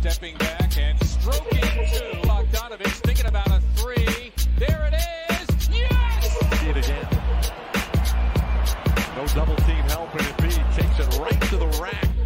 stepping 0.00 0.34
back 0.38 0.78
and 0.78 0.98
stroking 1.04 1.60
two. 1.60 2.26
Bogdanovich 2.26 3.00
thinking 3.04 3.26
about 3.26 3.48
a 3.48 3.60
three. 3.76 4.32
There 4.56 4.90
it 4.90 4.94
is. 4.94 5.68
Yes! 5.68 6.58
See 6.58 6.68
it 6.68 6.76
again. 6.78 7.08
No 9.14 9.26
double 9.34 9.56
team 9.56 9.84
help, 9.92 10.14
and 10.14 10.22
Embiid 10.22 10.74
takes 10.74 10.98
it 10.98 11.18
right 11.20 11.40
to 11.50 11.56
the 11.58 11.66
rack. 11.82 12.19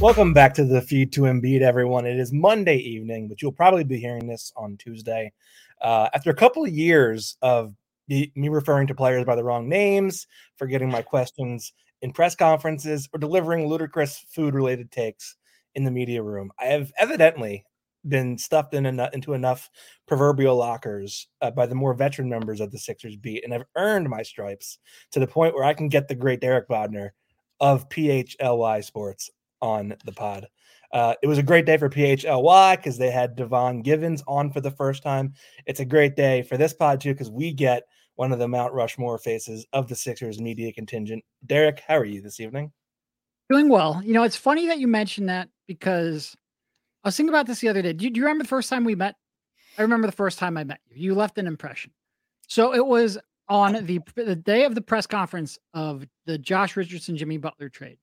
Welcome 0.00 0.32
back 0.32 0.54
to 0.54 0.64
the 0.64 0.80
feed 0.80 1.12
to 1.14 1.22
Embiid, 1.22 1.60
everyone. 1.60 2.06
It 2.06 2.20
is 2.20 2.32
Monday 2.32 2.76
evening, 2.76 3.26
but 3.26 3.42
you'll 3.42 3.50
probably 3.50 3.82
be 3.82 3.98
hearing 3.98 4.28
this 4.28 4.52
on 4.56 4.76
Tuesday. 4.76 5.32
Uh, 5.82 6.08
after 6.14 6.30
a 6.30 6.36
couple 6.36 6.64
of 6.64 6.70
years 6.70 7.36
of 7.42 7.74
me 8.06 8.30
referring 8.36 8.86
to 8.86 8.94
players 8.94 9.24
by 9.24 9.34
the 9.34 9.42
wrong 9.42 9.68
names, 9.68 10.28
forgetting 10.56 10.88
my 10.88 11.02
questions 11.02 11.72
in 12.00 12.12
press 12.12 12.36
conferences, 12.36 13.08
or 13.12 13.18
delivering 13.18 13.66
ludicrous 13.66 14.24
food 14.30 14.54
related 14.54 14.92
takes 14.92 15.34
in 15.74 15.82
the 15.82 15.90
media 15.90 16.22
room, 16.22 16.52
I 16.60 16.66
have 16.66 16.92
evidently 16.96 17.64
been 18.06 18.38
stuffed 18.38 18.74
in 18.74 18.86
eno- 18.86 19.10
into 19.12 19.34
enough 19.34 19.68
proverbial 20.06 20.54
lockers 20.54 21.26
uh, 21.40 21.50
by 21.50 21.66
the 21.66 21.74
more 21.74 21.92
veteran 21.92 22.28
members 22.28 22.60
of 22.60 22.70
the 22.70 22.78
Sixers 22.78 23.16
beat, 23.16 23.42
and 23.42 23.52
I've 23.52 23.66
earned 23.76 24.08
my 24.08 24.22
stripes 24.22 24.78
to 25.10 25.18
the 25.18 25.26
point 25.26 25.56
where 25.56 25.64
I 25.64 25.74
can 25.74 25.88
get 25.88 26.06
the 26.06 26.14
great 26.14 26.40
Derek 26.40 26.68
Bodner 26.68 27.10
of 27.58 27.88
PHLY 27.88 28.84
Sports 28.84 29.32
on 29.60 29.94
the 30.04 30.12
pod. 30.12 30.48
Uh, 30.92 31.14
it 31.22 31.26
was 31.26 31.38
a 31.38 31.42
great 31.42 31.66
day 31.66 31.76
for 31.76 31.90
PHLY 31.90 32.76
because 32.76 32.96
they 32.96 33.10
had 33.10 33.36
Devon 33.36 33.82
Givens 33.82 34.22
on 34.26 34.50
for 34.50 34.60
the 34.60 34.70
first 34.70 35.02
time. 35.02 35.34
It's 35.66 35.80
a 35.80 35.84
great 35.84 36.16
day 36.16 36.42
for 36.42 36.56
this 36.56 36.72
pod 36.72 37.00
too 37.00 37.12
because 37.12 37.30
we 37.30 37.52
get 37.52 37.84
one 38.14 38.32
of 38.32 38.38
the 38.38 38.48
Mount 38.48 38.72
Rushmore 38.72 39.18
faces 39.18 39.66
of 39.72 39.88
the 39.88 39.94
Sixers 39.94 40.40
media 40.40 40.72
contingent. 40.72 41.22
Derek, 41.46 41.80
how 41.86 41.96
are 41.96 42.04
you 42.04 42.20
this 42.20 42.40
evening? 42.40 42.72
Doing 43.50 43.68
well. 43.68 44.00
You 44.04 44.12
know, 44.12 44.24
it's 44.24 44.36
funny 44.36 44.66
that 44.66 44.78
you 44.78 44.88
mentioned 44.88 45.28
that 45.28 45.48
because 45.66 46.34
I 47.04 47.08
was 47.08 47.16
thinking 47.16 47.32
about 47.32 47.46
this 47.46 47.60
the 47.60 47.68
other 47.68 47.82
day. 47.82 47.92
Do 47.92 48.04
you, 48.04 48.10
do 48.10 48.18
you 48.18 48.24
remember 48.24 48.44
the 48.44 48.48
first 48.48 48.70
time 48.70 48.84
we 48.84 48.94
met? 48.94 49.14
I 49.78 49.82
remember 49.82 50.06
the 50.08 50.12
first 50.12 50.38
time 50.38 50.56
I 50.56 50.64
met 50.64 50.80
you. 50.88 50.96
You 51.10 51.14
left 51.14 51.38
an 51.38 51.46
impression. 51.46 51.92
So 52.48 52.74
it 52.74 52.84
was 52.84 53.18
on 53.48 53.86
the 53.86 54.00
the 54.16 54.36
day 54.36 54.64
of 54.64 54.74
the 54.74 54.80
press 54.80 55.06
conference 55.06 55.58
of 55.72 56.04
the 56.26 56.38
Josh 56.38 56.76
Richardson 56.76 57.16
Jimmy 57.16 57.38
Butler 57.38 57.68
trade. 57.68 57.98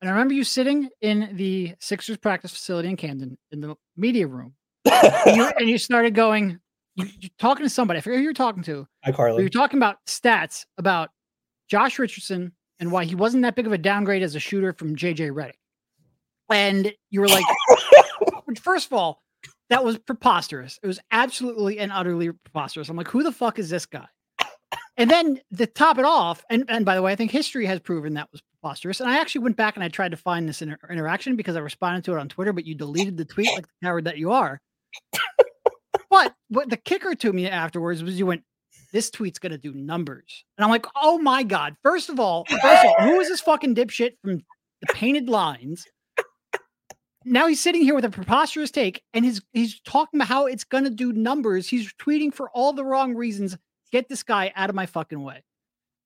And 0.00 0.08
I 0.08 0.12
remember 0.12 0.34
you 0.34 0.44
sitting 0.44 0.88
in 1.00 1.30
the 1.34 1.74
Sixers 1.80 2.16
practice 2.16 2.52
facility 2.52 2.88
in 2.88 2.96
Camden 2.96 3.36
in 3.50 3.60
the 3.60 3.74
media 3.96 4.26
room. 4.26 4.54
And 4.84 5.36
you, 5.36 5.50
and 5.58 5.68
you 5.68 5.78
started 5.78 6.14
going, 6.14 6.60
you, 6.94 7.06
you're 7.20 7.30
talking 7.38 7.64
to 7.64 7.70
somebody. 7.70 7.98
I 7.98 8.00
forget 8.00 8.18
who 8.18 8.24
you're 8.24 8.32
talking 8.32 8.62
to. 8.64 8.86
Hi, 9.04 9.12
Carly. 9.12 9.42
you're 9.42 9.50
talking 9.50 9.78
about 9.78 9.96
stats 10.06 10.64
about 10.78 11.10
Josh 11.68 11.98
Richardson 11.98 12.52
and 12.80 12.92
why 12.92 13.04
he 13.04 13.14
wasn't 13.14 13.42
that 13.42 13.56
big 13.56 13.66
of 13.66 13.72
a 13.72 13.78
downgrade 13.78 14.22
as 14.22 14.34
a 14.34 14.40
shooter 14.40 14.72
from 14.72 14.96
JJ 14.96 15.32
Redick. 15.32 15.52
And 16.50 16.92
you 17.10 17.20
were 17.20 17.28
like, 17.28 17.44
first 18.60 18.86
of 18.86 18.92
all, 18.92 19.22
that 19.68 19.84
was 19.84 19.98
preposterous. 19.98 20.78
It 20.82 20.86
was 20.86 21.00
absolutely 21.10 21.78
and 21.78 21.92
utterly 21.92 22.30
preposterous. 22.30 22.88
I'm 22.88 22.96
like, 22.96 23.08
who 23.08 23.22
the 23.22 23.32
fuck 23.32 23.58
is 23.58 23.68
this 23.68 23.84
guy? 23.84 24.06
And 24.98 25.08
then 25.08 25.40
to 25.56 25.66
top 25.66 25.98
it 25.98 26.04
off, 26.04 26.44
and, 26.50 26.64
and 26.68 26.84
by 26.84 26.96
the 26.96 27.02
way, 27.02 27.12
I 27.12 27.16
think 27.16 27.30
history 27.30 27.64
has 27.66 27.78
proven 27.78 28.14
that 28.14 28.28
was 28.32 28.42
preposterous. 28.60 29.00
And 29.00 29.08
I 29.08 29.20
actually 29.20 29.42
went 29.42 29.56
back 29.56 29.76
and 29.76 29.84
I 29.84 29.88
tried 29.88 30.10
to 30.10 30.16
find 30.16 30.48
this 30.48 30.60
inter- 30.60 30.78
interaction 30.90 31.36
because 31.36 31.54
I 31.54 31.60
responded 31.60 32.04
to 32.04 32.14
it 32.14 32.18
on 32.18 32.28
Twitter, 32.28 32.52
but 32.52 32.66
you 32.66 32.74
deleted 32.74 33.16
the 33.16 33.24
tweet 33.24 33.48
like 33.54 33.66
the 33.66 33.86
coward 33.86 34.04
that 34.04 34.18
you 34.18 34.32
are. 34.32 34.60
but 36.10 36.34
what 36.48 36.68
the 36.68 36.76
kicker 36.76 37.14
to 37.14 37.32
me 37.32 37.48
afterwards 37.48 38.02
was 38.02 38.18
you 38.18 38.26
went, 38.26 38.42
this 38.92 39.08
tweet's 39.10 39.38
gonna 39.38 39.56
do 39.56 39.72
numbers. 39.72 40.44
And 40.56 40.64
I'm 40.64 40.70
like, 40.70 40.86
oh 40.96 41.18
my 41.18 41.44
god. 41.44 41.76
First 41.84 42.08
of 42.08 42.18
all, 42.18 42.44
first 42.44 42.84
of 42.84 42.90
all, 42.90 43.06
who 43.06 43.20
is 43.20 43.28
this 43.28 43.40
fucking 43.40 43.76
dipshit 43.76 44.14
from 44.22 44.42
the 44.80 44.92
painted 44.94 45.28
lines? 45.28 45.86
Now 47.24 47.46
he's 47.46 47.60
sitting 47.60 47.82
here 47.82 47.94
with 47.94 48.06
a 48.06 48.10
preposterous 48.10 48.70
take, 48.70 49.02
and 49.12 49.24
he's 49.24 49.42
he's 49.52 49.80
talking 49.80 50.18
about 50.18 50.28
how 50.28 50.46
it's 50.46 50.64
gonna 50.64 50.90
do 50.90 51.12
numbers. 51.12 51.68
He's 51.68 51.92
tweeting 51.94 52.32
for 52.32 52.48
all 52.50 52.72
the 52.72 52.84
wrong 52.84 53.14
reasons. 53.14 53.56
Get 53.90 54.08
this 54.08 54.22
guy 54.22 54.52
out 54.54 54.70
of 54.70 54.76
my 54.76 54.86
fucking 54.86 55.22
way. 55.22 55.42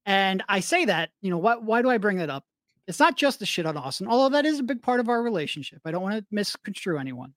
And 0.06 0.42
I 0.48 0.60
say 0.60 0.84
that, 0.86 1.10
you 1.20 1.30
know, 1.30 1.38
what 1.38 1.62
why 1.62 1.82
do 1.82 1.90
I 1.90 1.98
bring 1.98 2.18
that 2.18 2.30
up? 2.30 2.44
It's 2.88 2.98
not 2.98 3.16
just 3.16 3.38
the 3.38 3.46
shit 3.46 3.66
on 3.66 3.76
Austin, 3.76 4.08
although 4.08 4.34
that 4.36 4.46
is 4.46 4.58
a 4.58 4.64
big 4.64 4.82
part 4.82 5.00
of 5.00 5.08
our 5.08 5.22
relationship. 5.22 5.80
I 5.84 5.92
don't 5.92 6.02
want 6.02 6.16
to 6.16 6.26
misconstrue 6.30 6.98
anyone. 6.98 7.34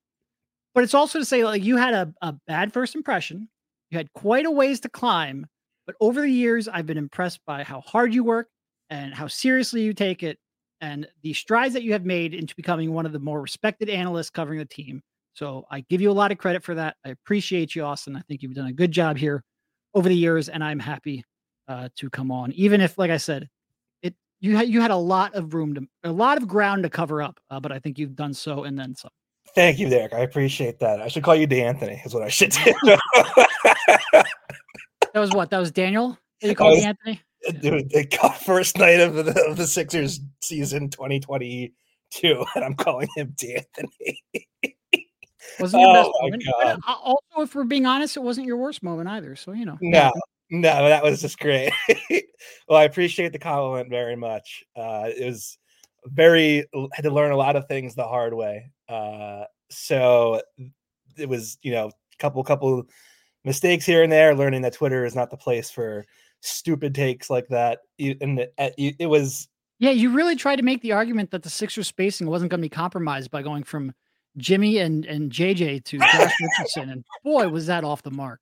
But 0.73 0.83
it's 0.83 0.93
also 0.93 1.19
to 1.19 1.25
say, 1.25 1.43
like, 1.43 1.63
you 1.63 1.77
had 1.77 1.93
a, 1.93 2.13
a 2.21 2.33
bad 2.47 2.73
first 2.73 2.95
impression. 2.95 3.47
You 3.91 3.97
had 3.97 4.11
quite 4.13 4.45
a 4.45 4.51
ways 4.51 4.79
to 4.81 4.89
climb, 4.89 5.45
but 5.85 5.95
over 6.01 6.21
the 6.21 6.29
years, 6.29 6.67
I've 6.67 6.87
been 6.87 6.97
impressed 6.97 7.39
by 7.45 7.63
how 7.63 7.81
hard 7.81 8.13
you 8.13 8.23
work 8.23 8.49
and 8.89 9.13
how 9.13 9.27
seriously 9.27 9.83
you 9.83 9.93
take 9.93 10.23
it 10.23 10.39
and 10.81 11.07
the 11.21 11.33
strides 11.33 11.73
that 11.75 11.83
you 11.83 11.93
have 11.93 12.05
made 12.05 12.33
into 12.33 12.55
becoming 12.55 12.91
one 12.91 13.05
of 13.05 13.13
the 13.13 13.19
more 13.19 13.41
respected 13.41 13.89
analysts 13.89 14.29
covering 14.29 14.59
the 14.59 14.65
team. 14.65 15.01
So 15.33 15.65
I 15.69 15.81
give 15.81 16.01
you 16.01 16.11
a 16.11 16.13
lot 16.13 16.31
of 16.31 16.37
credit 16.37 16.63
for 16.63 16.75
that. 16.75 16.97
I 17.05 17.09
appreciate 17.09 17.75
you, 17.75 17.83
Austin. 17.83 18.15
I 18.15 18.21
think 18.21 18.41
you've 18.41 18.55
done 18.55 18.67
a 18.67 18.73
good 18.73 18.91
job 18.91 19.17
here 19.17 19.43
over 19.95 20.07
the 20.07 20.15
years, 20.15 20.49
and 20.49 20.63
I'm 20.63 20.79
happy 20.79 21.23
uh, 21.67 21.89
to 21.95 22.09
come 22.11 22.29
on, 22.31 22.51
even 22.51 22.81
if, 22.81 22.97
like 22.97 23.09
I 23.09 23.17
said, 23.17 23.49
it 24.03 24.13
you 24.39 24.55
had 24.55 24.69
you 24.69 24.81
had 24.81 24.91
a 24.91 24.95
lot 24.95 25.33
of 25.33 25.55
room 25.55 25.73
to 25.73 25.87
a 26.03 26.11
lot 26.11 26.37
of 26.37 26.47
ground 26.47 26.83
to 26.83 26.89
cover 26.89 27.21
up, 27.23 27.39
uh, 27.49 27.59
but 27.59 27.71
I 27.71 27.79
think 27.79 27.97
you've 27.97 28.15
done 28.15 28.33
so 28.33 28.65
and 28.65 28.77
then 28.77 28.93
some. 28.93 29.11
Thank 29.55 29.79
you, 29.79 29.89
Derek. 29.89 30.13
I 30.13 30.19
appreciate 30.19 30.79
that. 30.79 31.01
I 31.01 31.07
should 31.07 31.23
call 31.23 31.35
you 31.35 31.47
DeAnthony, 31.47 32.05
is 32.05 32.13
what 32.13 32.23
I 32.23 32.29
should 32.29 32.51
do. 32.51 32.73
That 35.15 35.21
was 35.21 35.31
what? 35.31 35.49
That 35.49 35.59
was 35.59 35.71
Daniel. 35.71 36.17
Did 36.41 36.49
you 36.49 36.55
call 36.55 36.71
was- 36.71 36.83
Anthony? 36.83 37.21
Dude, 37.61 37.89
the 37.89 38.35
first 38.45 38.77
night 38.77 38.99
of 38.99 39.15
the, 39.15 39.45
of 39.47 39.55
the 39.55 39.65
Sixers 39.65 40.19
season 40.41 40.89
2022, 40.89 42.45
and 42.55 42.65
I'm 42.65 42.73
calling 42.73 43.07
him 43.15 43.33
DeAnthony. 43.41 44.17
Wasn't 45.59 45.81
your 45.81 45.93
best 45.93 46.09
Oh 46.13 46.19
my 46.23 46.29
moment. 46.29 46.43
But, 46.61 46.79
uh, 46.87 46.95
also, 47.01 47.41
if 47.41 47.55
we're 47.55 47.63
being 47.63 47.85
honest, 47.85 48.17
it 48.17 48.23
wasn't 48.23 48.47
your 48.47 48.57
worst 48.57 48.83
moment 48.83 49.09
either. 49.09 49.35
So 49.35 49.53
you 49.53 49.65
know. 49.65 49.77
No, 49.81 50.11
no, 50.49 50.87
that 50.89 51.03
was 51.03 51.21
just 51.21 51.39
great. 51.39 51.71
well, 52.67 52.79
I 52.79 52.83
appreciate 52.83 53.31
the 53.31 53.39
compliment 53.39 53.89
very 53.89 54.15
much. 54.15 54.63
Uh, 54.75 55.09
it 55.15 55.25
was 55.25 55.57
very 56.05 56.65
had 56.93 57.03
to 57.03 57.11
learn 57.11 57.31
a 57.31 57.37
lot 57.37 57.55
of 57.55 57.67
things 57.67 57.95
the 57.95 58.07
hard 58.07 58.33
way. 58.33 58.71
Uh, 58.87 59.45
so 59.69 60.41
it 61.17 61.27
was, 61.27 61.57
you 61.61 61.71
know, 61.71 61.87
a 61.87 62.17
couple 62.19 62.43
couple 62.43 62.83
mistakes 63.43 63.85
here 63.85 64.03
and 64.03 64.11
there. 64.11 64.35
Learning 64.35 64.61
that 64.61 64.73
Twitter 64.73 65.05
is 65.05 65.15
not 65.15 65.29
the 65.29 65.37
place 65.37 65.71
for 65.71 66.05
stupid 66.41 66.93
takes 66.93 67.29
like 67.29 67.47
that. 67.49 67.79
And 67.99 68.39
it, 68.39 68.53
it 68.57 68.95
it 68.99 69.07
was 69.07 69.47
Yeah, 69.79 69.91
you 69.91 70.11
really 70.11 70.35
tried 70.35 70.57
to 70.57 70.63
make 70.63 70.81
the 70.81 70.91
argument 70.91 71.31
that 71.31 71.43
the 71.43 71.49
Sixers 71.49 71.87
spacing 71.87 72.27
wasn't 72.27 72.51
going 72.51 72.61
to 72.61 72.65
be 72.65 72.69
compromised 72.69 73.31
by 73.31 73.41
going 73.41 73.63
from 73.63 73.93
Jimmy 74.37 74.79
and 74.79 75.05
and 75.05 75.31
JJ 75.31 75.83
to 75.85 75.97
Josh 75.99 76.33
Richardson, 76.41 76.89
and 76.89 77.03
boy, 77.23 77.47
was 77.49 77.67
that 77.67 77.83
off 77.83 78.03
the 78.03 78.11
mark. 78.11 78.39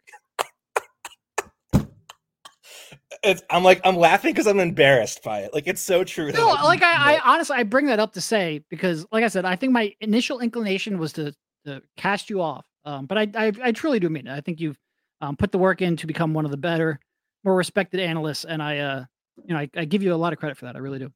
it's, 3.23 3.41
I'm 3.49 3.63
like 3.63 3.81
I'm 3.83 3.95
laughing 3.95 4.33
because 4.33 4.47
I'm 4.47 4.59
embarrassed 4.59 5.23
by 5.23 5.39
it. 5.39 5.53
Like 5.53 5.67
it's 5.67 5.81
so 5.81 6.03
true. 6.03 6.31
No, 6.31 6.47
like 6.63 6.83
I, 6.83 7.15
I 7.15 7.19
honestly, 7.25 7.55
I 7.55 7.63
bring 7.63 7.85
that 7.87 7.99
up 7.99 8.13
to 8.13 8.21
say 8.21 8.63
because, 8.69 9.05
like 9.11 9.23
I 9.23 9.27
said, 9.27 9.45
I 9.45 9.55
think 9.55 9.71
my 9.71 9.93
initial 10.01 10.39
inclination 10.39 10.97
was 10.97 11.13
to 11.13 11.33
to 11.65 11.81
cast 11.95 12.29
you 12.29 12.41
off, 12.41 12.65
um, 12.85 13.05
but 13.05 13.17
I, 13.17 13.27
I 13.35 13.51
I 13.63 13.71
truly 13.71 13.99
do 13.99 14.09
mean 14.09 14.27
it. 14.27 14.33
I 14.33 14.41
think 14.41 14.59
you've 14.59 14.77
um, 15.21 15.37
put 15.37 15.51
the 15.51 15.57
work 15.57 15.81
in 15.81 15.95
to 15.97 16.07
become 16.07 16.33
one 16.33 16.45
of 16.45 16.51
the 16.51 16.57
better, 16.57 16.99
more 17.43 17.55
respected 17.55 17.99
analysts, 18.01 18.43
and 18.43 18.61
I, 18.61 18.79
uh, 18.79 19.05
you 19.45 19.53
know, 19.53 19.59
I, 19.59 19.69
I 19.75 19.85
give 19.85 20.03
you 20.03 20.13
a 20.13 20.16
lot 20.16 20.33
of 20.33 20.39
credit 20.39 20.57
for 20.57 20.66
that. 20.66 20.75
I 20.75 20.79
really 20.79 20.99
do. 20.99 21.11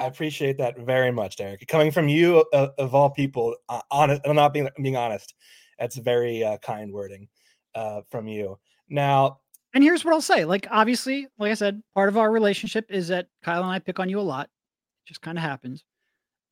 I 0.00 0.06
appreciate 0.06 0.58
that 0.58 0.78
very 0.78 1.10
much, 1.10 1.36
Derek. 1.36 1.66
Coming 1.68 1.90
from 1.90 2.08
you, 2.08 2.44
uh, 2.52 2.68
of 2.78 2.94
all 2.94 3.10
people, 3.10 3.54
uh, 3.68 3.82
honest, 3.90 4.22
I'm 4.24 4.36
not 4.36 4.52
being 4.52 4.68
being 4.82 4.96
honest. 4.96 5.34
That's 5.78 5.96
very 5.96 6.42
uh, 6.44 6.58
kind 6.58 6.92
wording 6.92 7.28
uh, 7.74 8.02
from 8.10 8.26
you. 8.28 8.58
Now, 8.88 9.38
And 9.74 9.84
here's 9.84 10.04
what 10.04 10.14
I'll 10.14 10.20
say. 10.20 10.44
Like, 10.44 10.66
obviously, 10.70 11.28
like 11.38 11.50
I 11.50 11.54
said, 11.54 11.82
part 11.94 12.08
of 12.08 12.16
our 12.16 12.30
relationship 12.30 12.86
is 12.90 13.08
that 13.08 13.28
Kyle 13.42 13.62
and 13.62 13.70
I 13.70 13.78
pick 13.78 13.98
on 14.00 14.08
you 14.08 14.18
a 14.18 14.22
lot. 14.22 14.46
It 14.46 15.08
just 15.08 15.20
kind 15.22 15.38
of 15.38 15.42
happens. 15.42 15.84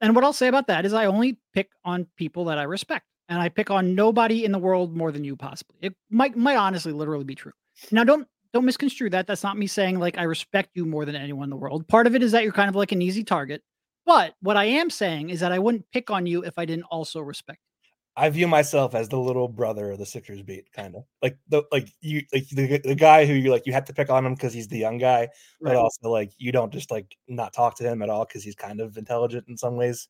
And 0.01 0.15
what 0.15 0.25
I'll 0.25 0.33
say 0.33 0.49
about 0.49 0.69
that 0.69 0.85
is 0.87 0.93
I 0.93 1.07
only 1.07 1.39
pick 1.53 1.71
on 1.85 2.07
people 2.17 2.45
that 2.47 2.59
I 2.59 2.63
respect. 2.63 3.07
And 3.31 3.41
I 3.41 3.49
pick 3.51 3.71
on 3.71 3.95
nobody 3.95 4.45
in 4.45 4.53
the 4.53 4.59
world 4.59 4.97
more 4.97 5.13
than 5.13 5.25
you 5.25 5.37
possibly. 5.37 5.77
It 5.83 5.95
might 6.09 6.35
might 6.37 6.57
honestly 6.57 6.93
literally 6.93 7.25
be 7.25 7.35
true. 7.35 7.53
Now 7.91 8.05
don't 8.05 8.27
don't 8.53 8.65
misconstrue 8.65 9.11
that. 9.11 9.27
That's 9.27 9.43
not 9.43 9.59
me 9.59 9.67
saying 9.67 9.99
like 9.99 10.19
I 10.19 10.23
respect 10.25 10.71
you 10.75 10.85
more 10.87 11.05
than 11.05 11.17
anyone 11.17 11.45
in 11.45 11.51
the 11.51 11.57
world. 11.57 11.87
Part 11.89 12.07
of 12.07 12.15
it 12.15 12.23
is 12.23 12.33
that 12.33 12.43
you're 12.45 12.53
kind 12.53 12.69
of 12.69 12.77
like 12.77 12.93
an 12.93 13.03
easy 13.03 13.25
target. 13.25 13.63
But 14.07 14.35
what 14.41 14.57
I 14.57 14.65
am 14.65 14.89
saying 14.91 15.31
is 15.31 15.41
that 15.41 15.53
I 15.53 15.59
wouldn't 15.59 15.85
pick 15.93 16.11
on 16.11 16.27
you 16.27 16.43
if 16.43 16.59
I 16.59 16.65
didn't 16.65 16.85
also 16.91 17.21
respect. 17.21 17.59
you. 17.61 17.91
I 18.17 18.31
view 18.31 18.49
myself 18.49 18.95
as 18.97 19.09
the 19.09 19.19
little 19.19 19.47
brother 19.49 19.93
of 19.93 19.99
the 19.99 20.07
Sixers 20.07 20.43
beat, 20.43 20.73
kind 20.73 20.97
of 20.97 21.05
like 21.23 21.37
the 21.49 21.63
like 21.71 21.89
you 22.01 22.23
like 22.33 22.49
the, 22.49 22.79
the 22.79 22.95
guy 22.95 23.27
who 23.27 23.35
you 23.35 23.51
like 23.51 23.67
you 23.67 23.73
have 23.75 23.85
to 23.85 23.93
pick 23.93 24.11
on 24.11 24.25
him 24.27 24.35
because 24.35 24.53
he's 24.53 24.67
the 24.67 24.79
young 24.79 24.99
guy, 24.99 25.29
but 25.61 25.69
Right. 25.71 25.77
also 25.77 26.09
like 26.11 26.33
you 26.39 26.51
don't 26.51 26.73
just 26.73 26.91
like 26.91 27.17
not 27.29 27.53
talk 27.53 27.77
to 27.77 27.85
him 27.85 28.03
at 28.03 28.09
all 28.11 28.25
because 28.25 28.43
he's 28.43 28.57
kind 28.57 28.81
of 28.81 28.97
intelligent 28.97 29.47
in 29.49 29.57
some 29.57 29.77
ways. 29.77 30.09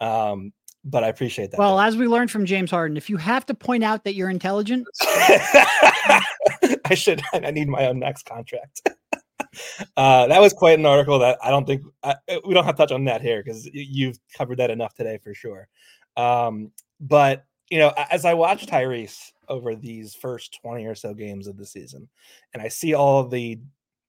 Um, 0.00 0.52
but 0.84 1.02
I 1.02 1.08
appreciate 1.08 1.50
that. 1.50 1.58
Well, 1.58 1.80
as 1.80 1.96
we 1.96 2.06
learned 2.06 2.30
from 2.30 2.46
James 2.46 2.70
Harden, 2.70 2.96
if 2.96 3.10
you 3.10 3.16
have 3.16 3.44
to 3.46 3.54
point 3.54 3.84
out 3.84 4.04
that 4.04 4.14
you're 4.14 4.30
intelligent, 4.30 4.86
I 6.84 6.94
should. 6.94 7.22
I 7.32 7.50
need 7.50 7.68
my 7.68 7.86
own 7.86 7.98
next 7.98 8.24
contract. 8.26 8.82
uh, 9.96 10.26
that 10.26 10.40
was 10.40 10.52
quite 10.52 10.78
an 10.78 10.86
article 10.86 11.18
that 11.18 11.38
I 11.42 11.50
don't 11.50 11.66
think 11.66 11.82
I, 12.02 12.16
we 12.46 12.54
don't 12.54 12.64
have 12.64 12.76
to 12.76 12.82
touch 12.82 12.92
on 12.92 13.04
that 13.04 13.22
here 13.22 13.42
because 13.42 13.68
you've 13.72 14.18
covered 14.36 14.58
that 14.58 14.70
enough 14.70 14.94
today 14.94 15.18
for 15.22 15.34
sure. 15.34 15.68
Um, 16.16 16.72
but 17.00 17.44
you 17.70 17.78
know, 17.78 17.92
as 18.10 18.24
I 18.24 18.34
watch 18.34 18.66
Tyrese 18.66 19.32
over 19.48 19.74
these 19.74 20.14
first 20.14 20.58
twenty 20.62 20.86
or 20.86 20.94
so 20.94 21.14
games 21.14 21.46
of 21.46 21.56
the 21.56 21.66
season, 21.66 22.08
and 22.52 22.62
I 22.62 22.68
see 22.68 22.94
all 22.94 23.26
the 23.26 23.58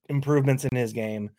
improvements 0.09 0.65
in 0.65 0.75
his 0.75 0.93
game, 0.93 1.31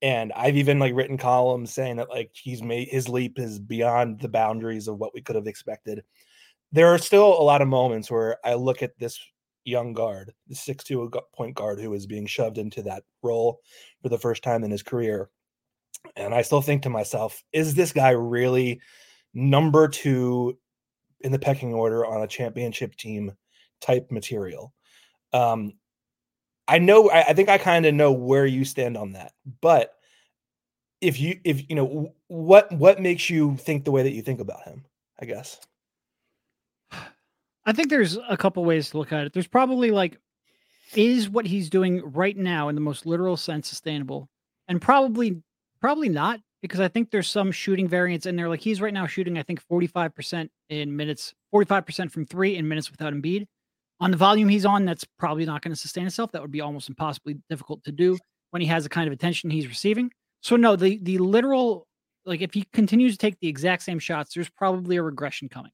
and 0.00 0.32
I've 0.34 0.56
even 0.56 0.78
like 0.78 0.94
written 0.94 1.18
columns 1.18 1.72
saying 1.72 1.96
that 1.96 2.10
like 2.10 2.30
he's 2.34 2.62
made 2.62 2.88
his 2.88 3.08
leap 3.08 3.38
is 3.38 3.58
beyond 3.58 4.20
the 4.20 4.28
boundaries 4.28 4.88
of 4.88 4.98
what 4.98 5.14
we 5.14 5.22
could 5.22 5.36
have 5.36 5.46
expected. 5.46 6.02
There 6.72 6.88
are 6.88 6.98
still 6.98 7.40
a 7.40 7.44
lot 7.44 7.62
of 7.62 7.68
moments 7.68 8.10
where 8.10 8.38
I 8.44 8.54
look 8.54 8.82
at 8.82 8.98
this 8.98 9.18
young 9.64 9.92
guard, 9.92 10.32
the 10.48 10.54
six-two 10.54 11.10
point 11.34 11.54
guard 11.54 11.80
who 11.80 11.92
is 11.94 12.06
being 12.06 12.26
shoved 12.26 12.58
into 12.58 12.82
that 12.82 13.04
role 13.22 13.60
for 14.02 14.08
the 14.08 14.18
first 14.18 14.42
time 14.42 14.64
in 14.64 14.70
his 14.70 14.82
career. 14.82 15.30
And 16.16 16.34
I 16.34 16.42
still 16.42 16.62
think 16.62 16.82
to 16.82 16.90
myself, 16.90 17.42
is 17.52 17.74
this 17.74 17.92
guy 17.92 18.10
really 18.10 18.80
number 19.34 19.88
two 19.88 20.58
in 21.20 21.32
the 21.32 21.38
pecking 21.38 21.74
order 21.74 22.04
on 22.04 22.22
a 22.22 22.26
championship 22.26 22.96
team 22.96 23.32
type 23.80 24.10
material? 24.10 24.72
Um, 25.32 25.74
I 26.66 26.78
know, 26.78 27.10
I, 27.10 27.28
I 27.28 27.32
think 27.32 27.48
I 27.48 27.58
kind 27.58 27.86
of 27.86 27.94
know 27.94 28.12
where 28.12 28.46
you 28.46 28.64
stand 28.64 28.96
on 28.96 29.12
that, 29.12 29.32
but 29.60 29.94
if 31.00 31.18
you, 31.18 31.38
if 31.44 31.68
you 31.68 31.74
know, 31.74 32.14
what 32.28 32.70
what 32.70 33.00
makes 33.00 33.28
you 33.28 33.56
think 33.56 33.84
the 33.84 33.90
way 33.90 34.04
that 34.04 34.12
you 34.12 34.22
think 34.22 34.40
about 34.40 34.62
him? 34.62 34.84
I 35.20 35.24
guess. 35.24 35.60
I 37.64 37.72
think 37.72 37.90
there's 37.90 38.18
a 38.28 38.36
couple 38.36 38.64
ways 38.64 38.90
to 38.90 38.98
look 38.98 39.12
at 39.12 39.26
it. 39.26 39.32
There's 39.32 39.46
probably 39.46 39.90
like, 39.90 40.18
is 40.94 41.30
what 41.30 41.46
he's 41.46 41.70
doing 41.70 42.02
right 42.12 42.36
now 42.36 42.68
in 42.68 42.74
the 42.74 42.80
most 42.80 43.06
literal 43.06 43.36
sense 43.36 43.68
sustainable? 43.68 44.28
And 44.68 44.80
probably, 44.80 45.42
probably 45.80 46.08
not, 46.08 46.40
because 46.60 46.80
I 46.80 46.88
think 46.88 47.10
there's 47.10 47.28
some 47.28 47.52
shooting 47.52 47.88
variance 47.88 48.26
in 48.26 48.36
there. 48.36 48.48
Like 48.48 48.60
he's 48.60 48.80
right 48.80 48.92
now 48.92 49.06
shooting, 49.06 49.38
I 49.38 49.42
think 49.42 49.62
45% 49.68 50.48
in 50.70 50.96
minutes, 50.96 51.34
45% 51.54 52.10
from 52.10 52.26
three 52.26 52.56
in 52.56 52.68
minutes 52.68 52.90
without 52.90 53.12
Embiid. 53.12 53.46
On 54.00 54.10
the 54.10 54.16
volume 54.16 54.48
he's 54.48 54.66
on, 54.66 54.84
that's 54.84 55.04
probably 55.18 55.44
not 55.44 55.62
going 55.62 55.72
to 55.72 55.80
sustain 55.80 56.06
itself. 56.06 56.32
That 56.32 56.42
would 56.42 56.50
be 56.50 56.60
almost 56.60 56.88
impossibly 56.88 57.36
difficult 57.48 57.84
to 57.84 57.92
do 57.92 58.18
when 58.50 58.60
he 58.60 58.68
has 58.68 58.82
the 58.82 58.90
kind 58.90 59.06
of 59.06 59.12
attention 59.12 59.50
he's 59.50 59.68
receiving. 59.68 60.10
So 60.40 60.56
no, 60.56 60.74
the 60.74 60.98
the 61.02 61.18
literal 61.18 61.86
like 62.26 62.40
if 62.40 62.52
he 62.52 62.66
continues 62.72 63.12
to 63.12 63.18
take 63.18 63.38
the 63.38 63.46
exact 63.46 63.84
same 63.84 64.00
shots, 64.00 64.34
there's 64.34 64.50
probably 64.50 64.96
a 64.96 65.02
regression 65.02 65.48
coming 65.48 65.70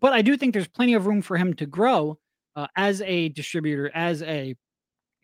but 0.00 0.12
I 0.12 0.22
do 0.22 0.36
think 0.36 0.54
there's 0.54 0.68
plenty 0.68 0.94
of 0.94 1.06
room 1.06 1.22
for 1.22 1.36
him 1.36 1.54
to 1.54 1.66
grow 1.66 2.18
uh, 2.56 2.66
as 2.76 3.02
a 3.02 3.28
distributor, 3.30 3.90
as 3.94 4.22
a 4.22 4.54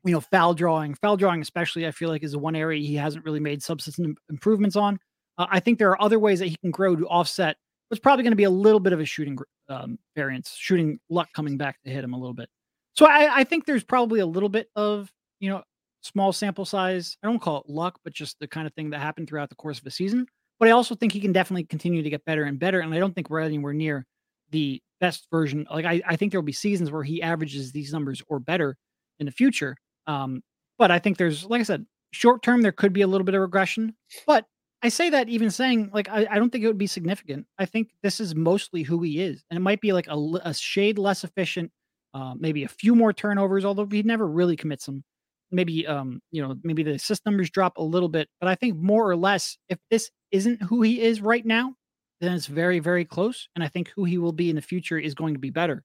you 0.05 0.13
know 0.13 0.21
foul 0.21 0.55
drawing, 0.55 0.95
foul 0.95 1.17
drawing 1.17 1.41
especially. 1.41 1.87
I 1.87 1.91
feel 1.91 2.09
like 2.09 2.23
is 2.23 2.37
one 2.37 2.57
area 2.57 2.81
he 2.81 2.95
hasn't 2.95 3.25
really 3.25 3.41
made 3.41 3.63
substantive 3.63 4.17
improvements 4.31 4.77
on. 4.77 4.99
Uh, 5.39 5.47
I 5.51 5.61
think 5.61 5.79
there 5.79 5.91
are 5.91 6.03
other 6.03 6.19
ways 6.19 6.39
that 6.39 6.47
he 6.47 6.57
can 6.57 6.71
grow 6.71 6.95
to 6.97 7.07
offset 7.07 7.57
what's 7.89 8.01
probably 8.01 8.23
going 8.23 8.33
to 8.33 8.37
be 8.37 8.45
a 8.45 8.51
little 8.51 8.81
bit 8.81 8.93
of 8.93 9.01
a 9.01 9.05
shooting 9.05 9.39
um, 9.69 9.99
variance, 10.15 10.55
shooting 10.57 10.99
luck 11.11 11.29
coming 11.35 11.57
back 11.57 11.81
to 11.85 11.91
hit 11.91 12.05
him 12.05 12.15
a 12.15 12.19
little 12.19 12.35
bit. 12.35 12.49
So 12.95 13.07
I, 13.07 13.41
I 13.41 13.45
think 13.45 13.67
there's 13.67 13.85
probably 13.85 14.21
a 14.21 14.27
little 14.27 14.49
bit 14.49 14.69
of 14.77 15.11
you 15.41 15.51
know 15.51 15.63
small 16.03 16.33
sample 16.33 16.65
size. 16.65 17.17
I 17.23 17.27
don't 17.27 17.41
call 17.41 17.61
it 17.61 17.69
luck, 17.69 17.99
but 18.05 18.13
just 18.13 18.39
the 18.39 18.47
kind 18.47 18.67
of 18.67 18.75
thing 18.75 18.91
that 18.91 19.01
happened 19.01 19.29
throughout 19.29 19.49
the 19.49 19.57
course 19.57 19.79
of 19.79 19.87
a 19.87 19.91
season. 19.91 20.27
But 20.61 20.69
I 20.69 20.73
also 20.73 20.95
think 20.95 21.13
he 21.13 21.21
can 21.21 21.33
definitely 21.33 21.65
continue 21.65 22.03
to 22.03 22.11
get 22.11 22.25
better 22.25 22.45
and 22.45 22.59
better. 22.59 22.81
And 22.81 22.95
I 22.95 22.99
don't 22.99 23.13
think 23.13 23.29
we're 23.29 23.41
anywhere 23.41 23.73
near 23.73 24.07
the 24.55 24.81
best 25.01 25.27
version. 25.31 25.67
Like 25.71 25.85
I, 25.85 26.01
I 26.07 26.17
think 26.17 26.31
there 26.31 26.41
will 26.41 26.47
be 26.47 26.53
seasons 26.53 26.91
where 26.91 27.03
he 27.03 27.21
averages 27.21 27.73
these 27.73 27.93
numbers 27.93 28.23
or 28.29 28.39
better 28.39 28.77
in 29.19 29.27
the 29.27 29.33
future. 29.33 29.77
Um, 30.07 30.43
but 30.79 30.91
I 30.91 30.99
think 31.01 31.19
there's, 31.19 31.45
like 31.45 31.61
I 31.61 31.65
said, 31.65 31.85
short 32.13 32.43
term 32.43 32.63
there 32.63 32.73
could 32.73 32.93
be 32.93 33.03
a 33.03 33.07
little 33.07 33.25
bit 33.25 33.35
of 33.35 33.41
regression. 33.41 33.95
But 34.27 34.47
I 34.83 34.89
say 34.89 35.11
that 35.11 35.29
even 35.29 35.51
saying 35.51 35.91
like 35.93 36.09
I, 36.09 36.27
I 36.31 36.39
don't 36.39 36.51
think 36.51 36.63
it 36.63 36.69
would 36.69 36.79
be 36.79 36.87
significant. 36.87 37.47
I 37.59 37.67
think 37.67 37.89
this 38.03 38.21
is 38.21 38.35
mostly 38.35 38.83
who 38.83 39.03
he 39.03 39.21
is, 39.21 39.43
and 39.51 39.57
it 39.57 39.61
might 39.61 39.81
be 39.81 39.93
like 39.93 40.07
a, 40.09 40.17
a 40.45 40.55
shade 40.55 40.99
less 40.99 41.25
efficient, 41.25 41.73
uh, 42.13 42.35
maybe 42.37 42.65
a 42.65 42.69
few 42.69 42.95
more 42.95 43.13
turnovers, 43.13 43.65
although 43.65 43.89
he 43.91 44.03
never 44.03 44.27
really 44.27 44.57
commits 44.57 44.87
them. 44.87 45.03
Maybe 45.51 45.87
um, 45.87 46.21
you 46.31 46.43
know, 46.43 46.55
maybe 46.63 46.83
the 46.83 46.93
assist 46.93 47.25
numbers 47.27 47.51
drop 47.51 47.79
a 47.79 47.83
little 47.83 48.09
bit, 48.09 48.29
but 48.41 48.49
I 48.49 48.55
think 48.55 48.77
more 48.77 49.09
or 49.09 49.17
less, 49.17 49.59
if 49.69 49.79
this 49.91 50.11
isn't 50.31 50.63
who 50.63 50.83
he 50.83 51.01
is 51.01 51.21
right 51.21 51.45
now, 51.45 51.75
then 52.21 52.33
it's 52.33 52.47
very, 52.47 52.79
very 52.79 53.05
close. 53.05 53.49
And 53.55 53.65
I 53.65 53.69
think 53.69 53.89
who 53.89 54.05
he 54.05 54.19
will 54.19 54.33
be 54.33 54.51
in 54.51 54.57
the 54.57 54.63
future 54.63 54.99
is 54.99 55.15
going 55.15 55.35
to 55.35 55.41
be 55.41 55.51
better. 55.51 55.83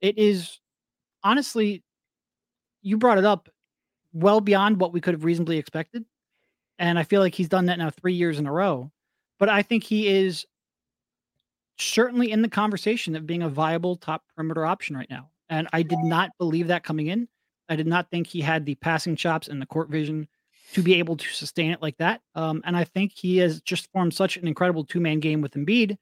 It 0.00 0.18
is 0.18 0.60
honestly, 1.22 1.82
you 2.82 2.96
brought 2.96 3.18
it 3.18 3.24
up 3.24 3.48
well 4.12 4.40
beyond 4.40 4.80
what 4.80 4.92
we 4.92 5.00
could 5.00 5.14
have 5.14 5.24
reasonably 5.24 5.58
expected. 5.58 6.04
And 6.78 6.98
I 6.98 7.02
feel 7.02 7.20
like 7.20 7.34
he's 7.34 7.48
done 7.48 7.66
that 7.66 7.78
now 7.78 7.90
three 7.90 8.14
years 8.14 8.38
in 8.38 8.46
a 8.46 8.52
row. 8.52 8.90
But 9.38 9.48
I 9.48 9.62
think 9.62 9.84
he 9.84 10.08
is 10.08 10.46
certainly 11.78 12.30
in 12.30 12.42
the 12.42 12.48
conversation 12.48 13.16
of 13.16 13.26
being 13.26 13.42
a 13.42 13.48
viable 13.48 13.96
top 13.96 14.22
perimeter 14.34 14.66
option 14.66 14.96
right 14.96 15.10
now. 15.10 15.30
And 15.48 15.68
I 15.72 15.82
did 15.82 15.98
not 16.00 16.30
believe 16.38 16.68
that 16.68 16.84
coming 16.84 17.08
in. 17.08 17.28
I 17.68 17.76
did 17.76 17.86
not 17.86 18.10
think 18.10 18.26
he 18.26 18.40
had 18.40 18.66
the 18.66 18.74
passing 18.76 19.16
chops 19.16 19.48
and 19.48 19.60
the 19.60 19.66
court 19.66 19.88
vision 19.88 20.28
to 20.74 20.82
be 20.82 20.94
able 20.94 21.16
to 21.16 21.28
sustain 21.28 21.70
it 21.70 21.82
like 21.82 21.96
that. 21.98 22.20
Um, 22.34 22.62
and 22.64 22.76
I 22.76 22.84
think 22.84 23.12
he 23.14 23.38
has 23.38 23.60
just 23.62 23.90
formed 23.92 24.14
such 24.14 24.36
an 24.36 24.46
incredible 24.46 24.84
two 24.84 25.00
man 25.00 25.20
game 25.20 25.40
with 25.40 25.54
Embiid 25.54 25.96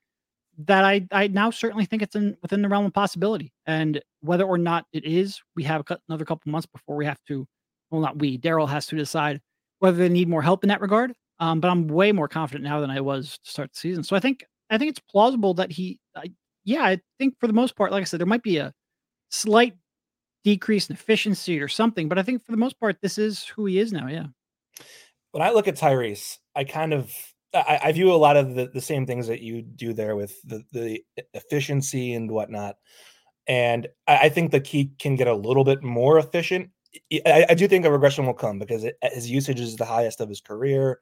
that 0.58 0.84
I 0.84 1.06
I 1.12 1.28
now 1.28 1.50
certainly 1.50 1.84
think 1.84 2.02
it's 2.02 2.16
in 2.16 2.36
within 2.42 2.62
the 2.62 2.68
realm 2.68 2.86
of 2.86 2.92
possibility. 2.92 3.52
And 3.66 4.00
whether 4.20 4.44
or 4.44 4.58
not 4.58 4.86
it 4.92 5.04
is, 5.04 5.40
we 5.54 5.62
have 5.64 5.84
another 6.08 6.24
couple 6.24 6.50
months 6.50 6.66
before 6.66 6.96
we 6.96 7.06
have 7.06 7.22
to. 7.28 7.46
Well, 7.90 8.00
not 8.00 8.18
we. 8.18 8.36
Daryl 8.36 8.68
has 8.68 8.86
to 8.88 8.96
decide 8.96 9.40
whether 9.78 9.96
they 9.96 10.08
need 10.08 10.28
more 10.28 10.42
help 10.42 10.64
in 10.64 10.68
that 10.68 10.80
regard. 10.80 11.14
Um, 11.40 11.60
but 11.60 11.70
I'm 11.70 11.86
way 11.86 12.10
more 12.10 12.28
confident 12.28 12.64
now 12.64 12.80
than 12.80 12.90
I 12.90 13.00
was 13.00 13.38
to 13.44 13.50
start 13.50 13.72
the 13.72 13.78
season. 13.78 14.02
So 14.02 14.16
I 14.16 14.20
think 14.20 14.44
I 14.70 14.78
think 14.78 14.90
it's 14.90 15.00
plausible 15.00 15.54
that 15.54 15.70
he. 15.70 16.00
I, 16.16 16.32
yeah, 16.64 16.82
I 16.82 17.00
think 17.18 17.38
for 17.38 17.46
the 17.46 17.52
most 17.52 17.76
part, 17.76 17.92
like 17.92 18.02
I 18.02 18.04
said, 18.04 18.20
there 18.20 18.26
might 18.26 18.42
be 18.42 18.58
a 18.58 18.74
slight 19.30 19.74
decrease 20.44 20.90
in 20.90 20.94
efficiency 20.94 21.60
or 21.60 21.68
something, 21.68 22.08
but 22.08 22.18
I 22.18 22.22
think 22.22 22.44
for 22.44 22.52
the 22.52 22.58
most 22.58 22.78
part, 22.78 22.98
this 23.00 23.16
is 23.16 23.44
who 23.44 23.64
he 23.66 23.78
is 23.78 23.92
now. 23.92 24.08
Yeah. 24.08 24.26
When 25.32 25.42
I 25.42 25.50
look 25.50 25.68
at 25.68 25.76
Tyrese, 25.76 26.38
I 26.54 26.64
kind 26.64 26.92
of 26.92 27.14
I, 27.54 27.80
I 27.84 27.92
view 27.92 28.12
a 28.12 28.16
lot 28.16 28.36
of 28.36 28.54
the, 28.54 28.68
the 28.68 28.80
same 28.80 29.06
things 29.06 29.26
that 29.28 29.40
you 29.40 29.62
do 29.62 29.92
there 29.92 30.16
with 30.16 30.40
the, 30.42 30.64
the 30.72 31.02
efficiency 31.34 32.14
and 32.14 32.30
whatnot. 32.30 32.76
And 33.46 33.88
I, 34.06 34.18
I 34.18 34.28
think 34.28 34.50
the 34.50 34.60
key 34.60 34.92
can 34.98 35.16
get 35.16 35.28
a 35.28 35.34
little 35.34 35.64
bit 35.64 35.82
more 35.82 36.18
efficient. 36.18 36.70
I- 37.12 37.46
I, 37.48 37.54
do 37.54 37.68
think 37.68 37.84
a 37.84 37.92
regression 37.92 38.26
will 38.26 38.34
come 38.34 38.58
because 38.58 38.84
it, 38.84 38.98
his 39.02 39.30
usage 39.30 39.60
is 39.60 39.76
the 39.76 39.84
highest 39.84 40.20
of 40.20 40.28
his 40.28 40.40
career. 40.40 41.00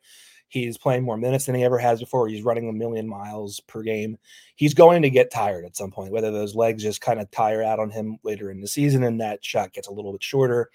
He's 0.48 0.78
playing 0.78 1.02
more 1.02 1.16
minutes 1.16 1.46
than 1.46 1.56
he 1.56 1.64
ever 1.64 1.78
has 1.78 1.98
before. 1.98 2.28
He's 2.28 2.44
running 2.44 2.68
a 2.68 2.72
million 2.72 3.08
miles 3.08 3.58
per 3.60 3.82
game. 3.82 4.16
He's 4.54 4.74
going 4.74 5.02
to 5.02 5.10
get 5.10 5.32
tired 5.32 5.64
at 5.64 5.76
some 5.76 5.90
point, 5.90 6.12
whether 6.12 6.30
those 6.30 6.54
legs 6.54 6.84
just 6.84 7.00
kind 7.00 7.18
of 7.18 7.28
tire 7.32 7.64
out 7.64 7.80
on 7.80 7.90
him 7.90 8.18
later 8.22 8.52
in 8.52 8.60
the 8.60 8.68
season 8.68 9.02
and 9.02 9.20
that 9.20 9.44
shot 9.44 9.72
gets 9.72 9.88
a 9.88 9.92
little 9.92 10.12
bit 10.12 10.22
shorter. 10.22 10.70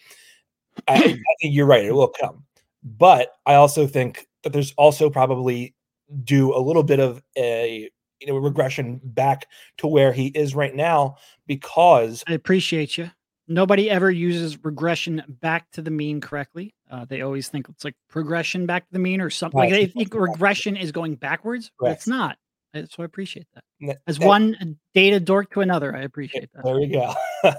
I, 0.90 0.96
I 0.96 1.36
think 1.42 1.54
you're 1.54 1.66
right. 1.66 1.86
It 1.86 1.94
will 1.94 2.12
come. 2.20 2.44
But 2.84 3.34
I 3.46 3.56
also 3.56 3.88
think 3.88 4.28
that 4.44 4.54
there's 4.54 4.74
also 4.78 5.10
probably 5.10 5.76
due 6.24 6.56
a 6.56 6.60
little 6.60 6.84
bit 6.84 7.00
of 7.00 7.22
a 7.38 7.90
you 8.20 8.28
know 8.28 8.38
regression 8.38 9.00
back 9.04 9.48
to 9.78 9.88
where 9.88 10.14
he 10.14 10.28
is 10.28 10.56
right 10.56 10.76
now 10.76 11.18
because 11.48 12.24
I 12.28 12.34
appreciate 12.34 12.98
you. 12.98 13.12
Nobody 13.48 13.90
ever 13.90 14.10
uses 14.10 14.64
regression 14.64 15.22
back 15.28 15.70
to 15.72 15.82
the 15.82 15.92
mean 15.92 16.22
correctly. 16.22 16.74
Uh, 16.90 17.06
they 17.06 17.22
always 17.22 17.50
think 17.50 17.68
it's 17.70 17.84
like 17.84 17.96
progression 18.08 18.66
back 18.66 18.88
to 18.88 18.94
the 18.94 19.00
mean 19.00 19.20
or 19.20 19.30
something. 19.30 19.60
Right, 19.60 19.72
Like 19.72 19.82
they 19.82 19.88
think 19.88 20.14
regression 20.14 20.78
is 20.78 20.92
going 20.92 21.16
backwards, 21.16 21.72
but 21.80 21.92
it's 21.92 22.08
not. 22.08 22.38
So 22.74 23.04
I 23.04 23.04
appreciate 23.04 23.48
that. 23.54 23.98
As 24.08 24.18
that- 24.20 24.28
one 24.28 24.78
data 24.94 25.20
dork 25.20 25.52
to 25.54 25.62
another, 25.62 25.94
I 25.96 26.02
appreciate 26.02 26.50
that. 26.54 26.64
there 26.64 26.76
we 26.76 26.88
go. 26.88 27.14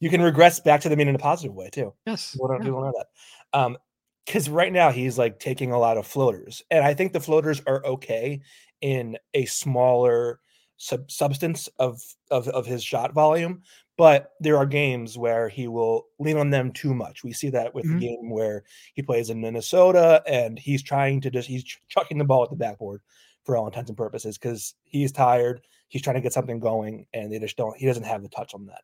you 0.00 0.08
can 0.08 0.22
regress 0.22 0.60
back 0.60 0.80
to 0.82 0.88
the 0.88 0.96
mean 0.96 1.08
in 1.08 1.14
a 1.14 1.18
positive 1.18 1.54
way 1.54 1.68
too. 1.68 1.92
Yes. 2.06 2.32
People 2.32 2.48
don't, 2.48 2.58
yeah. 2.60 2.64
people 2.64 2.82
know 2.82 2.92
that. 2.96 3.58
Um, 3.58 3.78
because 4.26 4.48
right 4.48 4.72
now 4.72 4.90
he's 4.90 5.18
like 5.18 5.38
taking 5.38 5.72
a 5.72 5.78
lot 5.78 5.96
of 5.96 6.06
floaters, 6.06 6.62
and 6.70 6.84
I 6.84 6.94
think 6.94 7.12
the 7.12 7.20
floaters 7.20 7.62
are 7.66 7.84
okay 7.84 8.40
in 8.80 9.16
a 9.34 9.44
smaller 9.46 10.40
sub- 10.76 11.10
substance 11.10 11.68
of, 11.78 12.00
of 12.30 12.48
of 12.48 12.66
his 12.66 12.82
shot 12.84 13.12
volume. 13.14 13.62
But 13.96 14.30
there 14.38 14.56
are 14.56 14.66
games 14.66 15.18
where 15.18 15.48
he 15.48 15.66
will 15.66 16.06
lean 16.20 16.36
on 16.36 16.50
them 16.50 16.70
too 16.70 16.94
much. 16.94 17.24
We 17.24 17.32
see 17.32 17.50
that 17.50 17.74
with 17.74 17.84
Mhm. 17.84 17.98
the 17.98 18.06
game 18.06 18.30
where 18.30 18.62
he 18.94 19.02
plays 19.02 19.28
in 19.30 19.40
Minnesota, 19.40 20.22
and 20.24 20.56
he's 20.56 20.84
trying 20.84 21.20
to 21.22 21.30
just 21.30 21.48
he's 21.48 21.64
ch- 21.64 21.80
chucking 21.88 22.16
the 22.18 22.24
ball 22.24 22.44
at 22.44 22.50
the 22.50 22.56
backboard 22.56 23.00
for 23.44 23.56
all 23.56 23.66
intents 23.66 23.90
and 23.90 23.96
purposes 23.96 24.38
because 24.38 24.74
he's 24.84 25.10
tired. 25.12 25.62
he's 25.90 26.02
trying 26.02 26.16
to 26.16 26.20
get 26.20 26.34
something 26.34 26.60
going, 26.60 27.06
and 27.14 27.32
they 27.32 27.38
just 27.38 27.56
don't. 27.56 27.74
He 27.78 27.86
doesn't 27.86 28.02
have 28.04 28.22
the 28.22 28.28
touch 28.28 28.52
on 28.54 28.66
that. 28.66 28.82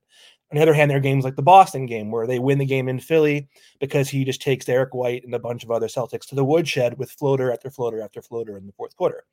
On 0.51 0.57
the 0.57 0.63
other 0.63 0.75
hand, 0.75 0.91
there 0.91 0.99
are 0.99 1.01
games 1.01 1.25
like 1.25 1.37
the 1.37 1.43
Boston 1.43 1.87
game 1.87 2.11
where 2.11 2.27
they 2.27 2.39
win 2.39 2.59
the 2.59 2.67
game 2.67 2.89
in 2.89 3.01
Philly 3.01 3.49
because 3.81 4.09
he 4.09 4.25
just 4.25 4.43
takes 4.43 4.67
Derrick 4.67 4.95
White 4.95 5.25
and 5.25 5.35
a 5.35 5.39
bunch 5.39 5.65
of 5.65 5.71
other 5.71 5.89
Celtics 5.89 6.27
to 6.29 6.35
the 6.35 6.45
woodshed 6.45 6.99
with 6.99 7.11
floater 7.11 7.53
after 7.53 7.71
floater 7.71 8.01
after 8.01 8.23
floater 8.23 8.57
in 8.57 8.67
the 8.67 8.73
fourth 8.73 8.95
quarter. 8.95 9.25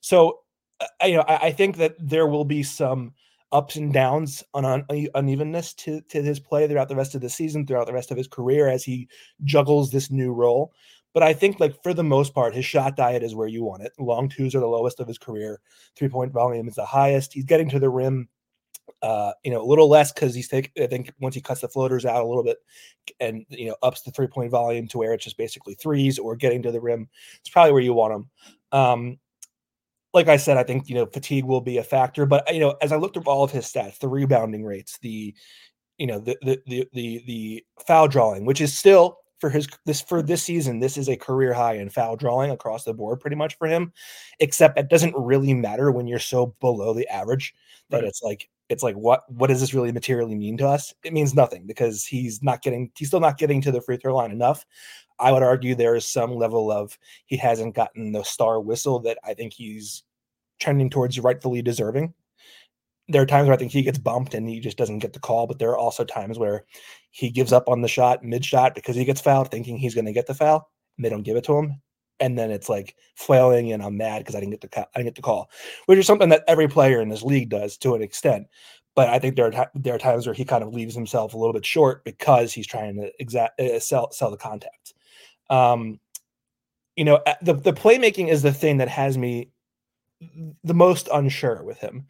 So, 0.00 0.40
uh, 0.80 0.86
you 1.04 1.14
know, 1.14 1.24
I, 1.28 1.46
I 1.46 1.52
think 1.52 1.76
that 1.76 1.94
there 1.98 2.26
will 2.26 2.44
be 2.44 2.62
some 2.62 3.14
ups 3.52 3.76
and 3.76 3.92
downs 3.92 4.42
on, 4.54 4.64
on 4.64 4.84
unevenness 5.14 5.72
to, 5.74 6.00
to 6.02 6.22
his 6.22 6.40
play 6.40 6.66
throughout 6.66 6.88
the 6.88 6.96
rest 6.96 7.14
of 7.14 7.20
the 7.20 7.30
season, 7.30 7.66
throughout 7.66 7.86
the 7.86 7.92
rest 7.92 8.10
of 8.10 8.16
his 8.16 8.28
career 8.28 8.68
as 8.68 8.84
he 8.84 9.08
juggles 9.44 9.90
this 9.90 10.10
new 10.10 10.32
role. 10.32 10.72
But 11.14 11.22
I 11.22 11.32
think, 11.32 11.60
like 11.60 11.82
for 11.82 11.94
the 11.94 12.04
most 12.04 12.34
part, 12.34 12.54
his 12.54 12.66
shot 12.66 12.96
diet 12.96 13.22
is 13.22 13.34
where 13.34 13.48
you 13.48 13.64
want 13.64 13.82
it. 13.82 13.92
Long 13.98 14.28
twos 14.28 14.54
are 14.54 14.60
the 14.60 14.66
lowest 14.66 15.00
of 15.00 15.08
his 15.08 15.16
career. 15.16 15.60
Three 15.96 16.10
point 16.10 16.32
volume 16.32 16.68
is 16.68 16.74
the 16.74 16.84
highest. 16.84 17.32
He's 17.32 17.46
getting 17.46 17.70
to 17.70 17.78
the 17.78 17.88
rim, 17.88 18.28
uh, 19.02 19.32
you 19.44 19.50
know, 19.50 19.62
a 19.62 19.66
little 19.66 19.88
less 19.88 20.12
because 20.12 20.34
he's 20.34 20.48
take, 20.48 20.72
I 20.80 20.86
think 20.86 21.12
once 21.20 21.34
he 21.34 21.40
cuts 21.40 21.60
the 21.60 21.68
floaters 21.68 22.04
out 22.04 22.22
a 22.22 22.26
little 22.26 22.44
bit, 22.44 22.58
and 23.20 23.44
you 23.48 23.68
know, 23.68 23.76
ups 23.82 24.02
the 24.02 24.10
three 24.10 24.26
point 24.26 24.50
volume 24.50 24.88
to 24.88 24.98
where 24.98 25.12
it's 25.12 25.24
just 25.24 25.38
basically 25.38 25.74
threes 25.74 26.18
or 26.18 26.36
getting 26.36 26.62
to 26.62 26.72
the 26.72 26.80
rim. 26.80 27.08
It's 27.40 27.50
probably 27.50 27.72
where 27.72 27.82
you 27.82 27.94
want 27.94 28.14
him. 28.14 28.30
Um, 28.72 29.18
like 30.12 30.28
I 30.28 30.36
said, 30.36 30.56
I 30.56 30.62
think 30.62 30.88
you 30.88 30.94
know 30.94 31.06
fatigue 31.06 31.44
will 31.44 31.60
be 31.60 31.78
a 31.78 31.84
factor. 31.84 32.26
But 32.26 32.52
you 32.52 32.60
know, 32.60 32.76
as 32.80 32.92
I 32.92 32.96
looked 32.96 33.16
at 33.16 33.26
all 33.26 33.44
of 33.44 33.50
his 33.50 33.66
stats, 33.66 33.98
the 33.98 34.08
rebounding 34.08 34.64
rates, 34.64 34.98
the 35.02 35.34
you 35.98 36.06
know 36.06 36.18
the 36.18 36.36
the 36.42 36.60
the 36.66 36.88
the, 36.92 37.22
the 37.26 37.64
foul 37.86 38.08
drawing, 38.08 38.44
which 38.44 38.60
is 38.60 38.76
still 38.76 39.18
for 39.38 39.50
his 39.50 39.68
this 39.84 40.00
for 40.00 40.22
this 40.22 40.42
season 40.42 40.80
this 40.80 40.96
is 40.96 41.08
a 41.08 41.16
career 41.16 41.52
high 41.52 41.74
in 41.74 41.90
foul 41.90 42.16
drawing 42.16 42.50
across 42.50 42.84
the 42.84 42.94
board 42.94 43.20
pretty 43.20 43.36
much 43.36 43.56
for 43.58 43.66
him 43.66 43.92
except 44.40 44.78
it 44.78 44.88
doesn't 44.88 45.14
really 45.14 45.52
matter 45.52 45.90
when 45.90 46.06
you're 46.06 46.18
so 46.18 46.54
below 46.60 46.94
the 46.94 47.06
average 47.08 47.54
that 47.90 47.98
right. 47.98 48.04
it's 48.06 48.22
like 48.22 48.48
it's 48.68 48.82
like 48.82 48.96
what 48.96 49.22
what 49.30 49.48
does 49.48 49.60
this 49.60 49.74
really 49.74 49.92
materially 49.92 50.34
mean 50.34 50.56
to 50.58 50.66
us? 50.66 50.92
It 51.04 51.12
means 51.12 51.34
nothing 51.34 51.66
because 51.66 52.04
he's 52.04 52.42
not 52.42 52.62
getting 52.62 52.90
he's 52.96 53.08
still 53.08 53.20
not 53.20 53.38
getting 53.38 53.60
to 53.62 53.72
the 53.72 53.80
free 53.80 53.96
throw 53.96 54.16
line 54.16 54.32
enough. 54.32 54.64
I 55.18 55.32
would 55.32 55.42
argue 55.42 55.74
there 55.74 55.94
is 55.94 56.06
some 56.06 56.32
level 56.34 56.70
of 56.70 56.98
he 57.26 57.36
hasn't 57.36 57.74
gotten 57.74 58.12
the 58.12 58.22
star 58.22 58.60
whistle 58.60 58.98
that 59.00 59.18
i 59.24 59.32
think 59.32 59.54
he's 59.54 60.02
trending 60.58 60.90
towards 60.90 61.18
rightfully 61.18 61.62
deserving. 61.62 62.14
There 63.08 63.22
are 63.22 63.26
times 63.26 63.46
where 63.46 63.54
I 63.54 63.58
think 63.58 63.72
he 63.72 63.82
gets 63.82 63.98
bumped 63.98 64.34
and 64.34 64.48
he 64.48 64.58
just 64.58 64.76
doesn't 64.76 64.98
get 64.98 65.12
the 65.12 65.20
call, 65.20 65.46
but 65.46 65.58
there 65.58 65.70
are 65.70 65.78
also 65.78 66.04
times 66.04 66.38
where 66.38 66.64
he 67.10 67.30
gives 67.30 67.52
up 67.52 67.68
on 67.68 67.82
the 67.82 67.88
shot 67.88 68.24
mid 68.24 68.44
shot 68.44 68.74
because 68.74 68.96
he 68.96 69.04
gets 69.04 69.20
fouled, 69.20 69.50
thinking 69.50 69.76
he's 69.76 69.94
going 69.94 70.06
to 70.06 70.12
get 70.12 70.26
the 70.26 70.34
foul, 70.34 70.68
and 70.96 71.04
they 71.04 71.08
don't 71.08 71.22
give 71.22 71.36
it 71.36 71.44
to 71.44 71.56
him. 71.56 71.80
And 72.20 72.38
then 72.38 72.50
it's 72.50 72.68
like 72.68 72.96
flailing, 73.14 73.72
and 73.72 73.82
I'm 73.82 73.96
mad 73.96 74.18
because 74.18 74.34
I 74.34 74.40
didn't 74.40 74.58
get 74.58 74.70
the 74.70 74.80
I 74.80 74.86
didn't 74.94 75.06
get 75.06 75.14
the 75.16 75.22
call, 75.22 75.50
which 75.86 75.98
is 75.98 76.06
something 76.06 76.30
that 76.30 76.44
every 76.48 76.68
player 76.68 77.00
in 77.00 77.08
this 77.08 77.22
league 77.22 77.50
does 77.50 77.76
to 77.78 77.94
an 77.94 78.02
extent. 78.02 78.46
But 78.94 79.08
I 79.10 79.18
think 79.18 79.36
there 79.36 79.52
are 79.52 79.70
there 79.74 79.94
are 79.94 79.98
times 79.98 80.26
where 80.26 80.34
he 80.34 80.44
kind 80.44 80.62
of 80.62 80.72
leaves 80.72 80.94
himself 80.94 81.34
a 81.34 81.38
little 81.38 81.52
bit 81.52 81.66
short 81.66 82.04
because 82.04 82.52
he's 82.52 82.66
trying 82.66 82.96
to 82.96 83.12
exact 83.18 83.60
uh, 83.60 83.78
sell 83.80 84.10
sell 84.12 84.30
the 84.30 84.36
contact. 84.38 84.94
Um, 85.50 86.00
you 86.96 87.04
know, 87.04 87.22
the 87.42 87.54
the 87.54 87.74
playmaking 87.74 88.28
is 88.28 88.42
the 88.42 88.52
thing 88.52 88.78
that 88.78 88.88
has 88.88 89.18
me 89.18 89.50
the 90.64 90.74
most 90.74 91.08
unsure 91.12 91.62
with 91.62 91.78
him 91.78 92.06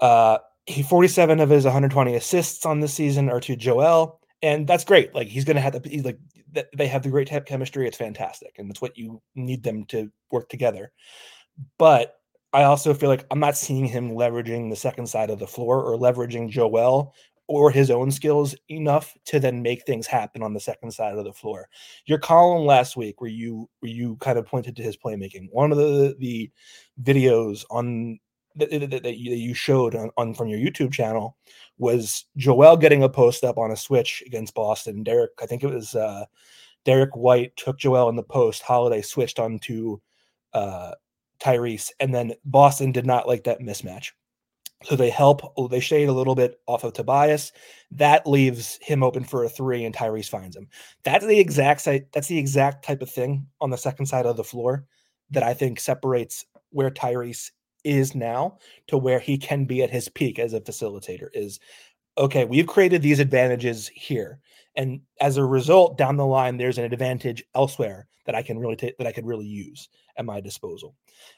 uh, 0.00 0.38
he 0.66 0.82
47 0.82 1.40
of 1.40 1.50
his 1.50 1.64
120 1.64 2.14
assists 2.14 2.66
on 2.66 2.80
this 2.80 2.94
season 2.94 3.30
are 3.30 3.40
to 3.40 3.56
Joel, 3.56 4.20
and 4.42 4.66
that's 4.66 4.84
great. 4.84 5.14
Like 5.14 5.28
he's 5.28 5.44
to 5.56 5.62
have 5.62 5.80
to. 5.80 5.88
He's 5.88 6.04
like 6.04 6.18
they 6.76 6.86
have 6.86 7.02
the 7.02 7.10
great 7.10 7.28
type 7.28 7.46
chemistry. 7.46 7.86
It's 7.86 7.96
fantastic, 7.96 8.58
and 8.58 8.70
it's 8.70 8.80
what 8.80 8.96
you 8.96 9.22
need 9.34 9.62
them 9.62 9.84
to 9.86 10.10
work 10.30 10.48
together. 10.48 10.92
But 11.78 12.16
I 12.52 12.64
also 12.64 12.94
feel 12.94 13.08
like 13.08 13.26
I'm 13.30 13.40
not 13.40 13.56
seeing 13.56 13.86
him 13.86 14.12
leveraging 14.12 14.70
the 14.70 14.76
second 14.76 15.08
side 15.08 15.30
of 15.30 15.38
the 15.38 15.46
floor 15.46 15.82
or 15.82 15.98
leveraging 15.98 16.50
Joel 16.50 17.14
or 17.46 17.70
his 17.70 17.90
own 17.90 18.10
skills 18.10 18.54
enough 18.70 19.14
to 19.26 19.38
then 19.38 19.60
make 19.60 19.84
things 19.84 20.06
happen 20.06 20.42
on 20.42 20.54
the 20.54 20.60
second 20.60 20.90
side 20.92 21.16
of 21.18 21.24
the 21.24 21.32
floor. 21.32 21.68
Your 22.06 22.18
column 22.18 22.64
last 22.64 22.96
week 22.96 23.20
where 23.20 23.30
you 23.30 23.68
where 23.80 23.92
you 23.92 24.16
kind 24.16 24.38
of 24.38 24.46
pointed 24.46 24.76
to 24.76 24.82
his 24.82 24.96
playmaking. 24.96 25.48
One 25.50 25.72
of 25.72 25.78
the 25.78 26.16
the 26.18 26.50
videos 27.02 27.64
on 27.70 28.18
that, 28.56 28.70
that, 28.70 29.02
that 29.02 29.16
you 29.16 29.54
showed 29.54 29.94
on, 29.94 30.10
on, 30.16 30.34
from 30.34 30.48
your 30.48 30.58
YouTube 30.58 30.92
channel 30.92 31.36
was 31.78 32.24
Joel 32.36 32.76
getting 32.76 33.02
a 33.02 33.08
post 33.08 33.44
up 33.44 33.58
on 33.58 33.70
a 33.70 33.76
switch 33.76 34.22
against 34.26 34.54
Boston. 34.54 35.02
Derek, 35.02 35.32
I 35.42 35.46
think 35.46 35.64
it 35.64 35.70
was 35.70 35.94
uh, 35.94 36.24
Derrick 36.84 37.16
White 37.16 37.56
took 37.56 37.78
Joel 37.78 38.08
in 38.08 38.16
the 38.16 38.22
post. 38.22 38.62
Holiday 38.62 39.02
switched 39.02 39.38
onto 39.38 39.98
uh, 40.52 40.92
Tyrese, 41.40 41.90
and 42.00 42.14
then 42.14 42.34
Boston 42.44 42.92
did 42.92 43.06
not 43.06 43.26
like 43.26 43.44
that 43.44 43.60
mismatch. 43.60 44.10
So 44.84 44.96
they 44.96 45.08
help, 45.08 45.40
they 45.70 45.80
shade 45.80 46.08
a 46.10 46.12
little 46.12 46.34
bit 46.34 46.60
off 46.66 46.84
of 46.84 46.92
Tobias. 46.92 47.52
That 47.90 48.26
leaves 48.26 48.78
him 48.82 49.02
open 49.02 49.24
for 49.24 49.44
a 49.44 49.48
three, 49.48 49.84
and 49.86 49.94
Tyrese 49.94 50.28
finds 50.28 50.54
him. 50.54 50.68
That's 51.04 51.24
the 51.24 51.38
exact 51.38 51.80
site. 51.80 52.12
That's 52.12 52.28
the 52.28 52.38
exact 52.38 52.84
type 52.84 53.00
of 53.00 53.10
thing 53.10 53.46
on 53.62 53.70
the 53.70 53.78
second 53.78 54.06
side 54.06 54.26
of 54.26 54.36
the 54.36 54.44
floor 54.44 54.84
that 55.30 55.42
I 55.42 55.54
think 55.54 55.80
separates 55.80 56.44
where 56.70 56.90
Tyrese 56.90 57.50
is 57.84 58.14
now 58.14 58.58
to 58.86 58.98
where 58.98 59.18
he 59.18 59.38
can 59.38 59.64
be 59.64 59.82
at 59.82 59.90
his 59.90 60.08
peak 60.08 60.38
as 60.38 60.54
a 60.54 60.60
facilitator 60.60 61.28
is 61.32 61.60
okay 62.18 62.44
we've 62.44 62.66
created 62.66 63.02
these 63.02 63.20
advantages 63.20 63.88
here 63.88 64.38
and 64.76 65.00
as 65.20 65.36
a 65.36 65.44
result 65.44 65.98
down 65.98 66.16
the 66.16 66.26
line 66.26 66.56
there's 66.56 66.78
an 66.78 66.84
advantage 66.84 67.44
elsewhere 67.54 68.06
that 68.26 68.34
i 68.34 68.42
can 68.42 68.58
really 68.58 68.76
take 68.76 68.96
that 68.98 69.06
i 69.06 69.12
could 69.12 69.26
really 69.26 69.46
use 69.46 69.88
at 70.16 70.24
my 70.24 70.40
disposal. 70.40 70.94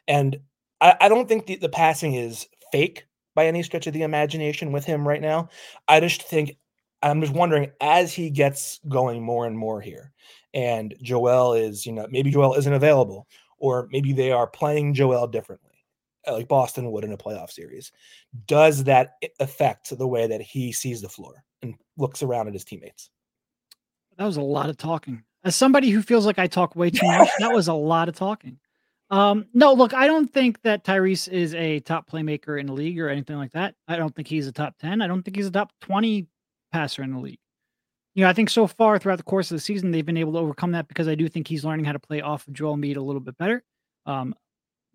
And 0.08 0.38
i, 0.80 0.94
I 1.00 1.08
don't 1.08 1.28
think 1.28 1.46
the, 1.46 1.56
the 1.56 1.68
passing 1.68 2.14
is 2.14 2.46
fake 2.72 3.06
by 3.34 3.46
any 3.46 3.62
stretch 3.62 3.86
of 3.86 3.92
the 3.92 4.02
imagination 4.02 4.72
with 4.72 4.84
him 4.84 5.06
right 5.06 5.20
now. 5.20 5.50
I 5.88 6.00
just 6.00 6.22
think 6.22 6.56
i'm 7.02 7.20
just 7.20 7.32
wondering 7.32 7.70
as 7.80 8.12
he 8.12 8.30
gets 8.30 8.80
going 8.88 9.22
more 9.22 9.46
and 9.46 9.56
more 9.56 9.80
here 9.80 10.12
and 10.54 10.94
joel 11.02 11.54
is 11.54 11.86
you 11.86 11.92
know 11.92 12.06
maybe 12.10 12.30
joel 12.30 12.54
isn't 12.54 12.72
available 12.72 13.26
or 13.58 13.88
maybe 13.90 14.12
they 14.12 14.32
are 14.32 14.46
playing 14.46 14.94
joel 14.94 15.26
differently 15.26 15.65
like 16.26 16.48
Boston 16.48 16.90
would 16.90 17.04
in 17.04 17.12
a 17.12 17.16
playoff 17.16 17.50
series. 17.50 17.92
Does 18.46 18.84
that 18.84 19.14
affect 19.40 19.96
the 19.96 20.08
way 20.08 20.26
that 20.26 20.40
he 20.40 20.72
sees 20.72 21.00
the 21.00 21.08
floor 21.08 21.44
and 21.62 21.74
looks 21.96 22.22
around 22.22 22.48
at 22.48 22.54
his 22.54 22.64
teammates? 22.64 23.10
That 24.18 24.24
was 24.24 24.36
a 24.36 24.42
lot 24.42 24.70
of 24.70 24.76
talking. 24.76 25.22
As 25.44 25.54
somebody 25.54 25.90
who 25.90 26.02
feels 26.02 26.26
like 26.26 26.38
I 26.38 26.46
talk 26.46 26.74
way 26.74 26.90
too 26.90 27.06
much, 27.06 27.28
that 27.38 27.52
was 27.52 27.68
a 27.68 27.74
lot 27.74 28.08
of 28.08 28.16
talking. 28.16 28.58
Um, 29.10 29.46
no, 29.54 29.72
look, 29.72 29.94
I 29.94 30.06
don't 30.06 30.32
think 30.32 30.60
that 30.62 30.84
Tyrese 30.84 31.28
is 31.28 31.54
a 31.54 31.80
top 31.80 32.10
playmaker 32.10 32.58
in 32.58 32.66
the 32.66 32.72
league 32.72 32.98
or 32.98 33.08
anything 33.08 33.36
like 33.36 33.52
that. 33.52 33.74
I 33.86 33.96
don't 33.96 34.14
think 34.14 34.26
he's 34.26 34.48
a 34.48 34.52
top 34.52 34.76
10. 34.78 35.00
I 35.00 35.06
don't 35.06 35.22
think 35.22 35.36
he's 35.36 35.46
a 35.46 35.52
top 35.52 35.72
20 35.82 36.26
passer 36.72 37.02
in 37.02 37.12
the 37.12 37.20
league. 37.20 37.38
You 38.14 38.24
know, 38.24 38.30
I 38.30 38.32
think 38.32 38.50
so 38.50 38.66
far 38.66 38.98
throughout 38.98 39.18
the 39.18 39.22
course 39.22 39.50
of 39.50 39.56
the 39.56 39.60
season, 39.60 39.90
they've 39.90 40.04
been 40.04 40.16
able 40.16 40.32
to 40.32 40.38
overcome 40.38 40.72
that 40.72 40.88
because 40.88 41.06
I 41.06 41.14
do 41.14 41.28
think 41.28 41.46
he's 41.46 41.64
learning 41.64 41.84
how 41.84 41.92
to 41.92 41.98
play 41.98 42.22
off 42.22 42.48
of 42.48 42.54
Joel 42.54 42.76
Embiid 42.76 42.96
a 42.96 43.00
little 43.00 43.20
bit 43.20 43.36
better. 43.38 43.62
Um, 44.06 44.34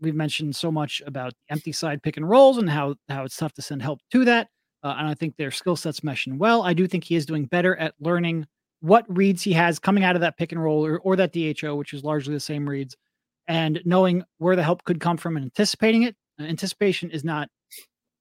we've 0.01 0.15
mentioned 0.15 0.55
so 0.55 0.71
much 0.71 1.01
about 1.05 1.33
empty 1.49 1.71
side 1.71 2.03
pick 2.03 2.17
and 2.17 2.29
rolls 2.29 2.57
and 2.57 2.69
how 2.69 2.95
how 3.07 3.23
it's 3.23 3.37
tough 3.37 3.53
to 3.53 3.61
send 3.61 3.81
help 3.81 3.99
to 4.11 4.25
that. 4.25 4.47
Uh, 4.83 4.95
and 4.97 5.07
I 5.07 5.13
think 5.13 5.37
their 5.37 5.51
skill 5.51 5.75
sets 5.75 5.99
meshing 6.01 6.37
well. 6.37 6.63
I 6.63 6.73
do 6.73 6.87
think 6.87 7.03
he 7.03 7.15
is 7.15 7.25
doing 7.25 7.45
better 7.45 7.75
at 7.75 7.93
learning 7.99 8.47
what 8.79 9.05
reads 9.15 9.43
he 9.43 9.53
has 9.53 9.77
coming 9.77 10.03
out 10.03 10.15
of 10.15 10.21
that 10.21 10.37
pick 10.37 10.51
and 10.51 10.61
roll 10.61 10.85
or, 10.85 10.99
or 10.99 11.15
that 11.15 11.33
DHO, 11.33 11.75
which 11.75 11.93
is 11.93 12.03
largely 12.03 12.33
the 12.33 12.39
same 12.39 12.67
reads, 12.67 12.95
and 13.47 13.79
knowing 13.85 14.23
where 14.39 14.55
the 14.55 14.63
help 14.63 14.83
could 14.83 14.99
come 14.99 15.17
from 15.17 15.37
and 15.37 15.45
anticipating 15.45 16.03
it. 16.03 16.15
Uh, 16.39 16.45
anticipation 16.45 17.11
is 17.11 17.23
not 17.23 17.47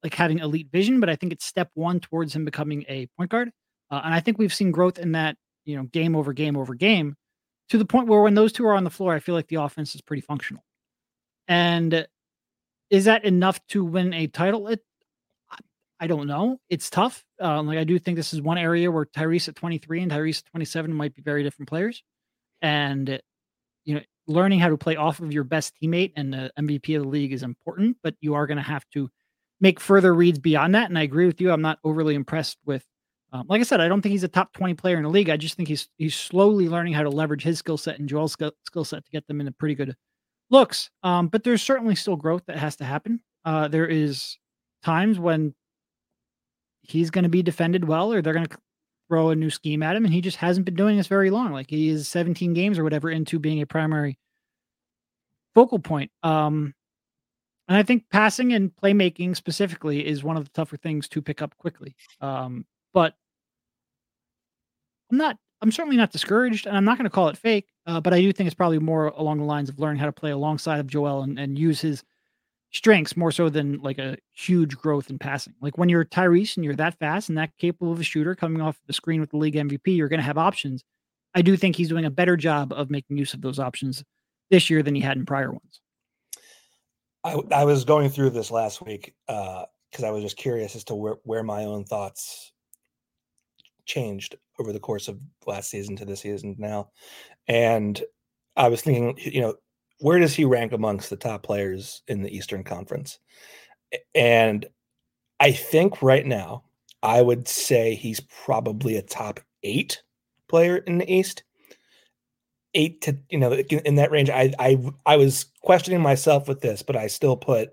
like 0.03 0.13
having 0.13 0.39
elite 0.39 0.69
vision, 0.71 0.99
but 0.99 1.09
I 1.09 1.15
think 1.15 1.33
it's 1.33 1.45
step 1.45 1.69
one 1.73 1.99
towards 1.99 2.35
him 2.35 2.45
becoming 2.45 2.85
a 2.87 3.07
point 3.17 3.31
guard. 3.31 3.51
Uh, 3.89 4.01
and 4.03 4.13
I 4.13 4.19
think 4.19 4.37
we've 4.37 4.53
seen 4.53 4.71
growth 4.71 4.99
in 4.99 5.13
that, 5.13 5.35
you 5.65 5.75
know, 5.75 5.83
game 5.83 6.15
over 6.15 6.31
game 6.31 6.55
over 6.55 6.75
game 6.75 7.15
to 7.69 7.77
the 7.77 7.85
point 7.85 8.07
where 8.07 8.21
when 8.21 8.35
those 8.35 8.51
two 8.51 8.65
are 8.65 8.73
on 8.73 8.83
the 8.83 8.89
floor, 8.89 9.13
I 9.13 9.19
feel 9.19 9.35
like 9.35 9.47
the 9.47 9.61
offense 9.61 9.95
is 9.95 10.01
pretty 10.01 10.21
functional. 10.21 10.63
And 11.51 12.07
is 12.89 13.05
that 13.05 13.25
enough 13.25 13.59
to 13.67 13.83
win 13.83 14.13
a 14.13 14.27
title? 14.27 14.69
It, 14.69 14.79
I 15.99 16.07
don't 16.07 16.25
know. 16.25 16.61
It's 16.69 16.89
tough. 16.89 17.25
Um, 17.41 17.67
like 17.67 17.77
I 17.77 17.83
do 17.83 17.99
think 17.99 18.15
this 18.15 18.33
is 18.33 18.41
one 18.41 18.57
area 18.57 18.89
where 18.89 19.05
Tyrese 19.05 19.49
at 19.49 19.57
23 19.57 20.03
and 20.03 20.11
Tyrese 20.13 20.39
at 20.39 20.51
27 20.51 20.93
might 20.93 21.13
be 21.13 21.21
very 21.21 21.43
different 21.43 21.67
players. 21.67 22.03
And 22.61 23.19
you 23.83 23.95
know, 23.95 24.01
learning 24.27 24.61
how 24.61 24.69
to 24.69 24.77
play 24.77 24.95
off 24.95 25.19
of 25.19 25.33
your 25.33 25.43
best 25.43 25.73
teammate 25.83 26.13
and 26.15 26.33
the 26.33 26.53
MVP 26.57 26.95
of 26.95 27.03
the 27.03 27.09
league 27.09 27.33
is 27.33 27.43
important, 27.43 27.97
but 28.01 28.15
you 28.21 28.33
are 28.35 28.47
going 28.47 28.55
to 28.55 28.63
have 28.63 28.85
to 28.93 29.09
make 29.59 29.81
further 29.81 30.15
reads 30.15 30.39
beyond 30.39 30.73
that. 30.75 30.87
And 30.87 30.97
I 30.97 31.01
agree 31.01 31.25
with 31.25 31.41
you. 31.41 31.51
I'm 31.51 31.61
not 31.61 31.79
overly 31.83 32.15
impressed 32.15 32.59
with. 32.65 32.85
Um, 33.33 33.47
like 33.49 33.59
I 33.59 33.65
said, 33.65 33.81
I 33.81 33.89
don't 33.89 34.01
think 34.01 34.11
he's 34.11 34.23
a 34.23 34.29
top 34.29 34.53
20 34.53 34.75
player 34.75 34.95
in 34.95 35.03
the 35.03 35.09
league. 35.09 35.29
I 35.29 35.35
just 35.35 35.55
think 35.55 35.67
he's 35.67 35.89
he's 35.97 36.15
slowly 36.15 36.69
learning 36.69 36.93
how 36.93 37.03
to 37.03 37.09
leverage 37.09 37.43
his 37.43 37.59
skill 37.59 37.77
set 37.77 37.99
and 37.99 38.07
Joel's 38.07 38.37
skill 38.63 38.85
set 38.85 39.03
to 39.03 39.11
get 39.11 39.27
them 39.27 39.41
in 39.41 39.49
a 39.49 39.51
pretty 39.51 39.75
good 39.75 39.97
looks. 40.51 40.89
Um, 41.03 41.27
but 41.27 41.43
there's 41.43 41.61
certainly 41.63 41.95
still 41.95 42.15
growth 42.15 42.43
that 42.47 42.57
has 42.57 42.75
to 42.77 42.85
happen. 42.85 43.21
Uh, 43.45 43.67
there 43.67 43.87
is 43.87 44.37
times 44.83 45.19
when 45.19 45.53
he's 46.81 47.09
going 47.09 47.23
to 47.23 47.29
be 47.29 47.43
defended 47.43 47.85
well, 47.85 48.11
or 48.13 48.21
they're 48.21 48.33
going 48.33 48.45
to 48.45 48.57
throw 49.07 49.29
a 49.29 49.35
new 49.35 49.49
scheme 49.49 49.83
at 49.83 49.95
him, 49.95 50.05
and 50.05 50.13
he 50.13 50.21
just 50.21 50.37
hasn't 50.37 50.65
been 50.65 50.75
doing 50.75 50.97
this 50.97 51.07
very 51.07 51.29
long. 51.29 51.51
Like 51.51 51.69
he 51.69 51.89
is 51.89 52.07
17 52.07 52.53
games 52.53 52.77
or 52.79 52.83
whatever 52.83 53.09
into 53.09 53.39
being 53.39 53.61
a 53.61 53.65
primary 53.65 54.17
focal 55.53 55.79
point. 55.79 56.11
Um, 56.23 56.73
And 57.67 57.77
I 57.77 57.83
think 57.83 58.05
passing 58.11 58.53
and 58.53 58.71
playmaking 58.75 59.35
specifically 59.35 60.05
is 60.05 60.23
one 60.23 60.37
of 60.37 60.43
the 60.43 60.51
tougher 60.51 60.77
things 60.77 61.07
to 61.09 61.21
pick 61.21 61.41
up 61.41 61.57
quickly. 61.57 61.95
Um, 62.19 62.65
but 62.93 63.15
I'm 65.11 65.17
not. 65.17 65.37
I'm 65.61 65.71
certainly 65.71 65.97
not 65.97 66.11
discouraged, 66.11 66.65
and 66.65 66.75
I'm 66.75 66.85
not 66.85 66.97
going 66.97 67.05
to 67.05 67.09
call 67.13 67.29
it 67.29 67.37
fake. 67.37 67.67
Uh, 67.85 67.99
but 67.99 68.13
I 68.13 68.21
do 68.21 68.31
think 68.31 68.47
it's 68.47 68.55
probably 68.55 68.79
more 68.79 69.07
along 69.07 69.39
the 69.39 69.45
lines 69.45 69.69
of 69.69 69.79
learning 69.79 69.99
how 69.99 70.05
to 70.05 70.11
play 70.11 70.31
alongside 70.31 70.79
of 70.79 70.87
Joel 70.87 71.23
and, 71.23 71.39
and 71.39 71.57
use 71.57 71.81
his 71.81 72.03
strengths 72.71 73.17
more 73.17 73.31
so 73.31 73.49
than 73.49 73.79
like 73.79 73.97
a 73.97 74.17
huge 74.33 74.77
growth 74.77 75.09
in 75.09 75.19
passing. 75.19 75.53
Like 75.61 75.77
when 75.77 75.89
you're 75.89 76.05
Tyrese 76.05 76.55
and 76.55 76.63
you're 76.63 76.75
that 76.75 76.97
fast 76.99 77.29
and 77.29 77.37
that 77.37 77.57
capable 77.57 77.91
of 77.91 77.99
a 77.99 78.03
shooter 78.03 78.35
coming 78.35 78.61
off 78.61 78.79
the 78.87 78.93
screen 78.93 79.19
with 79.19 79.31
the 79.31 79.37
league 79.37 79.55
MVP, 79.55 79.97
you're 79.97 80.07
going 80.07 80.19
to 80.19 80.25
have 80.25 80.37
options. 80.37 80.83
I 81.33 81.41
do 81.41 81.57
think 81.57 81.75
he's 81.75 81.89
doing 81.89 82.05
a 82.05 82.11
better 82.11 82.37
job 82.37 82.71
of 82.73 82.89
making 82.89 83.17
use 83.17 83.33
of 83.33 83.41
those 83.41 83.59
options 83.59 84.03
this 84.49 84.69
year 84.69 84.83
than 84.83 84.95
he 84.95 85.01
had 85.01 85.17
in 85.17 85.25
prior 85.25 85.51
ones. 85.51 85.81
I, 87.23 87.39
I 87.51 87.65
was 87.65 87.85
going 87.85 88.09
through 88.09 88.31
this 88.31 88.51
last 88.51 88.81
week 88.81 89.13
because 89.27 90.03
uh, 90.03 90.07
I 90.07 90.11
was 90.11 90.23
just 90.23 90.37
curious 90.37 90.75
as 90.75 90.83
to 90.85 90.95
where, 90.95 91.17
where 91.23 91.43
my 91.43 91.65
own 91.65 91.83
thoughts 91.83 92.51
changed 93.85 94.35
over 94.59 94.71
the 94.71 94.79
course 94.79 95.07
of 95.07 95.19
last 95.45 95.69
season 95.69 95.95
to 95.97 96.05
this 96.05 96.21
season 96.21 96.55
now. 96.57 96.89
And 97.47 98.01
I 98.55 98.67
was 98.67 98.81
thinking, 98.81 99.15
you 99.17 99.41
know, 99.41 99.55
where 99.99 100.19
does 100.19 100.33
he 100.33 100.45
rank 100.45 100.71
amongst 100.71 101.09
the 101.09 101.15
top 101.15 101.43
players 101.43 102.01
in 102.07 102.23
the 102.23 102.35
Eastern 102.35 102.63
Conference? 102.63 103.19
And 104.15 104.65
I 105.39 105.51
think 105.51 106.01
right 106.01 106.25
now, 106.25 106.63
I 107.03 107.21
would 107.21 107.47
say 107.47 107.95
he's 107.95 108.19
probably 108.19 108.95
a 108.95 109.01
top 109.01 109.39
eight 109.63 110.01
player 110.47 110.77
in 110.77 110.97
the 110.97 111.11
East. 111.11 111.43
Eight 112.73 113.01
to 113.01 113.17
you 113.29 113.37
know 113.37 113.51
in 113.51 113.95
that 113.95 114.11
range. 114.11 114.29
I 114.29 114.53
I 114.57 114.77
I 115.05 115.17
was 115.17 115.47
questioning 115.61 115.99
myself 115.99 116.47
with 116.47 116.61
this, 116.61 116.81
but 116.81 116.95
I 116.95 117.07
still 117.07 117.35
put 117.35 117.71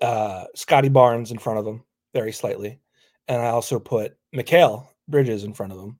uh 0.00 0.44
Scottie 0.54 0.88
Barnes 0.88 1.30
in 1.30 1.36
front 1.36 1.58
of 1.58 1.66
him 1.66 1.84
very 2.14 2.32
slightly, 2.32 2.80
and 3.28 3.42
I 3.42 3.48
also 3.48 3.78
put 3.78 4.16
Mikal 4.34 4.86
Bridges 5.08 5.44
in 5.44 5.52
front 5.52 5.72
of 5.72 5.78
him 5.78 5.98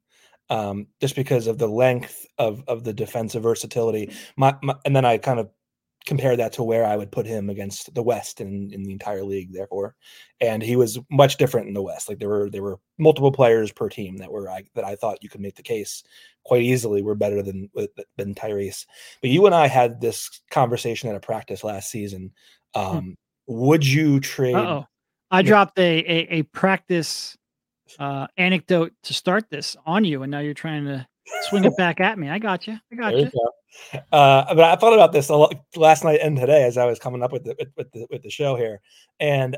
um, 0.53 0.87
just 1.01 1.17
because 1.17 1.47
of 1.47 1.57
the 1.57 1.67
length 1.67 2.27
of 2.39 2.63
of 2.69 2.85
the 2.85 2.93
defensive 2.93 3.43
versatility. 3.43 4.13
My, 4.37 4.55
my, 4.63 4.75
and 4.85 4.95
then 4.95 5.07
I 5.07 5.17
kind 5.17 5.41
of 5.41 5.49
compare 6.05 6.37
that 6.37 6.53
to 6.53 6.63
where 6.63 6.85
I 6.85 6.97
would 6.97 7.13
put 7.13 7.27
him 7.27 7.49
against 7.49 7.95
the 7.95 8.03
West 8.03 8.41
in, 8.41 8.71
in 8.73 8.83
the 8.83 8.93
entire 8.93 9.25
league. 9.25 9.53
Therefore, 9.53 9.95
and 10.41 10.63
he 10.63 10.77
was 10.77 10.99
much 11.11 11.39
different 11.39 11.69
in 11.69 11.75
the 11.75 11.83
West. 11.83 12.07
Like 12.09 12.19
there 12.19 12.29
were 12.29 12.51
there 12.51 12.63
were 12.63 12.79
multiple 12.99 13.33
players 13.33 13.73
per 13.73 13.89
team 13.89 14.19
that 14.19 14.31
were 14.31 14.49
I, 14.51 14.65
that 14.75 14.85
I 14.85 14.95
thought 14.95 15.23
you 15.23 15.31
could 15.31 15.41
make 15.41 15.57
the 15.57 15.63
case 15.63 16.05
quite 16.45 16.63
easily 16.63 17.03
were 17.03 17.15
better 17.15 17.43
than 17.43 17.71
than 18.19 18.35
Tyrese. 18.35 18.85
But 19.23 19.31
you 19.31 19.47
and 19.47 19.55
I 19.55 19.69
had 19.69 20.03
this 20.03 20.43
conversation 20.51 21.09
at 21.09 21.17
a 21.17 21.21
practice 21.21 21.65
last 21.65 21.91
season. 21.91 22.31
Hmm. 22.75 22.81
Um, 22.81 22.99
hmm. 22.99 23.13
Would 23.47 23.87
you 23.87 24.21
trade? 24.21 24.55
Oh, 24.55 24.87
I 25.31 25.41
dropped 25.41 25.79
a, 25.79 25.99
a, 26.01 26.27
a 26.39 26.43
practice 26.43 27.39
uh, 27.99 28.27
anecdote 28.37 28.93
to 29.05 29.15
start 29.15 29.51
this 29.51 29.77
on 29.87 30.05
you, 30.05 30.23
and 30.23 30.31
now 30.31 30.41
you're 30.41 30.55
trying 30.55 30.85
to 30.85 31.07
swing 31.49 31.65
it 31.65 31.77
back 31.77 32.01
at 32.01 32.19
me. 32.19 32.29
I 32.29 32.39
got 32.39 32.67
you. 32.67 32.79
I 32.91 32.95
got 32.95 33.17
you. 33.17 33.31
you 33.33 34.01
uh, 34.13 34.55
but 34.55 34.65
I 34.65 34.77
thought 34.77 34.93
about 34.93 35.13
this 35.13 35.29
a 35.29 35.37
lot 35.37 35.55
last 35.77 36.05
night 36.05 36.21
and 36.23 36.37
today 36.37 36.65
as 36.65 36.77
I 36.77 36.85
was 36.85 36.99
coming 36.99 37.23
up 37.23 37.33
with 37.33 37.45
the, 37.45 37.57
with, 37.77 37.91
the 37.93 38.07
with 38.11 38.23
the 38.23 38.31
show 38.31 38.57
here, 38.57 38.81
and 39.21 39.57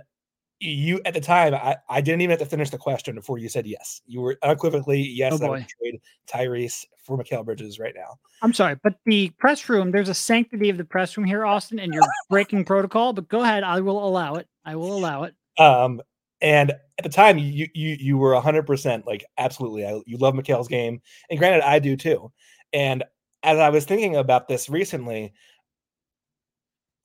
you 0.60 1.00
at 1.04 1.14
the 1.14 1.20
time 1.20 1.54
I, 1.54 1.76
I 1.88 2.00
didn't 2.00 2.20
even 2.20 2.30
have 2.30 2.38
to 2.40 2.46
finish 2.46 2.70
the 2.70 2.78
question 2.78 3.14
before 3.14 3.38
you 3.38 3.48
said 3.48 3.66
yes. 3.66 4.00
You 4.06 4.20
were 4.20 4.38
unequivocally 4.42 5.00
yes. 5.00 5.40
Oh 5.40 5.46
I 5.46 5.50
would 5.50 5.66
trade 5.68 6.00
Tyrese 6.26 6.86
for 7.02 7.18
Mikal 7.18 7.44
Bridges 7.44 7.78
right 7.78 7.94
now. 7.94 8.18
I'm 8.42 8.52
sorry, 8.52 8.76
but 8.82 8.94
the 9.04 9.30
press 9.38 9.68
room 9.68 9.90
there's 9.90 10.08
a 10.08 10.14
sanctity 10.14 10.70
of 10.70 10.76
the 10.76 10.84
press 10.84 11.16
room 11.16 11.26
here, 11.26 11.44
Austin, 11.44 11.78
and 11.78 11.92
you're 11.92 12.04
breaking 12.30 12.64
protocol. 12.64 13.12
But 13.12 13.28
go 13.28 13.42
ahead, 13.42 13.64
I 13.64 13.80
will 13.80 14.06
allow 14.06 14.36
it. 14.36 14.48
I 14.64 14.76
will 14.76 14.96
allow 14.96 15.24
it. 15.24 15.34
Um, 15.58 16.00
and 16.44 16.72
at 16.72 17.02
the 17.02 17.08
time, 17.08 17.38
you 17.38 17.66
you 17.74 17.96
you 17.98 18.18
were 18.18 18.38
hundred 18.38 18.66
percent 18.66 19.06
like 19.06 19.24
absolutely. 19.38 19.86
I, 19.86 20.00
you 20.06 20.18
love 20.18 20.34
Mikal's 20.34 20.68
game, 20.68 21.00
and 21.30 21.38
granted, 21.38 21.66
I 21.66 21.78
do 21.78 21.96
too. 21.96 22.30
And 22.74 23.02
as 23.42 23.58
I 23.58 23.70
was 23.70 23.86
thinking 23.86 24.14
about 24.16 24.46
this 24.46 24.68
recently, 24.68 25.32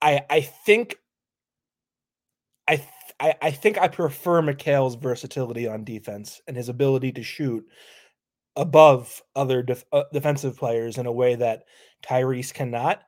I 0.01 0.25
I 0.29 0.41
think 0.41 0.98
I 2.67 2.86
I, 3.22 3.33
I 3.42 3.51
think 3.51 3.77
I 3.77 3.87
prefer 3.87 4.42
Mikal's 4.42 4.96
versatility 4.96 5.68
on 5.68 5.85
defense 5.85 6.42
and 6.48 6.57
his 6.57 6.68
ability 6.68 7.14
to 7.14 7.24
shoot 7.24 7.66
above 8.57 9.22
other 9.37 9.64
def, 9.64 9.85
uh, 9.94 10.03
defensive 10.11 10.57
players 10.57 10.98
in 10.98 11.05
a 11.05 11.11
way 11.14 11.35
that 11.35 11.64
Tyrese 12.03 12.53
cannot. 12.53 13.03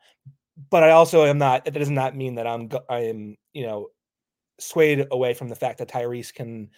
But 0.70 0.84
I 0.84 0.92
also 0.92 1.26
am 1.26 1.40
not. 1.40 1.66
That 1.66 1.74
does 1.74 1.90
not 1.90 2.16
mean 2.16 2.36
that 2.36 2.48
I'm 2.48 2.70
I 2.90 3.00
am 3.00 3.36
you 3.52 3.66
know 3.66 3.90
swayed 4.62 5.08
away 5.12 5.34
from 5.34 5.50
the 5.50 5.56
fact 5.56 5.80
that 5.80 5.90
Tyrese 5.90 6.34
can 6.34 6.70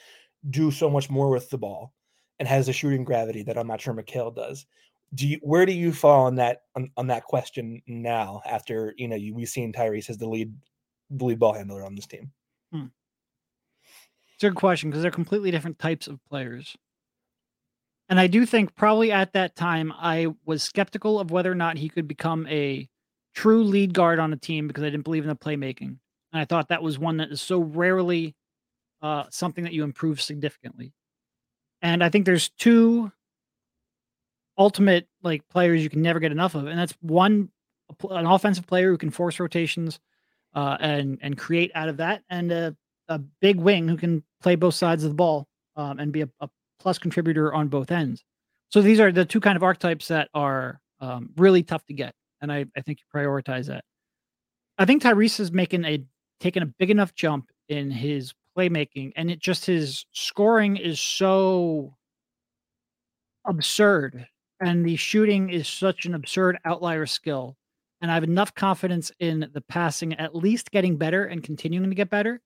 do 0.50 0.72
so 0.72 0.90
much 0.90 1.10
more 1.10 1.30
with 1.30 1.50
the 1.50 1.58
ball 1.58 1.94
and 2.40 2.48
has 2.48 2.68
a 2.68 2.74
shooting 2.74 3.04
gravity 3.04 3.44
that 3.44 3.58
I'm 3.58 3.68
not 3.68 3.82
sure 3.82 3.94
Mikal 3.94 4.36
does. 4.36 4.66
Do 5.14 5.28
you, 5.28 5.40
where 5.42 5.66
do 5.66 5.74
you 5.74 5.94
fall 5.94 6.26
on 6.26 6.36
that 6.36 6.62
on, 6.76 6.90
on 6.98 7.08
that 7.08 7.24
question 7.24 7.82
now 7.86 8.42
after 8.46 8.94
you 8.98 9.08
know 9.08 9.16
you, 9.16 9.36
we've 9.36 9.48
seen 9.48 9.72
Tyrese 9.72 10.10
as 10.10 10.18
the 10.18 10.28
lead 10.28 10.54
the 11.12 11.26
lead 11.26 11.40
ball 11.40 11.54
handler 11.54 11.86
on 11.86 11.96
this 11.96 12.08
team? 12.08 12.32
Hmm. 12.72 12.86
It's 14.34 14.44
a 14.44 14.50
good 14.50 14.56
question 14.56 14.90
because 14.90 15.04
they're 15.04 15.12
completely 15.12 15.52
different 15.52 15.78
types 15.78 16.08
of 16.08 16.20
players. 16.26 16.76
And 18.10 18.20
I 18.20 18.28
do 18.28 18.46
think 18.46 18.76
probably 18.76 19.12
at 19.12 19.34
that 19.34 19.56
time 19.56 19.94
I 19.96 20.28
was 20.46 20.64
skeptical 20.64 21.20
of 21.20 21.32
whether 21.32 21.52
or 21.52 21.56
not 21.56 21.78
he 21.78 21.90
could 21.90 22.08
become 22.08 22.48
a 22.48 22.90
true 23.34 23.64
lead 23.64 23.94
guard 23.94 24.20
on 24.20 24.34
a 24.34 24.38
team 24.38 24.68
because 24.68 24.84
I 24.84 24.90
didn't 24.90 25.04
believe 25.04 25.24
in 25.24 25.30
the 25.30 25.36
playmaking. 25.36 25.98
And 26.34 26.42
I 26.42 26.46
thought 26.46 26.70
that 26.70 26.84
was 26.84 26.98
one 27.00 27.18
that 27.18 27.32
is 27.32 27.42
so 27.42 27.60
rarely 27.60 28.36
uh, 29.02 29.26
something 29.30 29.64
that 29.66 29.74
you 29.74 29.84
improve 29.84 30.20
significantly. 30.20 30.94
And 31.82 32.04
I 32.04 32.10
think 32.10 32.26
there's 32.26 32.50
two 32.50 33.12
ultimate 34.58 35.08
like 35.22 35.48
players 35.50 35.84
you 35.84 35.90
can 35.90 36.02
never 36.02 36.20
get 36.20 36.32
enough 36.32 36.56
of, 36.56 36.66
and 36.66 36.78
that's 36.80 36.96
one 37.02 37.50
an 38.10 38.26
offensive 38.26 38.66
player 38.66 38.90
who 38.90 38.98
can 38.98 39.12
force 39.12 39.40
rotations 39.40 40.00
uh, 40.56 40.78
and 40.80 41.20
and 41.22 41.38
create 41.38 41.72
out 41.76 41.90
of 41.90 41.98
that, 41.98 42.24
and 42.30 42.52
a, 42.52 42.76
a 43.10 43.20
big 43.20 43.58
wing 43.58 43.88
who 43.88 43.98
can 43.98 44.24
play 44.42 44.56
both 44.56 44.76
sides 44.76 45.04
of 45.04 45.12
the 45.12 45.16
ball 45.16 45.48
um, 45.76 46.00
and 46.00 46.12
be 46.12 46.22
a, 46.22 46.30
a, 46.40 46.50
plus 46.80 46.98
contributor 46.98 47.54
on 47.54 47.68
both 47.68 47.92
ends. 47.92 48.24
So 48.70 48.82
these 48.82 49.00
are 49.00 49.12
the 49.12 49.26
two 49.26 49.40
kind 49.40 49.56
of 49.56 49.64
archetypes 49.64 50.08
that 50.08 50.30
are 50.34 50.80
um, 51.00 51.30
really 51.38 51.64
tough 51.64 51.86
to 51.86 51.94
get, 51.94 52.16
and 52.42 52.52
I, 52.52 52.66
I 52.76 52.82
think 52.82 53.00
you 53.00 53.20
prioritize 53.20 53.68
that. 53.68 53.84
I 54.78 54.86
think 54.86 55.04
Tyrese 55.04 55.40
is 55.40 55.52
making 55.52 55.86
a 55.86 56.04
taken 56.40 56.64
a 56.64 56.68
big 56.68 56.90
enough 56.90 57.14
jump 57.16 57.50
in 57.70 57.90
his 57.92 58.34
playmaking 58.58 59.12
and 59.16 59.32
it 59.32 59.40
just 59.40 59.66
his 59.66 60.06
scoring 60.12 60.78
is 60.78 61.00
so 61.00 61.96
absurd 63.46 64.28
and 64.60 64.86
the 64.86 64.96
shooting 64.96 65.50
is 65.50 65.68
such 65.68 66.06
an 66.06 66.14
absurd 66.14 66.58
outlier 66.66 67.06
skill 67.06 67.58
and 68.02 68.12
I 68.12 68.16
have 68.16 68.24
enough 68.24 68.54
confidence 68.54 69.12
in 69.20 69.50
the 69.54 69.62
passing 69.62 70.14
at 70.16 70.36
least 70.36 70.72
getting 70.72 70.98
better 70.98 71.26
and 71.26 71.42
continuing 71.42 71.90
to 71.90 71.96
get 71.96 72.10
better 72.10 72.42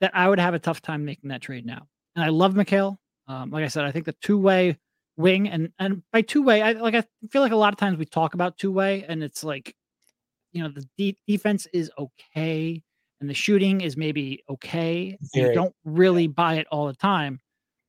that 0.00 0.12
I 0.14 0.28
would 0.28 0.38
have 0.38 0.54
a 0.54 0.58
tough 0.58 0.80
time 0.80 1.04
making 1.04 1.30
that 1.30 1.42
trade 1.42 1.66
now. 1.66 1.86
And 2.14 2.24
I 2.24 2.28
love 2.28 2.54
Mikal. 2.54 2.96
Um, 3.28 3.50
like 3.50 3.64
I 3.64 3.68
said, 3.68 3.84
I 3.84 3.92
think 3.92 4.04
the 4.04 4.16
two 4.20 4.38
way 4.38 4.78
wing 5.16 5.48
and 5.48 5.70
and 5.78 6.02
by 6.12 6.22
two 6.22 6.42
way, 6.42 6.62
I 6.62 6.72
like 6.72 6.94
I 6.94 7.04
feel 7.30 7.42
like 7.42 7.52
a 7.52 7.56
lot 7.56 7.72
of 7.72 7.78
times 7.78 7.98
we 7.98 8.04
talk 8.04 8.34
about 8.34 8.58
two 8.58 8.72
way 8.72 9.04
and 9.08 9.22
it's 9.22 9.44
like, 9.44 9.74
you 10.52 10.62
know, 10.62 10.68
the 10.68 10.86
de- 10.98 11.18
defense 11.26 11.66
is 11.72 11.90
okay 11.98 12.82
and 13.22 13.30
the 13.30 13.34
shooting 13.34 13.80
is 13.80 13.96
maybe 13.96 14.42
okay. 14.50 15.16
You 15.32 15.54
don't 15.54 15.74
really 15.84 16.26
buy 16.26 16.56
it 16.56 16.66
all 16.70 16.88
the 16.88 16.94
time. 16.94 17.40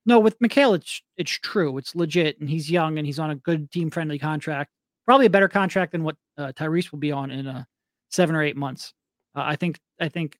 No, 0.05 0.19
with 0.19 0.39
Mikal, 0.39 0.75
it's 0.75 1.01
it's 1.17 1.31
true. 1.31 1.77
It's 1.77 1.95
legit, 1.95 2.39
and 2.39 2.49
he's 2.49 2.69
young 2.69 2.97
and 2.97 3.05
he's 3.05 3.19
on 3.19 3.31
a 3.31 3.35
good 3.35 3.71
team 3.71 3.89
friendly 3.89 4.19
contract. 4.19 4.71
Probably 5.05 5.25
a 5.25 5.31
better 5.31 5.49
contract 5.49 5.91
than 5.91 6.03
what 6.03 6.15
uh, 6.37 6.53
Tyrese 6.55 6.91
will 6.91 6.99
be 6.99 7.11
on 7.11 7.31
in 7.31 7.47
uh, 7.47 7.63
seven 8.09 8.35
or 8.35 8.43
eight 8.43 8.55
months. 8.55 8.93
Uh, 9.35 9.43
I 9.45 9.55
think 9.55 9.79
I 9.99 10.07
think 10.07 10.37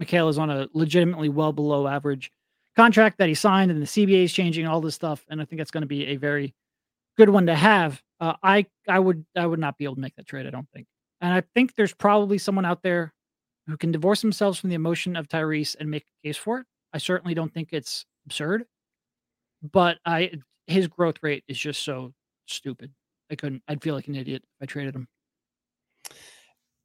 Mikal 0.00 0.28
is 0.28 0.38
on 0.38 0.50
a 0.50 0.68
legitimately 0.74 1.30
well 1.30 1.52
below 1.52 1.86
average 1.86 2.30
contract 2.76 3.18
that 3.18 3.28
he 3.28 3.34
signed, 3.34 3.70
and 3.70 3.80
the 3.80 3.86
CBA 3.86 4.24
is 4.24 4.32
changing 4.32 4.66
all 4.66 4.80
this 4.80 4.94
stuff, 4.94 5.24
and 5.30 5.40
I 5.40 5.44
think 5.44 5.60
that's 5.60 5.70
going 5.70 5.82
to 5.82 5.88
be 5.88 6.06
a 6.06 6.16
very 6.16 6.54
good 7.16 7.30
one 7.30 7.46
to 7.46 7.54
have. 7.54 8.02
Uh, 8.20 8.34
I 8.42 8.66
I 8.86 8.98
would 8.98 9.24
I 9.34 9.46
would 9.46 9.60
not 9.60 9.78
be 9.78 9.84
able 9.84 9.94
to 9.94 10.00
make 10.00 10.16
that 10.16 10.26
trade. 10.26 10.46
I 10.46 10.50
don't 10.50 10.68
think, 10.74 10.86
and 11.20 11.32
I 11.32 11.42
think 11.54 11.74
there's 11.74 11.94
probably 11.94 12.38
someone 12.38 12.66
out 12.66 12.82
there 12.82 13.14
who 13.66 13.76
can 13.76 13.92
divorce 13.92 14.20
themselves 14.20 14.58
from 14.58 14.70
the 14.70 14.76
emotion 14.76 15.16
of 15.16 15.28
Tyrese 15.28 15.76
and 15.78 15.90
make 15.90 16.04
a 16.04 16.28
case 16.28 16.36
for 16.36 16.60
it. 16.60 16.66
I 16.92 16.98
certainly 16.98 17.34
don't 17.34 17.52
think 17.52 17.70
it's 17.72 18.06
absurd, 18.26 18.64
but 19.72 19.98
I 20.04 20.32
his 20.66 20.88
growth 20.88 21.16
rate 21.22 21.44
is 21.48 21.58
just 21.58 21.84
so 21.84 22.12
stupid. 22.46 22.92
I 23.30 23.34
couldn't. 23.34 23.62
I'd 23.68 23.82
feel 23.82 23.94
like 23.94 24.08
an 24.08 24.14
idiot 24.14 24.42
if 24.44 24.62
I 24.62 24.66
traded 24.66 24.94
him. 24.94 25.08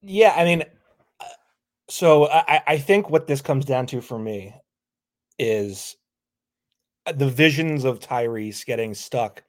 Yeah, 0.01 0.33
I 0.35 0.43
mean, 0.43 0.63
uh, 1.19 1.25
so 1.87 2.27
I, 2.29 2.61
I 2.67 2.77
think 2.77 3.09
what 3.09 3.27
this 3.27 3.41
comes 3.41 3.65
down 3.65 3.85
to 3.87 4.01
for 4.01 4.17
me 4.17 4.55
is 5.37 5.95
uh, 7.05 7.11
the 7.11 7.29
visions 7.29 7.85
of 7.85 7.99
Tyrese 7.99 8.65
getting 8.65 8.95
stuck 8.95 9.43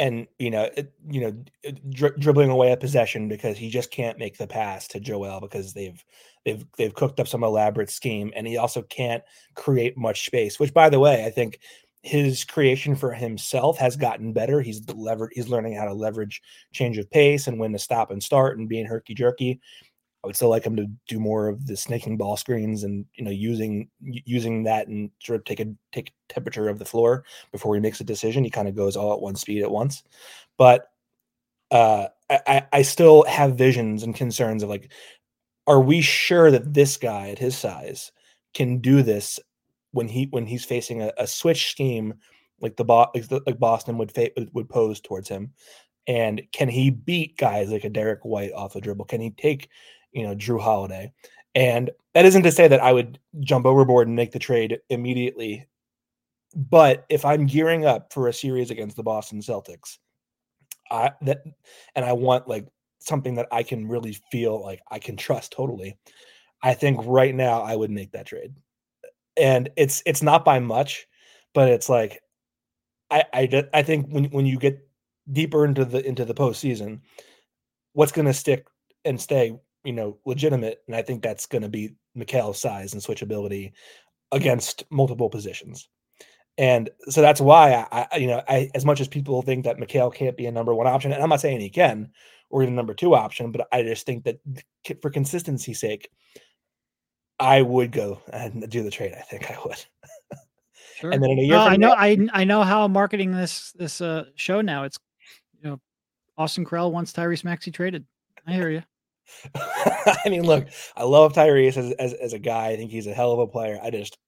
and 0.00 0.26
you 0.38 0.50
know, 0.50 0.68
it, 0.76 0.92
you 1.08 1.20
know, 1.20 1.72
dri- 1.90 2.16
dribbling 2.18 2.50
away 2.50 2.72
a 2.72 2.76
possession 2.76 3.28
because 3.28 3.58
he 3.58 3.68
just 3.68 3.90
can't 3.90 4.18
make 4.18 4.38
the 4.38 4.46
pass 4.46 4.88
to 4.88 4.98
Joel 4.98 5.40
because 5.40 5.74
they've 5.74 6.02
they've 6.44 6.64
they've 6.76 6.94
cooked 6.94 7.20
up 7.20 7.28
some 7.28 7.44
elaborate 7.44 7.90
scheme, 7.90 8.32
and 8.34 8.46
he 8.46 8.56
also 8.56 8.82
can't 8.82 9.22
create 9.54 9.96
much 9.96 10.26
space. 10.26 10.58
Which, 10.58 10.74
by 10.74 10.88
the 10.88 11.00
way, 11.00 11.24
I 11.24 11.30
think 11.30 11.60
his 12.02 12.44
creation 12.44 12.96
for 12.96 13.12
himself 13.12 13.78
has 13.78 13.96
gotten 13.96 14.32
better. 14.32 14.60
He's 14.60 14.88
levered. 14.90 15.32
He's 15.34 15.48
learning 15.48 15.74
how 15.74 15.84
to 15.84 15.92
leverage 15.92 16.40
change 16.72 16.98
of 16.98 17.10
pace 17.10 17.46
and 17.46 17.58
when 17.58 17.72
to 17.72 17.78
stop 17.78 18.10
and 18.10 18.22
start 18.22 18.58
and 18.58 18.68
being 18.68 18.86
herky 18.86 19.14
jerky. 19.14 19.60
I 20.22 20.26
would 20.26 20.36
still 20.36 20.50
like 20.50 20.64
him 20.64 20.76
to 20.76 20.86
do 21.08 21.18
more 21.18 21.48
of 21.48 21.66
the 21.66 21.76
snaking 21.76 22.18
ball 22.18 22.36
screens 22.36 22.84
and 22.84 23.06
you 23.14 23.24
know 23.24 23.30
using 23.30 23.88
using 24.00 24.64
that 24.64 24.88
and 24.88 25.10
sort 25.22 25.40
of 25.40 25.44
take 25.44 25.60
a 25.60 25.66
take 25.92 26.12
temperature 26.28 26.68
of 26.68 26.78
the 26.78 26.84
floor 26.84 27.24
before 27.52 27.74
he 27.74 27.80
makes 27.80 28.00
a 28.00 28.04
decision. 28.04 28.44
He 28.44 28.50
kind 28.50 28.68
of 28.68 28.76
goes 28.76 28.96
all 28.96 29.12
at 29.14 29.20
one 29.20 29.36
speed 29.36 29.62
at 29.62 29.70
once, 29.70 30.02
but 30.58 30.88
uh, 31.70 32.08
I, 32.28 32.66
I 32.72 32.82
still 32.82 33.24
have 33.24 33.56
visions 33.56 34.02
and 34.02 34.14
concerns 34.14 34.62
of 34.62 34.68
like, 34.68 34.92
are 35.70 35.80
we 35.80 36.00
sure 36.02 36.50
that 36.50 36.74
this 36.74 36.96
guy 36.96 37.30
at 37.30 37.38
his 37.38 37.56
size 37.56 38.12
can 38.52 38.78
do 38.78 39.02
this 39.02 39.40
when 39.92 40.08
he 40.08 40.26
when 40.30 40.44
he's 40.44 40.64
facing 40.64 41.02
a, 41.02 41.12
a 41.16 41.26
switch 41.26 41.70
scheme 41.70 42.14
like 42.60 42.76
the 42.76 42.84
like 43.46 43.58
Boston 43.58 43.96
would 43.96 44.12
fa- 44.12 44.30
would 44.52 44.68
pose 44.68 45.00
towards 45.00 45.28
him, 45.28 45.52
and 46.06 46.42
can 46.52 46.68
he 46.68 46.90
beat 46.90 47.38
guys 47.38 47.70
like 47.70 47.84
a 47.84 47.88
Derrick 47.88 48.20
White 48.22 48.52
off 48.52 48.74
the 48.74 48.80
dribble? 48.82 49.06
Can 49.06 49.22
he 49.22 49.30
take 49.30 49.70
you 50.12 50.26
know, 50.26 50.34
Jrue 50.34 50.60
Holiday. 50.60 51.12
And 51.54 51.90
that 52.14 52.24
isn't 52.24 52.42
to 52.42 52.52
say 52.52 52.68
that 52.68 52.82
I 52.82 52.92
would 52.92 53.18
jump 53.40 53.66
overboard 53.66 54.06
and 54.06 54.16
make 54.16 54.32
the 54.32 54.38
trade 54.38 54.78
immediately. 54.88 55.66
But 56.54 57.04
if 57.08 57.24
I'm 57.24 57.46
gearing 57.46 57.84
up 57.86 58.12
for 58.12 58.28
a 58.28 58.32
series 58.32 58.70
against 58.70 58.96
the 58.96 59.02
Boston 59.02 59.40
Celtics, 59.40 59.98
I 60.90 61.12
that 61.22 61.44
and 61.94 62.04
I 62.04 62.12
want 62.12 62.48
like 62.48 62.66
something 63.00 63.34
that 63.34 63.48
I 63.50 63.62
can 63.62 63.88
really 63.88 64.16
feel 64.30 64.62
like 64.62 64.80
I 64.90 64.98
can 64.98 65.16
trust 65.16 65.52
totally. 65.52 65.98
I 66.62 66.74
think 66.74 67.00
right 67.04 67.34
now 67.34 67.62
I 67.62 67.76
would 67.76 67.90
make 67.90 68.12
that 68.12 68.26
trade. 68.26 68.54
And 69.36 69.70
it's 69.76 70.02
it's 70.06 70.22
not 70.22 70.44
by 70.44 70.58
much, 70.58 71.06
but 71.54 71.68
it's 71.68 71.88
like 71.88 72.20
I 73.10 73.24
I, 73.32 73.64
I 73.72 73.82
think 73.82 74.06
when 74.08 74.24
when 74.26 74.46
you 74.46 74.58
get 74.58 74.86
deeper 75.32 75.64
into 75.64 75.84
the 75.84 76.06
into 76.06 76.24
the 76.24 76.34
postseason, 76.34 77.00
what's 77.92 78.12
going 78.12 78.26
to 78.26 78.34
stick 78.34 78.66
and 79.04 79.20
stay 79.20 79.58
you 79.84 79.92
know, 79.92 80.18
legitimate. 80.26 80.82
And 80.86 80.96
I 80.96 81.02
think 81.02 81.22
that's 81.22 81.46
going 81.46 81.62
to 81.62 81.68
be 81.68 81.94
Mikal's 82.16 82.60
size 82.60 82.92
and 82.92 83.02
switchability 83.02 83.72
against 84.32 84.84
multiple 84.90 85.30
positions. 85.30 85.88
And 86.58 86.90
so 87.08 87.22
that's 87.22 87.40
why 87.40 87.86
I, 87.90 88.06
I, 88.12 88.16
you 88.18 88.26
know, 88.26 88.42
I, 88.48 88.70
as 88.74 88.84
much 88.84 89.00
as 89.00 89.08
people 89.08 89.40
think 89.42 89.64
that 89.64 89.78
Mikal 89.78 90.12
can't 90.12 90.36
be 90.36 90.46
a 90.46 90.52
number 90.52 90.74
one 90.74 90.86
option, 90.86 91.12
and 91.12 91.22
I'm 91.22 91.30
not 91.30 91.40
saying 91.40 91.60
he 91.60 91.70
can, 91.70 92.10
or 92.50 92.62
even 92.62 92.74
number 92.74 92.94
two 92.94 93.14
option, 93.14 93.52
but 93.52 93.66
I 93.72 93.82
just 93.82 94.04
think 94.04 94.24
that 94.24 94.40
for 95.00 95.10
consistency's 95.10 95.80
sake, 95.80 96.10
I 97.38 97.62
would 97.62 97.92
go 97.92 98.20
and 98.32 98.68
do 98.68 98.82
the 98.82 98.90
trade. 98.90 99.14
I 99.16 99.22
think 99.22 99.50
I 99.50 99.58
would. 99.64 99.84
Sure. 100.96 101.12
and 101.12 101.22
then 101.22 101.30
in 101.30 101.38
a 101.38 101.42
year, 101.42 101.56
I 101.56 101.78
know, 101.78 101.88
now, 101.88 101.94
I 101.94 102.28
I 102.34 102.44
know 102.44 102.62
how 102.62 102.84
I'm 102.84 102.92
marketing 102.92 103.32
this 103.32 103.72
this 103.72 104.02
uh, 104.02 104.24
show 104.34 104.60
now. 104.60 104.84
It's 104.84 104.98
you 105.58 105.70
know, 105.70 105.80
Austin 106.36 106.62
Krell 106.62 106.92
wants 106.92 107.10
Tyrese 107.10 107.42
Maxey 107.42 107.70
traded. 107.70 108.04
I 108.46 108.52
hear 108.52 108.68
you. 108.68 108.82
I 109.54 110.28
mean, 110.28 110.42
look, 110.42 110.68
I 110.96 111.04
love 111.04 111.32
Tyrese 111.32 111.78
as, 111.78 111.92
as, 111.92 112.12
as 112.12 112.32
a 112.34 112.38
guy. 112.38 112.68
I 112.68 112.76
think 112.76 112.90
he's 112.90 113.06
a 113.06 113.14
hell 113.14 113.32
of 113.32 113.38
a 113.38 113.46
player. 113.46 113.80
I 113.82 113.90
just 113.90 114.18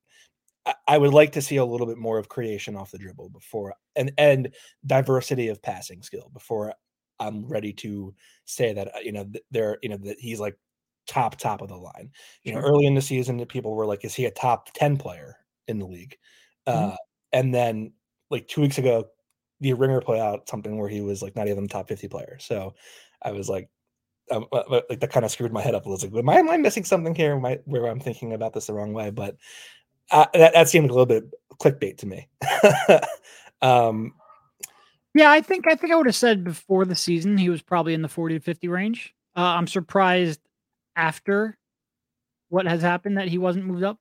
I, 0.65 0.75
I 0.89 0.99
would 0.99 1.13
like 1.13 1.33
to 1.33 1.43
see 1.43 1.57
a 1.57 1.65
little 1.65 1.87
bit 1.87 1.99
more 1.99 2.19
of 2.19 2.29
creation 2.29 2.77
off 2.77 2.91
the 2.91 2.99
dribble 2.99 3.31
before 3.31 3.75
and 3.97 4.13
and 4.19 4.55
diversity 4.87 5.49
of 5.49 5.63
passing 5.63 6.03
skill 6.03 6.31
before 6.33 6.75
I'm 7.21 7.47
ready 7.47 7.73
to 7.75 8.15
say 8.45 8.73
that 8.73 8.89
uh, 8.89 9.01
you 9.03 9.13
know 9.13 9.31
they're 9.51 9.79
you 9.83 9.89
know 9.89 9.99
that 9.99 10.19
he's 10.19 10.41
like 10.41 10.57
top 11.07 11.37
top 11.39 11.63
of 11.63 11.69
the 11.69 11.77
line. 11.77 12.11
You 12.45 12.55
know, 12.55 12.61
early 12.61 12.87
in 12.87 12.95
the 12.95 13.03
season, 13.03 13.45
people 13.47 13.75
were 13.75 13.87
like, 13.87 14.05
"Is 14.05 14.15
he 14.15 14.27
a 14.27 14.31
top 14.31 14.73
ten 14.75 14.97
player 14.97 15.37
in 15.69 15.79
the 15.79 15.87
league?" 15.87 16.17
Mm-hmm. 16.67 16.91
Uh, 16.91 16.97
and 17.33 17.55
then 17.55 17.93
like 18.31 18.49
two 18.49 18.61
weeks 18.61 18.79
ago, 18.79 19.07
the 19.61 19.73
ringer 19.73 20.01
put 20.01 20.19
out 20.19 20.49
something 20.49 20.77
where 20.79 20.89
he 20.89 21.01
was 21.01 21.23
like 21.23 21.37
not 21.37 21.49
even 21.49 21.65
the 21.65 21.69
top 21.69 21.89
fifty 21.89 22.09
player. 22.09 22.37
So 22.41 22.75
I 23.23 23.33
was 23.33 23.49
like, 23.49 23.69
um, 24.31 24.47
like 24.53 25.01
that 25.01 25.13
kind 25.13 25.25
of 25.25 25.31
screwed 25.31 25.53
my 25.53 25.63
head 25.63 25.75
up 25.75 25.87
a 25.87 25.91
little. 25.91 26.09
Like, 26.09 26.19
am 26.19 26.29
I, 26.29 26.37
am 26.37 26.51
I 26.51 26.57
missing 26.57 26.85
something 26.85 27.15
here? 27.15 27.35
Am 27.35 27.45
I, 27.45 27.59
where 27.65 27.87
I'm 27.87 28.01
thinking 28.01 28.33
about 28.33 28.53
this 28.53 28.67
the 28.67 28.73
wrong 28.73 28.93
way? 28.93 29.11
But 29.11 29.37
uh, 30.11 30.27
that, 30.35 30.55
that 30.55 30.69
seemed 30.69 30.91
a 30.91 30.93
little 30.93 31.07
bit 31.07 31.25
clickbait 31.61 31.99
to 31.99 32.07
me. 32.07 32.29
um, 33.63 34.15
yeah, 35.15 35.31
I 35.31 35.41
think 35.41 35.67
I 35.67 35.75
think 35.75 35.93
I 35.93 35.97
would 35.97 36.07
have 36.07 36.15
said 36.15 36.45
before 36.45 36.85
the 36.85 36.97
season 36.97 37.39
he 37.39 37.49
was 37.49 37.63
probably 37.63 37.95
in 37.95 38.03
the 38.03 38.09
40 38.09 38.39
to 38.39 38.41
50 38.41 38.69
range. 38.69 39.15
Uh, 39.37 39.41
I'm 39.41 39.67
surprised 39.67 40.41
after 40.97 41.57
what 42.49 42.67
has 42.67 42.83
happened 42.83 43.19
that 43.19 43.29
he 43.29 43.39
wasn't 43.39 43.67
moved 43.67 43.83
up. 43.83 43.99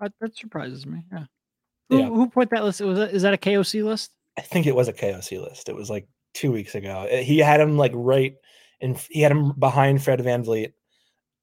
That, 0.00 0.12
that 0.20 0.36
surprises 0.36 0.86
me. 0.86 1.04
Yeah. 1.12 1.24
Who, 1.88 1.98
yeah. 1.98 2.06
who 2.06 2.28
put 2.28 2.50
that 2.50 2.64
list? 2.64 2.80
Was 2.80 2.98
that, 2.98 3.12
is 3.12 3.22
that 3.22 3.34
a 3.34 3.38
KOC 3.38 3.84
list? 3.84 4.12
I 4.36 4.42
think 4.42 4.66
it 4.66 4.74
was 4.74 4.88
a 4.88 4.92
KOC 4.92 5.40
list. 5.40 5.68
It 5.68 5.76
was 5.76 5.88
like 5.88 6.06
two 6.34 6.52
weeks 6.52 6.74
ago. 6.74 7.06
He 7.10 7.38
had 7.38 7.60
him 7.60 7.78
like 7.78 7.92
right 7.94 8.34
and 8.80 8.96
he 9.10 9.20
had 9.20 9.32
him 9.32 9.52
behind 9.52 10.02
Fred 10.02 10.20
VanVleet, 10.20 10.72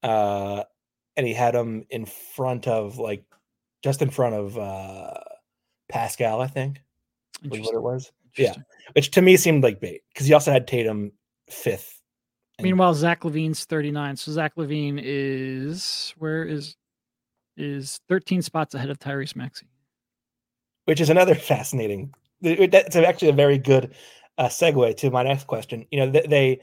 uh, 0.02 0.64
and 1.16 1.26
he 1.26 1.32
had 1.32 1.54
him 1.54 1.84
in 1.90 2.06
front 2.06 2.68
of 2.68 2.98
like 2.98 3.24
just 3.82 4.02
in 4.02 4.10
front 4.10 4.34
of 4.34 4.58
uh, 4.58 5.14
Pascal, 5.88 6.40
I 6.40 6.46
think 6.46 6.80
was 7.42 7.60
what 7.60 7.74
it 7.74 7.82
was. 7.82 8.12
Yeah, 8.36 8.54
which 8.92 9.10
to 9.12 9.22
me 9.22 9.36
seemed 9.36 9.62
like 9.62 9.80
bait 9.80 10.02
because 10.12 10.26
he 10.26 10.34
also 10.34 10.52
had 10.52 10.66
Tatum 10.66 11.12
fifth. 11.48 12.00
Meanwhile, 12.60 12.94
Zach 12.94 13.22
LaVine's 13.22 13.64
thirty 13.64 13.90
nine. 13.90 14.16
So 14.16 14.32
Zach 14.32 14.54
LaVine 14.56 15.00
is 15.02 16.14
where 16.18 16.44
is 16.44 16.76
is 17.56 18.00
thirteen 18.08 18.42
spots 18.42 18.74
ahead 18.74 18.90
of 18.90 18.98
Tyrese 18.98 19.36
Maxey, 19.36 19.68
which 20.84 21.00
is 21.00 21.10
another 21.10 21.34
fascinating. 21.34 22.12
That's 22.40 22.96
actually 22.96 23.28
a 23.28 23.32
very 23.32 23.58
good 23.58 23.94
uh, 24.38 24.48
segue 24.48 24.96
to 24.98 25.10
my 25.10 25.22
next 25.22 25.46
question. 25.46 25.86
You 25.90 26.00
know, 26.00 26.10
they 26.10 26.60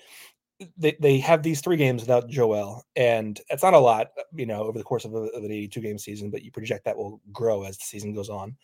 they, 0.77 0.95
they 0.99 1.17
have 1.19 1.43
these 1.43 1.62
three 1.62 1.77
games 1.77 2.01
without 2.01 2.29
Joel, 2.29 2.84
and 2.95 3.39
it's 3.49 3.63
not 3.63 3.73
a 3.73 3.79
lot, 3.79 4.12
you 4.34 4.45
know, 4.45 4.63
over 4.63 4.77
the 4.77 4.84
course 4.84 5.05
of, 5.05 5.13
a, 5.13 5.17
of 5.17 5.43
an 5.43 5.51
82 5.51 5.81
game 5.81 5.97
season, 5.97 6.29
but 6.29 6.43
you 6.43 6.51
project 6.51 6.86
that 6.86 6.97
will 6.97 7.21
grow 7.31 7.63
as 7.63 7.77
the 7.77 7.84
season 7.86 8.13
goes 8.13 8.29
on. 8.29 8.55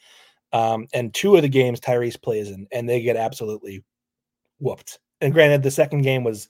Um, 0.53 0.87
and 0.93 1.13
two 1.13 1.35
of 1.35 1.41
the 1.41 1.49
games 1.49 1.79
Tyrese 1.79 2.21
plays 2.21 2.49
in, 2.49 2.67
and 2.71 2.87
they 2.87 3.01
get 3.01 3.17
absolutely 3.17 3.83
whooped. 4.59 4.99
And 5.21 5.33
granted, 5.33 5.63
the 5.63 5.71
second 5.71 6.01
game 6.03 6.23
was 6.23 6.47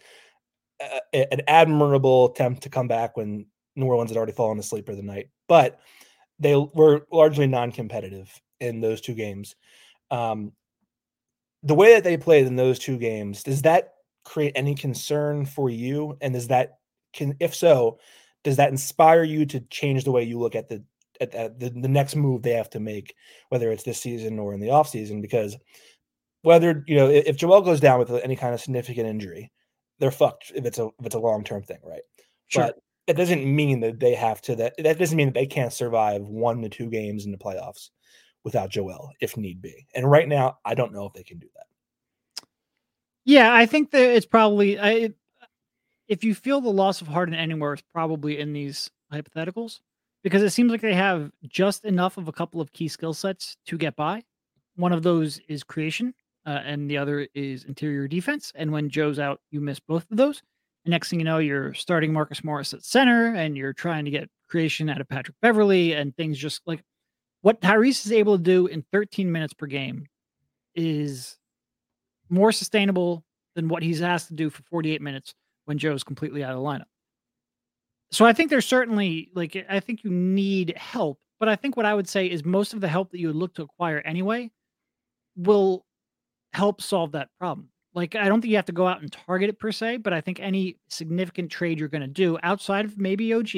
a, 0.82 1.34
an 1.34 1.42
admirable 1.48 2.32
attempt 2.32 2.64
to 2.64 2.70
come 2.70 2.88
back 2.88 3.18
when 3.18 3.46
New 3.76 3.86
Orleans 3.86 4.12
had 4.12 4.18
already 4.18 4.34
fallen 4.34 4.60
asleep 4.60 4.86
for 4.86 4.96
the 4.96 5.02
night, 5.02 5.30
but 5.48 5.80
they 6.40 6.56
were 6.56 7.06
largely 7.12 7.48
non 7.48 7.72
competitive 7.72 8.30
in 8.60 8.82
those 8.82 9.02
two 9.02 9.14
games. 9.14 9.56
Um, 10.12 10.52
the 11.64 11.76
way 11.76 11.94
that 11.96 12.04
they 12.04 12.18
played 12.18 12.48
in 12.48 12.56
those 12.56 12.80
two 12.80 12.98
games, 12.98 13.44
does 13.44 13.64
that 13.64 13.96
create 14.24 14.54
any 14.56 14.76
concern 14.76 15.46
for 15.46 15.70
you? 15.70 16.18
And 16.22 16.34
does 16.34 16.48
that 16.48 16.80
can 17.14 17.36
if 17.40 17.56
so, 17.56 18.00
does 18.44 18.58
that 18.58 18.70
inspire 18.70 19.24
you 19.24 19.46
to 19.48 19.60
change 19.62 20.04
the 20.04 20.12
way 20.12 20.24
you 20.24 20.40
look 20.40 20.56
at 20.56 20.70
the 20.70 20.84
at, 21.22 21.34
at 21.34 21.60
the, 21.60 21.70
the 21.70 21.88
next 21.88 22.16
move 22.16 22.42
they 22.42 22.54
have 22.54 22.70
to 22.72 22.80
make, 22.80 23.16
whether 23.50 23.72
it's 23.72 23.84
this 23.84 24.02
season 24.02 24.40
or 24.40 24.54
in 24.54 24.60
the 24.60 24.72
off 24.72 24.90
season? 24.90 25.22
Because 25.22 25.58
whether 26.42 26.84
you 26.88 26.96
know 26.96 27.10
if 27.10 27.38
Joel 27.38 27.62
goes 27.62 27.80
down 27.80 28.00
with 28.00 28.12
any 28.12 28.36
kind 28.36 28.54
of 28.54 28.62
significant 28.62 29.08
injury, 29.08 29.52
they're 30.00 30.12
fucked 30.12 30.52
if 30.56 30.66
it's 30.66 30.80
a 30.80 30.86
if 30.86 31.06
it's 31.06 31.16
a 31.16 31.20
long 31.20 31.44
term 31.44 31.64
thing, 31.64 31.80
right? 31.84 32.02
Sure. 32.48 32.66
But 32.66 32.78
it 33.08 33.16
doesn't 33.16 33.46
mean 33.46 33.80
that 33.80 34.00
they 34.00 34.14
have 34.16 34.42
to 34.44 34.56
that 34.58 34.74
that 34.78 35.00
doesn't 35.00 35.18
mean 35.18 35.28
that 35.28 35.34
they 35.34 35.46
can't 35.46 35.74
survive 35.74 36.22
one 36.22 36.62
to 36.62 36.70
two 36.70 36.90
games 36.90 37.26
in 37.26 37.32
the 37.32 37.38
playoffs 37.38 37.90
without 38.44 38.70
Joel 38.70 39.12
if 39.20 39.36
need 39.38 39.62
be. 39.62 39.88
And 39.96 40.10
right 40.10 40.28
now, 40.28 40.58
I 40.64 40.74
don't 40.74 40.94
know 40.94 41.06
if 41.06 41.14
they 41.14 41.24
can 41.24 41.40
do 41.40 41.48
that. 41.56 42.48
Yeah, 43.26 43.54
I 43.54 43.66
think 43.66 43.92
that 43.92 44.16
it's 44.16 44.26
probably 44.26 44.80
I, 44.80 45.10
if 46.08 46.24
you 46.24 46.34
feel 46.34 46.62
the 46.62 46.70
loss 46.70 47.02
of 47.02 47.08
Harden 47.08 47.36
anywhere, 47.36 47.74
it's 47.74 47.84
probably 47.94 48.40
in 48.40 48.54
these 48.54 48.90
hypotheticals 49.12 49.80
because 50.24 50.44
it 50.44 50.50
seems 50.52 50.72
like 50.72 50.82
they 50.82 50.94
have 50.94 51.32
just 51.48 51.86
enough 51.86 52.18
of 52.18 52.28
a 52.28 52.32
couple 52.32 52.62
of 52.62 52.74
key 52.74 52.88
skill 52.88 53.14
sets 53.14 53.58
to 53.68 53.78
get 53.78 53.96
by. 53.96 54.24
One 54.76 54.94
of 54.94 55.04
those 55.04 55.40
is 55.48 55.64
creation, 55.64 56.14
uh, 56.46 56.62
and 56.64 56.90
the 56.90 56.98
other 56.98 57.28
is 57.34 57.64
interior 57.64 58.08
defense. 58.08 58.52
And 58.56 58.72
when 58.72 58.90
Joe's 58.90 59.20
out, 59.20 59.42
you 59.52 59.62
miss 59.62 59.80
both 59.80 60.06
of 60.12 60.18
those. 60.18 60.42
And 60.86 60.92
next 60.92 61.10
thing 61.10 61.20
you 61.20 61.26
know, 61.26 61.40
you're 61.40 61.74
starting 61.74 62.14
Marcus 62.14 62.44
Morris 62.44 62.74
at 62.74 62.84
center, 62.84 63.34
and 63.34 63.58
you're 63.58 63.74
trying 63.74 64.06
to 64.06 64.12
get 64.12 64.30
creation 64.48 64.90
out 64.90 65.02
of 65.02 65.10
Patrick 65.10 65.38
Beverley, 65.42 65.94
and 65.94 66.16
things 66.16 66.38
just 66.38 66.62
like 66.66 66.84
what 67.42 67.62
Tyrese 67.62 68.06
is 68.06 68.12
able 68.12 68.38
to 68.38 68.44
do 68.44 68.68
in 68.68 68.84
13 68.92 69.32
minutes 69.32 69.54
per 69.54 69.68
game 69.68 70.08
is 70.76 71.38
more 72.30 72.52
sustainable 72.52 73.24
than 73.56 73.68
what 73.68 73.84
he's 73.84 74.02
asked 74.02 74.28
to 74.28 74.34
do 74.34 74.50
for 74.50 74.64
48 74.64 75.02
minutes 75.02 75.34
when 75.66 75.78
Joe's 75.78 76.04
completely 76.04 76.44
out 76.44 76.52
of 76.52 76.58
the 76.58 76.64
lineup. 76.64 76.86
So 78.12 78.26
I 78.26 78.34
think 78.34 78.50
there's 78.50 78.66
certainly 78.66 79.30
like 79.34 79.66
I 79.70 79.80
think 79.80 80.04
you 80.04 80.12
need 80.12 80.74
help, 80.78 81.20
but 81.40 81.50
I 81.50 81.56
think 81.56 81.76
what 81.76 81.86
I 81.86 81.94
would 81.94 82.08
say 82.08 82.28
is 82.28 82.46
most 82.46 82.74
of 82.74 82.82
the 82.82 82.88
help 82.88 83.12
that 83.12 83.20
you 83.20 83.28
would 83.28 83.36
look 83.36 83.54
to 83.56 83.64
acquire 83.64 84.00
anyway 84.00 84.50
will 85.36 85.86
help 86.54 86.82
solve 86.82 87.12
that 87.12 87.30
problem. 87.40 87.70
Like 87.94 88.16
I 88.16 88.28
don't 88.28 88.42
think 88.42 88.52
you 88.52 88.58
have 88.58 88.66
to 88.66 88.72
go 88.72 88.88
out 88.88 89.02
and 89.02 89.12
target 89.12 89.50
it 89.50 89.60
per 89.60 89.72
se, 89.72 89.98
but 89.98 90.14
I 90.14 90.22
think 90.22 90.40
any 90.40 90.78
significant 90.90 91.52
trade 91.52 91.80
you're 91.80 91.90
going 91.90 92.02
to 92.02 92.08
do 92.08 92.38
outside 92.44 92.86
of 92.86 92.98
maybe 92.98 93.34
OG 93.34 93.50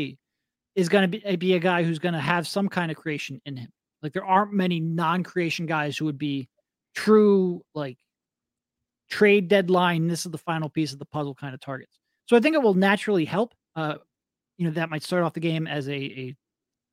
is 0.75 0.89
going 0.89 1.09
to 1.09 1.19
be, 1.19 1.35
be 1.35 1.53
a 1.53 1.59
guy 1.59 1.83
who's 1.83 1.99
going 1.99 2.13
to 2.13 2.19
have 2.19 2.47
some 2.47 2.69
kind 2.69 2.89
of 2.89 2.97
creation 2.97 3.41
in 3.45 3.57
him. 3.57 3.69
Like 4.01 4.13
there 4.13 4.25
aren't 4.25 4.53
many 4.53 4.79
non-creation 4.79 5.65
guys 5.65 5.97
who 5.97 6.05
would 6.05 6.17
be 6.17 6.47
true 6.95 7.61
like 7.75 7.97
trade 9.09 9.47
deadline. 9.47 10.07
This 10.07 10.25
is 10.25 10.31
the 10.31 10.37
final 10.37 10.69
piece 10.69 10.93
of 10.93 10.99
the 10.99 11.05
puzzle 11.05 11.35
kind 11.35 11.53
of 11.53 11.59
targets. 11.59 11.99
So 12.27 12.37
I 12.37 12.39
think 12.39 12.55
it 12.55 12.61
will 12.61 12.75
naturally 12.75 13.25
help. 13.25 13.53
Uh, 13.75 13.95
you 14.59 14.65
know 14.65 14.71
that 14.71 14.89
might 14.89 15.01
start 15.01 15.23
off 15.23 15.33
the 15.33 15.39
game 15.39 15.65
as 15.65 15.87
a, 15.87 15.93
a 15.93 16.35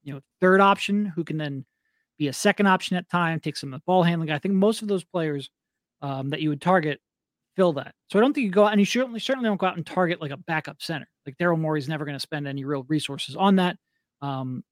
you 0.05 0.14
know 0.14 0.20
third 0.40 0.61
option 0.61 1.05
who 1.05 1.24
can 1.24 1.37
then 1.37 1.66
be 2.16 2.29
a 2.29 2.33
second 2.33 2.66
option 2.66 2.96
at 2.96 3.11
time, 3.11 3.40
take 3.40 3.57
some 3.57 3.74
of 3.74 3.81
the 3.81 3.85
ball 3.85 4.05
handling. 4.05 4.31
I 4.31 4.38
think 4.38 4.55
most 4.55 4.81
of 4.81 4.88
those 4.88 5.05
players 5.05 5.50
um, 6.00 6.31
that 6.31 6.40
you 6.40 6.48
would 6.48 6.62
target 6.62 7.00
fill 7.57 7.72
that. 7.72 7.94
So 8.11 8.18
I 8.18 8.22
don't 8.22 8.33
think 8.33 8.44
you 8.44 8.50
go 8.50 8.64
out 8.64 8.72
and 8.72 8.81
you 8.81 8.87
certainly 8.87 9.18
certainly 9.18 9.48
don't 9.48 9.59
go 9.61 9.66
out 9.66 9.76
and 9.76 9.85
target 9.85 10.20
like 10.20 10.31
a 10.31 10.37
backup 10.37 10.81
center. 10.81 11.09
Like 11.26 11.37
Daryl 11.38 11.59
Morey's 11.59 11.88
never 11.88 12.05
going 12.05 12.16
to 12.16 12.20
spend 12.20 12.46
any 12.46 12.64
real 12.64 12.85
resources 12.85 13.35
on 13.35 13.57
that. 13.57 13.76
Um, 14.22 14.62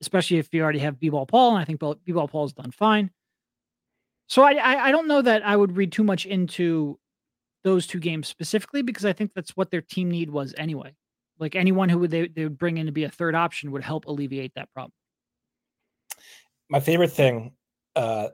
especially 0.00 0.38
if 0.38 0.52
you 0.52 0.62
already 0.62 0.80
have 0.80 0.98
B-ball 0.98 1.26
Paul, 1.26 1.50
and 1.50 1.58
I 1.62 1.64
think 1.64 1.80
B-ball 2.04 2.28
Paul's 2.28 2.52
done 2.52 2.72
fine. 2.72 3.10
So 4.28 4.42
I, 4.42 4.52
I, 4.54 4.86
I 4.86 4.90
don't 4.90 5.06
know 5.06 5.22
that 5.22 5.46
I 5.46 5.56
would 5.56 5.76
read 5.76 5.92
too 5.92 6.02
much 6.02 6.26
into 6.26 6.98
those 7.64 7.86
two 7.86 8.00
games 8.00 8.28
specifically 8.28 8.82
because 8.82 9.04
I 9.04 9.12
think 9.12 9.32
that's 9.34 9.56
what 9.56 9.70
their 9.70 9.80
team 9.80 10.10
need 10.10 10.30
was 10.30 10.54
anyway. 10.56 10.94
Like 11.42 11.56
anyone 11.56 11.88
who 11.88 11.98
would 11.98 12.12
they, 12.12 12.28
they 12.28 12.44
would 12.44 12.56
bring 12.56 12.78
in 12.78 12.86
to 12.86 12.92
be 12.92 13.02
a 13.02 13.08
third 13.08 13.34
option 13.34 13.72
would 13.72 13.82
help 13.82 14.06
alleviate 14.06 14.54
that 14.54 14.72
problem. 14.72 14.92
My 16.70 16.78
favorite 16.78 17.10
thing 17.10 17.52
uh, 17.96 18.28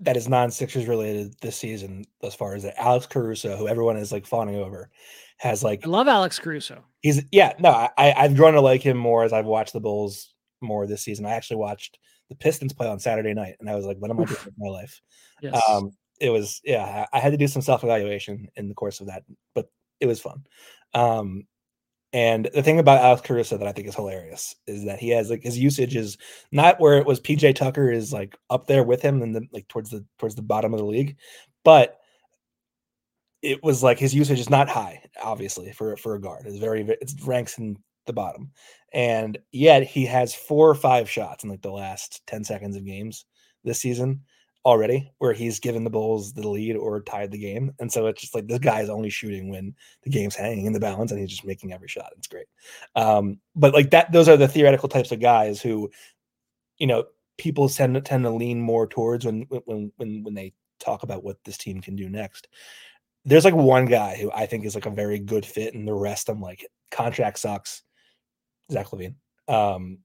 that 0.00 0.16
is 0.16 0.28
non-Sixers 0.28 0.86
related 0.86 1.36
this 1.40 1.56
season 1.56 2.04
thus 2.20 2.34
far 2.34 2.56
is 2.56 2.64
that 2.64 2.76
Alex 2.76 3.06
Caruso, 3.06 3.56
who 3.56 3.68
everyone 3.68 3.96
is 3.96 4.10
like 4.10 4.26
fawning 4.26 4.56
over, 4.56 4.90
has 5.36 5.62
like 5.62 5.86
I 5.86 5.88
love 5.88 6.08
Alex 6.08 6.40
Caruso. 6.40 6.82
He's 7.00 7.22
yeah, 7.30 7.52
no, 7.60 7.70
I 7.70 8.12
I've 8.16 8.34
grown 8.34 8.54
to 8.54 8.60
like 8.60 8.82
him 8.82 8.96
more 8.96 9.22
as 9.22 9.32
I've 9.32 9.46
watched 9.46 9.72
the 9.72 9.80
Bulls 9.80 10.34
more 10.60 10.84
this 10.88 11.02
season. 11.02 11.26
I 11.26 11.30
actually 11.30 11.58
watched 11.58 11.96
the 12.28 12.34
Pistons 12.34 12.72
play 12.72 12.88
on 12.88 12.98
Saturday 12.98 13.34
night, 13.34 13.54
and 13.60 13.70
I 13.70 13.76
was 13.76 13.86
like, 13.86 13.98
"What 13.98 14.10
am 14.10 14.18
I 14.18 14.24
doing 14.24 14.36
with 14.44 14.54
my 14.58 14.68
life?" 14.68 15.00
Yes. 15.40 15.62
Um, 15.70 15.92
it 16.20 16.30
was 16.30 16.60
yeah, 16.64 17.06
I 17.12 17.20
had 17.20 17.30
to 17.30 17.38
do 17.38 17.46
some 17.46 17.62
self 17.62 17.84
evaluation 17.84 18.48
in 18.56 18.68
the 18.68 18.74
course 18.74 18.98
of 18.98 19.06
that, 19.06 19.22
but 19.54 19.70
it 20.00 20.06
was 20.06 20.20
fun. 20.20 20.42
Um, 20.92 21.44
and 22.12 22.48
the 22.54 22.62
thing 22.62 22.78
about 22.78 23.02
Alex 23.02 23.22
Caruso 23.22 23.58
that 23.58 23.68
I 23.68 23.72
think 23.72 23.86
is 23.86 23.94
hilarious 23.94 24.54
is 24.66 24.84
that 24.86 24.98
he 24.98 25.10
has 25.10 25.28
like 25.28 25.42
his 25.42 25.58
usage 25.58 25.94
is 25.94 26.16
not 26.50 26.80
where 26.80 26.98
it 26.98 27.06
was 27.06 27.20
PJ 27.20 27.54
Tucker 27.54 27.90
is 27.90 28.12
like 28.12 28.36
up 28.48 28.66
there 28.66 28.82
with 28.82 29.02
him 29.02 29.20
and 29.20 29.34
then 29.34 29.48
like 29.52 29.68
towards 29.68 29.90
the 29.90 30.04
towards 30.18 30.34
the 30.34 30.42
bottom 30.42 30.72
of 30.72 30.78
the 30.78 30.86
league, 30.86 31.16
but 31.64 31.98
it 33.42 33.62
was 33.62 33.82
like 33.82 33.98
his 33.98 34.14
usage 34.14 34.40
is 34.40 34.50
not 34.50 34.68
high, 34.68 35.02
obviously 35.22 35.72
for 35.72 35.96
for 35.96 36.14
a 36.14 36.20
guard. 36.20 36.46
It's 36.46 36.58
very 36.58 36.82
it 36.82 37.12
ranks 37.24 37.58
in 37.58 37.76
the 38.06 38.12
bottom, 38.14 38.52
and 38.92 39.38
yet 39.52 39.82
he 39.84 40.06
has 40.06 40.34
four 40.34 40.68
or 40.68 40.74
five 40.74 41.10
shots 41.10 41.44
in 41.44 41.50
like 41.50 41.62
the 41.62 41.70
last 41.70 42.22
ten 42.26 42.42
seconds 42.42 42.76
of 42.76 42.86
games 42.86 43.26
this 43.64 43.80
season 43.80 44.22
already 44.68 45.10
where 45.16 45.32
he's 45.32 45.58
given 45.58 45.82
the 45.82 45.88
Bulls 45.88 46.34
the 46.34 46.46
lead 46.46 46.76
or 46.76 47.00
tied 47.00 47.30
the 47.30 47.38
game. 47.38 47.72
And 47.80 47.90
so 47.90 48.06
it's 48.06 48.20
just 48.20 48.34
like 48.34 48.46
this 48.46 48.58
guy 48.58 48.82
is 48.82 48.90
only 48.90 49.08
shooting 49.08 49.48
when 49.48 49.74
the 50.02 50.10
game's 50.10 50.36
hanging 50.36 50.66
in 50.66 50.74
the 50.74 50.78
balance 50.78 51.10
and 51.10 51.18
he's 51.18 51.30
just 51.30 51.46
making 51.46 51.72
every 51.72 51.88
shot. 51.88 52.12
It's 52.18 52.26
great. 52.26 52.48
Um, 52.94 53.40
but 53.56 53.72
like 53.72 53.90
that, 53.92 54.12
those 54.12 54.28
are 54.28 54.36
the 54.36 54.46
theoretical 54.46 54.90
types 54.90 55.10
of 55.10 55.20
guys 55.20 55.62
who, 55.62 55.90
you 56.76 56.86
know, 56.86 57.04
people 57.38 57.66
tend 57.70 57.94
to 57.94 58.02
tend 58.02 58.24
to 58.24 58.30
lean 58.30 58.60
more 58.60 58.86
towards 58.86 59.24
when 59.24 59.46
when 59.48 59.90
when 59.96 60.22
when 60.22 60.34
they 60.34 60.52
talk 60.80 61.02
about 61.02 61.24
what 61.24 61.42
this 61.44 61.56
team 61.56 61.80
can 61.80 61.96
do 61.96 62.10
next. 62.10 62.46
There's 63.24 63.46
like 63.46 63.54
one 63.54 63.86
guy 63.86 64.16
who 64.16 64.30
I 64.32 64.44
think 64.44 64.66
is 64.66 64.74
like 64.74 64.86
a 64.86 64.90
very 64.90 65.18
good 65.18 65.46
fit, 65.46 65.72
and 65.72 65.88
the 65.88 65.94
rest 65.94 66.28
I'm 66.28 66.42
like 66.42 66.66
contract 66.90 67.38
sucks. 67.38 67.82
Zach 68.70 68.88
LaVine. 68.88 69.14
Um, 69.48 70.00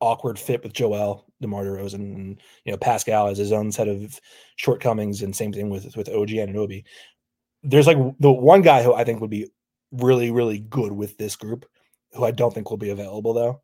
awkward 0.00 0.38
fit 0.38 0.62
with 0.62 0.72
Joel, 0.72 1.26
DeMar 1.40 1.64
DeRozan, 1.64 1.94
and 1.94 2.42
you 2.64 2.72
know 2.72 2.78
Pascal 2.78 3.28
has 3.28 3.38
his 3.38 3.52
own 3.52 3.72
set 3.72 3.88
of 3.88 4.20
shortcomings, 4.56 5.22
and 5.22 5.34
same 5.34 5.52
thing 5.52 5.70
with 5.70 5.96
with 5.96 6.08
OG 6.08 6.28
Anunoby. 6.28 6.84
There's 7.62 7.86
like 7.86 7.98
the 8.20 8.32
one 8.32 8.62
guy 8.62 8.82
who 8.82 8.94
I 8.94 9.04
think 9.04 9.20
would 9.20 9.30
be 9.30 9.50
really 9.92 10.30
really 10.30 10.58
good 10.58 10.92
with 10.92 11.16
this 11.18 11.36
group, 11.36 11.66
who 12.12 12.24
I 12.24 12.30
don't 12.30 12.52
think 12.52 12.70
will 12.70 12.76
be 12.76 12.90
available 12.90 13.34
though, 13.34 13.62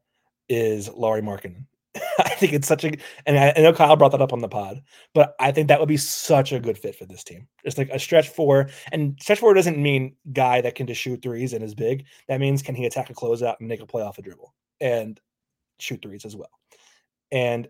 is 0.49 0.89
Lauri 0.89 1.23
Markkanen. 1.23 1.67
I 2.19 2.29
think 2.29 2.53
it's 2.53 2.69
such 2.69 2.85
a, 2.85 2.93
and 3.27 3.37
I, 3.37 3.53
I, 3.57 3.61
know 3.63 3.73
Kyle 3.73 3.97
brought 3.97 4.13
that 4.13 4.23
up 4.23 4.33
on 4.33 4.41
the 4.41 4.49
pod, 4.49 4.81
but 5.13 5.35
I 5.41 5.51
think 5.51 5.67
that 5.69 5.81
would 5.81 5.89
be 5.89 5.97
such 5.97 6.53
a 6.53 6.61
good 6.61 6.79
fit 6.79 6.95
for 6.95 7.05
this 7.05 7.25
team. 7.25 7.49
It's 7.65 7.79
like 7.79 7.91
a 7.91 7.99
stretch 7.99 8.29
four, 8.29 8.71
and 8.93 9.19
stretch 9.21 9.41
four 9.41 9.55
doesn't 9.55 9.77
mean 9.77 10.15
guy 10.33 10.61
that 10.61 10.77
can 10.77 10.87
just 10.87 11.01
shoot 11.01 11.21
threes 11.21 11.53
and 11.53 11.65
is 11.65 11.75
big. 11.75 12.05
That 12.29 12.39
means 12.39 12.63
can 12.63 12.77
he 12.77 12.87
attack 12.87 13.11
a 13.11 13.15
closeout 13.15 13.57
and 13.59 13.69
make 13.69 13.81
a 13.81 13.87
play 13.87 14.05
off 14.05 14.19
a 14.19 14.23
dribble? 14.23 14.55
And 14.81 15.21
shoot 15.81 16.01
threes 16.03 16.25
as 16.25 16.37
well. 16.37 16.51
And 17.33 17.69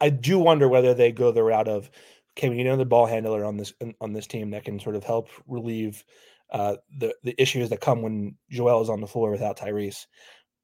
I 0.00 0.10
do 0.10 0.38
wonder 0.38 0.68
whether 0.68 0.94
they 0.94 1.12
go 1.12 1.32
the 1.32 1.42
route 1.42 1.68
of 1.68 1.90
okay, 2.36 2.48
we 2.48 2.56
need 2.56 2.66
another 2.66 2.84
ball 2.84 3.06
handler 3.06 3.44
on 3.44 3.56
this 3.56 3.72
on 4.00 4.12
this 4.12 4.26
team 4.26 4.50
that 4.50 4.64
can 4.64 4.78
sort 4.78 4.96
of 4.96 5.04
help 5.04 5.28
relieve 5.46 6.04
uh, 6.50 6.76
the 6.98 7.14
the 7.24 7.34
issues 7.40 7.68
that 7.70 7.80
come 7.80 8.02
when 8.02 8.36
Joel 8.50 8.82
is 8.82 8.90
on 8.90 9.00
the 9.00 9.06
floor 9.06 9.30
without 9.30 9.58
Tyrese. 9.58 10.06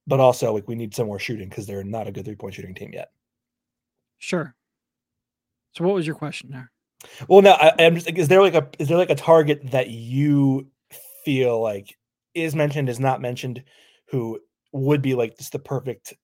But 0.06 0.20
also, 0.20 0.52
like 0.52 0.68
we 0.68 0.74
need 0.74 0.94
some 0.94 1.06
more 1.06 1.18
shooting 1.18 1.48
because 1.48 1.66
they're 1.66 1.82
not 1.82 2.06
a 2.06 2.12
good 2.12 2.24
three 2.24 2.36
point 2.36 2.54
shooting 2.54 2.74
team 2.74 2.90
yet. 2.92 3.10
Sure. 4.18 4.54
So, 5.72 5.84
what 5.84 5.94
was 5.94 6.06
your 6.06 6.16
question 6.16 6.50
there? 6.50 6.70
Well, 7.28 7.42
no, 7.42 7.52
I, 7.52 7.72
am 7.78 7.94
just 7.94 8.06
like, 8.06 8.18
is 8.18 8.28
there 8.28 8.42
like 8.42 8.54
a 8.54 8.68
is 8.78 8.88
there 8.88 8.98
like 8.98 9.10
a 9.10 9.14
target 9.14 9.70
that 9.70 9.90
you 9.90 10.68
feel 11.24 11.60
like 11.60 11.96
is 12.34 12.54
mentioned, 12.54 12.88
is 12.88 13.00
not 13.00 13.20
mentioned, 13.20 13.62
who 14.08 14.40
would 14.72 15.02
be 15.02 15.14
like 15.14 15.36
just 15.38 15.52
the 15.52 15.58
perfect 15.58 16.14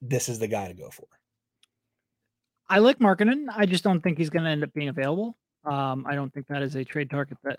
this 0.00 0.28
is 0.28 0.38
the 0.38 0.48
guy 0.48 0.68
to 0.68 0.74
go 0.74 0.90
for. 0.90 1.06
I 2.68 2.78
like 2.78 2.98
Markkanen. 2.98 3.46
I 3.54 3.66
just 3.66 3.82
don't 3.82 4.00
think 4.00 4.16
he's 4.16 4.30
going 4.30 4.44
to 4.44 4.50
end 4.50 4.62
up 4.62 4.72
being 4.72 4.88
available. 4.88 5.36
Um, 5.64 6.06
I 6.08 6.14
don't 6.14 6.32
think 6.32 6.46
that 6.46 6.62
is 6.62 6.76
a 6.76 6.84
trade 6.84 7.10
target 7.10 7.36
that 7.44 7.58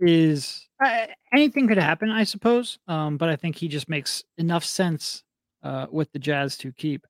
is 0.00 0.66
uh, 0.82 1.06
anything 1.32 1.68
could 1.68 1.78
happen, 1.78 2.10
I 2.10 2.24
suppose. 2.24 2.78
Um, 2.88 3.18
but 3.18 3.28
I 3.28 3.36
think 3.36 3.56
he 3.56 3.68
just 3.68 3.88
makes 3.88 4.24
enough 4.38 4.64
sense 4.64 5.22
uh, 5.62 5.86
with 5.90 6.10
the 6.12 6.18
Jazz 6.18 6.56
to 6.58 6.72
keep. 6.72 7.06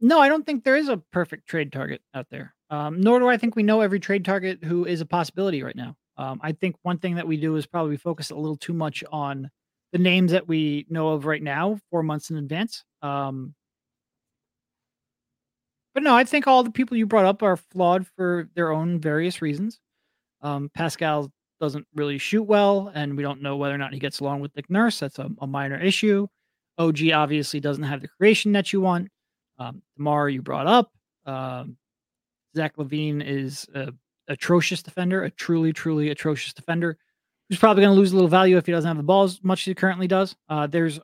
No, 0.00 0.18
I 0.18 0.28
don't 0.28 0.44
think 0.44 0.64
there 0.64 0.76
is 0.76 0.88
a 0.88 0.96
perfect 1.12 1.46
trade 1.46 1.72
target 1.72 2.02
out 2.14 2.26
there. 2.30 2.54
Um, 2.68 3.00
nor 3.00 3.18
do 3.18 3.28
I 3.28 3.36
think 3.36 3.56
we 3.56 3.62
know 3.62 3.80
every 3.80 4.00
trade 4.00 4.24
target 4.24 4.64
who 4.64 4.84
is 4.84 5.00
a 5.00 5.06
possibility 5.06 5.62
right 5.62 5.76
now. 5.76 5.96
Um, 6.16 6.40
I 6.42 6.52
think 6.52 6.76
one 6.82 6.98
thing 6.98 7.14
that 7.14 7.26
we 7.26 7.36
do 7.36 7.56
is 7.56 7.66
probably 7.66 7.96
focus 7.96 8.30
a 8.30 8.36
little 8.36 8.56
too 8.56 8.72
much 8.72 9.02
on 9.10 9.50
the 9.92 9.98
names 9.98 10.32
that 10.32 10.46
we 10.46 10.86
know 10.88 11.08
of 11.08 11.26
right 11.26 11.42
now, 11.42 11.78
four 11.90 12.02
months 12.02 12.30
in 12.30 12.36
advance. 12.36 12.84
Um, 13.02 13.54
but 15.94 16.02
no, 16.02 16.14
I 16.14 16.24
think 16.24 16.46
all 16.46 16.62
the 16.62 16.70
people 16.70 16.96
you 16.96 17.06
brought 17.06 17.24
up 17.24 17.42
are 17.42 17.56
flawed 17.56 18.06
for 18.16 18.48
their 18.54 18.72
own 18.72 19.00
various 19.00 19.42
reasons. 19.42 19.80
Um, 20.42 20.70
Pascal 20.74 21.30
doesn't 21.60 21.86
really 21.94 22.18
shoot 22.18 22.42
well, 22.42 22.90
and 22.94 23.16
we 23.16 23.22
don't 23.22 23.42
know 23.42 23.56
whether 23.56 23.74
or 23.74 23.78
not 23.78 23.92
he 23.92 23.98
gets 23.98 24.20
along 24.20 24.40
with 24.40 24.54
Nick 24.56 24.70
Nurse. 24.70 25.00
That's 25.00 25.18
a, 25.18 25.28
a 25.40 25.46
minor 25.46 25.78
issue. 25.78 26.26
OG 26.78 27.10
obviously 27.12 27.60
doesn't 27.60 27.84
have 27.84 28.00
the 28.00 28.08
creation 28.08 28.52
that 28.52 28.72
you 28.72 28.80
want. 28.80 29.08
Um, 29.58 29.82
DeMar, 29.96 30.30
you 30.30 30.40
brought 30.40 30.66
up. 30.66 30.90
Um, 31.26 31.76
Zach 32.56 32.76
LaVine 32.76 33.22
is 33.24 33.66
a 33.74 33.92
atrocious 34.28 34.82
defender, 34.82 35.24
a 35.24 35.30
truly, 35.30 35.72
truly 35.72 36.08
atrocious 36.08 36.54
defender 36.54 36.96
who's 37.48 37.58
probably 37.58 37.82
going 37.82 37.94
to 37.94 37.98
lose 37.98 38.12
a 38.12 38.14
little 38.14 38.28
value 38.28 38.56
if 38.56 38.64
he 38.64 38.72
doesn't 38.72 38.88
have 38.88 38.96
the 38.96 39.02
ball 39.02 39.24
as 39.24 39.42
much 39.42 39.62
as 39.62 39.64
he 39.66 39.74
currently 39.74 40.06
does. 40.06 40.36
Uh, 40.48 40.66
there's 40.66 41.00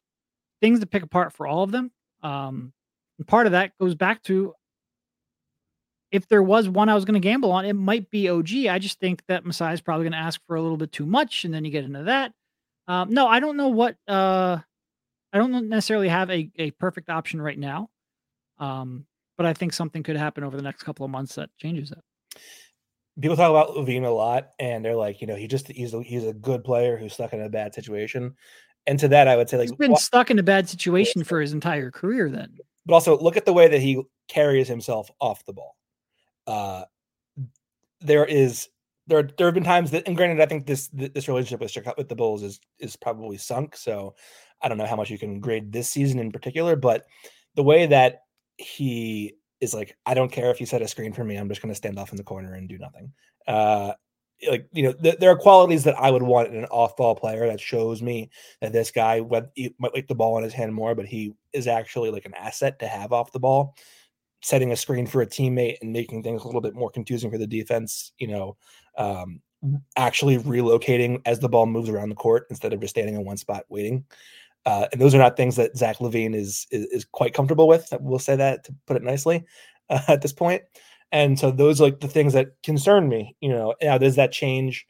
things 0.61 0.81
to 0.81 0.87
pick 0.87 1.03
apart 1.03 1.33
for 1.33 1.47
all 1.47 1.63
of 1.63 1.73
them. 1.73 1.91
Um, 2.23 2.73
and 3.19 3.27
part 3.27 3.47
of 3.47 3.53
that 3.53 3.73
goes 3.79 3.95
back 3.95 4.23
to 4.25 4.55
if 6.11 6.29
there 6.29 6.43
was 6.43 6.69
one 6.69 6.89
I 6.89 6.95
was 6.95 7.05
going 7.05 7.21
to 7.21 7.21
gamble 7.21 7.53
on, 7.53 7.65
it 7.65 7.75
might 7.75 8.11
be 8.11 8.29
OG. 8.29 8.67
I 8.71 8.79
just 8.79 9.01
think 9.01 9.23
that 9.27 9.45
Masai 9.45 9.73
is 9.73 9.81
probably 9.81 10.05
going 10.05 10.13
to 10.13 10.19
ask 10.19 10.41
for 10.47 10.57
a 10.57 10.63
little 10.63 10.77
bit 10.77 10.93
too 10.93 11.07
much, 11.07 11.45
and 11.45 11.53
then 11.53 11.65
you 11.65 11.71
get 11.71 11.85
into 11.85 12.05
that. 12.05 12.33
Um, 12.87 13.13
no, 13.13 13.27
I 13.27 13.41
don't 13.41 13.57
know 13.57 13.69
what. 13.69 13.97
Uh, 14.07 14.59
I 15.33 15.39
don't 15.39 15.69
necessarily 15.69 16.09
have 16.09 16.31
a, 16.31 16.51
a 16.57 16.71
perfect 16.73 17.11
option 17.11 17.43
right 17.43 17.59
now, 17.59 17.91
um, 18.59 19.05
but 19.37 19.47
I 19.47 19.53
think 19.53 19.73
something 19.73 20.03
could 20.03 20.17
happen 20.17 20.45
over 20.45 20.57
the 20.57 20.63
next 20.63 20.85
couple 20.85 21.05
of 21.05 21.11
months 21.11 21.35
that 21.35 21.51
changes 21.59 21.91
it. 21.91 21.99
People 23.21 23.37
talk 23.37 23.51
about 23.51 23.77
LaVine 23.77 24.05
a 24.05 24.11
lot, 24.11 24.51
and 24.59 24.85
they're 24.85 24.95
like, 24.95 25.21
you 25.21 25.27
know, 25.27 25.35
he 25.35 25.49
just 25.49 25.69
he's 25.69 25.95
a, 25.95 26.03
he's 26.03 26.25
a 26.25 26.33
good 26.33 26.63
player 26.63 26.97
who's 26.97 27.15
stuck 27.15 27.33
in 27.33 27.43
a 27.43 27.49
bad 27.49 27.75
situation. 27.75 28.37
And 28.87 29.01
to 29.01 29.09
that, 29.09 29.27
I 29.27 29.37
would 29.37 29.51
say, 29.51 29.57
like, 29.57 29.69
he's 29.69 29.77
been 29.77 29.97
stuck 29.97 30.31
in 30.31 30.39
a 30.39 30.45
bad 30.45 30.69
situation 30.69 31.25
for 31.25 31.41
his 31.41 31.53
entire 31.53 31.91
career. 31.91 32.31
Then, 32.31 32.57
but 32.85 32.95
also 32.95 33.19
look 33.19 33.37
at 33.37 33.45
the 33.45 33.53
way 33.53 33.67
that 33.67 33.81
he 33.81 34.03
carries 34.29 34.69
himself 34.69 35.11
off 35.21 35.45
the 35.45 35.53
ball 35.53 35.75
uh, 36.47 36.85
there 38.01 38.25
is 38.25 38.69
there 39.07 39.23
there 39.23 39.47
have 39.47 39.55
been 39.55 39.65
times 39.65 39.91
that, 39.93 40.07
and 40.07 40.17
granted, 40.17 40.41
I 40.41 40.47
think 40.47 40.67
this 40.67 40.89
this 40.93 41.29
relationship 41.29 41.61
with 41.61 41.71
Chicago 41.71 41.95
with 41.99 42.09
the 42.09 42.17
Bulls 42.17 42.43
is 42.43 42.61
is 42.79 42.97
probably 42.97 43.39
sunk. 43.39 43.77
So 43.77 44.15
I 44.63 44.69
don't 44.69 44.79
know 44.79 44.87
how 44.87 44.97
much 44.97 45.11
you 45.11 45.19
can 45.19 45.41
grade 45.41 45.73
this 45.73 45.91
season 45.91 46.19
in 46.19 46.33
particular, 46.33 46.77
but 46.77 47.07
the 47.55 47.63
way 47.63 47.87
that 47.87 48.23
he 48.59 49.35
is 49.61 49.75
like, 49.75 49.97
I 50.05 50.15
don't 50.15 50.33
care 50.33 50.51
if 50.51 50.61
you 50.61 50.67
set 50.67 50.83
a 50.83 50.89
screen 50.89 51.13
for 51.13 51.25
me, 51.25 51.37
I'm 51.37 51.49
just 51.49 51.63
going 51.63 51.73
to 51.73 51.77
stand 51.77 51.99
off 51.99 52.11
in 52.11 52.17
the 52.17 52.25
corner 52.25 52.55
and 52.55 52.69
do 52.69 52.79
nothing. 52.79 53.13
Uh, 53.47 53.93
like 54.51 54.69
you 54.73 54.83
know 54.83 54.93
th- 54.93 55.19
there 55.19 55.31
are 55.31 55.37
qualities 55.37 55.85
that 55.85 55.99
I 55.99 56.11
would 56.11 56.23
want 56.23 56.49
in 56.49 56.57
an 56.57 56.67
off-ball 56.67 57.17
player 57.17 57.47
that 57.47 57.61
shows 57.61 58.03
me 58.03 58.31
that 58.61 58.73
this 58.73 58.91
guy 58.91 59.21
what 59.21 59.51
might 59.79 59.95
like 59.95 60.09
the 60.09 60.15
ball 60.15 60.37
in 60.37 60.45
his 60.45 60.53
hand 60.53 60.75
more, 60.75 60.95
but 60.95 61.07
he 61.07 61.33
is 61.53 61.67
actually 61.67 62.11
like 62.11 62.27
an 62.27 62.35
asset 62.35 62.79
to 62.81 62.87
have 62.87 63.13
off 63.13 63.33
the 63.33 63.41
ball, 63.41 63.75
setting 64.43 64.73
a 64.73 64.77
screen 64.77 65.07
for 65.07 65.23
a 65.23 65.27
teammate 65.27 65.77
and 65.81 65.93
making 65.93 66.23
things 66.23 66.43
a 66.43 66.47
little 66.47 66.61
bit 66.61 66.75
more 66.75 66.91
confusing 66.91 67.31
for 67.31 67.39
the 67.39 67.47
defense. 67.47 68.13
You 68.19 68.29
know, 68.29 68.57
um, 68.97 69.41
actually 69.97 70.39
relocating 70.39 71.21
as 71.27 71.41
the 71.41 71.49
ball 71.49 71.67
moves 71.67 71.89
around 71.89 72.11
the 72.11 72.15
court 72.15 72.47
instead 72.51 72.73
of 72.73 72.81
just 72.81 72.95
standing 72.95 73.15
in 73.15 73.25
one 73.25 73.37
spot 73.37 73.65
waiting. 73.69 74.05
Uh, 74.65 74.87
and 74.93 75.01
those 75.01 75.15
are 75.15 75.19
not 75.19 75.37
things 75.37 75.57
that 75.57 75.77
Zach 75.77 75.99
LaVine 75.99 76.35
is, 76.35 76.67
is, 76.73 76.87
is 76.87 77.05
quite 77.05 77.35
comfortable 77.35 77.69
with. 77.69 77.93
We'll 78.01 78.19
say 78.19 78.35
that 78.37 78.65
to 78.65 78.75
put 78.87 78.97
it 78.97 79.03
nicely 79.03 79.45
uh, 79.91 80.03
at 80.09 80.23
this 80.23 80.33
point. 80.33 80.63
And 81.13 81.39
so 81.39 81.51
those 81.51 81.81
are 81.81 81.85
like 81.85 82.01
the 82.01 82.09
things 82.09 82.33
that 82.33 82.61
concern 82.63 83.09
me. 83.09 83.37
You 83.41 83.51
know, 83.51 83.75
now 83.81 83.97
does 83.97 84.17
that 84.17 84.33
change 84.33 84.87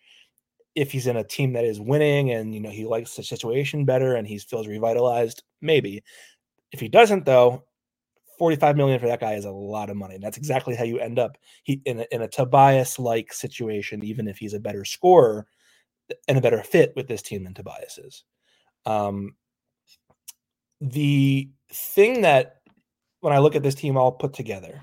if 0.75 0.93
he's 0.93 1.07
in 1.07 1.17
a 1.17 1.25
team 1.25 1.53
that 1.53 1.65
is 1.65 1.81
winning 1.81 2.31
and 2.31 2.55
you 2.55 2.61
know 2.61 2.71
he 2.71 2.85
likes 2.87 3.17
the 3.17 3.23
situation 3.23 3.85
better 3.85 4.15
and 4.15 4.27
he 4.27 4.39
feels 4.39 4.67
revitalized? 4.67 5.43
Maybe. 5.61 6.03
If 6.73 6.81
he 6.81 6.89
doesn't, 6.89 7.27
though, 7.27 7.65
45 8.39 8.77
million 8.77 8.99
for 8.99 9.07
that 9.07 9.21
guy 9.21 9.35
is 9.35 9.45
a 9.45 9.51
lot 9.51 9.91
of 9.91 9.97
money. 9.97 10.15
And 10.15 10.25
that's 10.25 10.37
exactly 10.37 10.75
how 10.75 10.85
you 10.85 10.99
end 10.99 11.19
up 11.19 11.37
he 11.63 11.81
in 11.85 12.01
a, 12.01 12.07
in 12.11 12.23
a 12.23 12.29
Tobias 12.29 12.99
like 12.99 13.33
situation, 13.33 14.05
even 14.05 14.29
if 14.29 14.39
he's 14.39 14.55
a 14.55 14.61
better 14.61 14.85
scorer 14.85 15.47
and 16.29 16.39
a 16.39 16.41
better 16.41 16.63
fit 16.63 16.93
with 16.97 17.09
this 17.09 17.23
team 17.23 17.45
than 17.45 17.55
Tobias 17.55 17.99
is. 17.99 18.25
Um, 18.85 19.35
the 20.81 21.51
thing 21.73 22.23
that 22.23 22.61
when 23.21 23.33
I 23.33 23.39
look 23.39 23.57
at 23.57 23.63
this 23.63 23.75
team 23.75 23.97
all 23.97 24.13
put 24.13 24.33
together, 24.33 24.81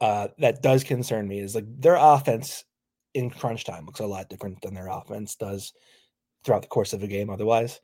uh, 0.00 0.28
that 0.38 0.62
does 0.62 0.84
concern 0.84 1.28
me 1.28 1.38
is 1.38 1.54
like 1.54 1.64
their 1.80 1.96
offense 1.96 2.64
in 3.14 3.30
crunch 3.30 3.64
time 3.64 3.86
looks 3.86 4.00
a 4.00 4.06
lot 4.06 4.28
different 4.28 4.60
than 4.62 4.74
their 4.74 4.88
offense 4.88 5.36
does 5.36 5.72
throughout 6.44 6.62
the 6.62 6.68
course 6.68 6.92
of 6.92 7.02
a 7.02 7.06
game 7.06 7.30
otherwise. 7.30 7.80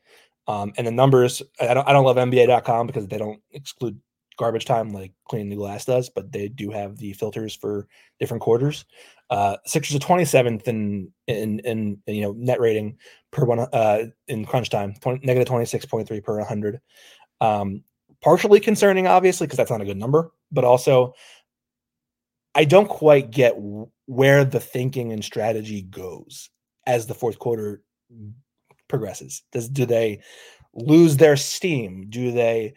Um, 0.47 0.73
and 0.77 0.87
the 0.87 0.91
numbers, 0.91 1.43
I 1.61 1.75
don't, 1.75 1.87
I 1.87 1.93
don't 1.93 2.05
love 2.05 2.17
NBA.com 2.17 2.87
because 2.87 3.07
they 3.07 3.19
don't 3.19 3.41
exclude 3.53 4.01
garbage 4.38 4.64
time 4.64 4.90
like 4.90 5.12
cleaning 5.29 5.51
the 5.51 5.57
glass 5.57 5.85
does, 5.85 6.09
but 6.09 6.33
they 6.33 6.48
do 6.48 6.70
have 6.70 6.96
the 6.96 7.12
filters 7.12 7.55
for 7.55 7.87
different 8.18 8.42
quarters. 8.42 8.85
Uh, 9.31 9.57
Sixers 9.66 9.96
are 9.96 9.98
27th 9.98 10.66
in, 10.68 11.12
in, 11.27 11.59
in, 11.61 11.98
you 12.07 12.22
know, 12.22 12.33
net 12.33 12.61
rating 12.61 12.96
per 13.31 13.44
one, 13.44 13.59
uh, 13.59 14.05
in 14.29 14.44
crunch 14.46 14.70
time, 14.70 14.94
20, 15.01 15.27
negative 15.27 15.48
26.3 15.53 16.24
per 16.24 16.38
100. 16.38 16.81
Um, 17.40 17.83
partially 18.22 18.61
concerning, 18.61 19.07
obviously, 19.07 19.46
because 19.46 19.59
that's 19.59 19.70
not 19.70 19.83
a 19.83 19.85
good 19.85 19.98
number, 19.98 20.33
but 20.51 20.64
also 20.64 21.14
I 22.55 22.64
don't 22.64 22.88
quite 22.88 23.31
get 23.31 23.55
where 24.07 24.44
the 24.44 24.61
thinking 24.61 25.12
and 25.12 25.24
strategy 25.24 25.83
goes 25.83 26.51
as 26.87 27.07
the 27.07 27.14
fourth 27.14 27.38
quarter 27.38 27.83
progresses. 28.88 29.42
Does 29.53 29.68
do 29.68 29.85
they 29.85 30.22
lose 30.74 31.16
their 31.16 31.37
steam? 31.37 32.07
Do 32.09 32.33
they 32.33 32.74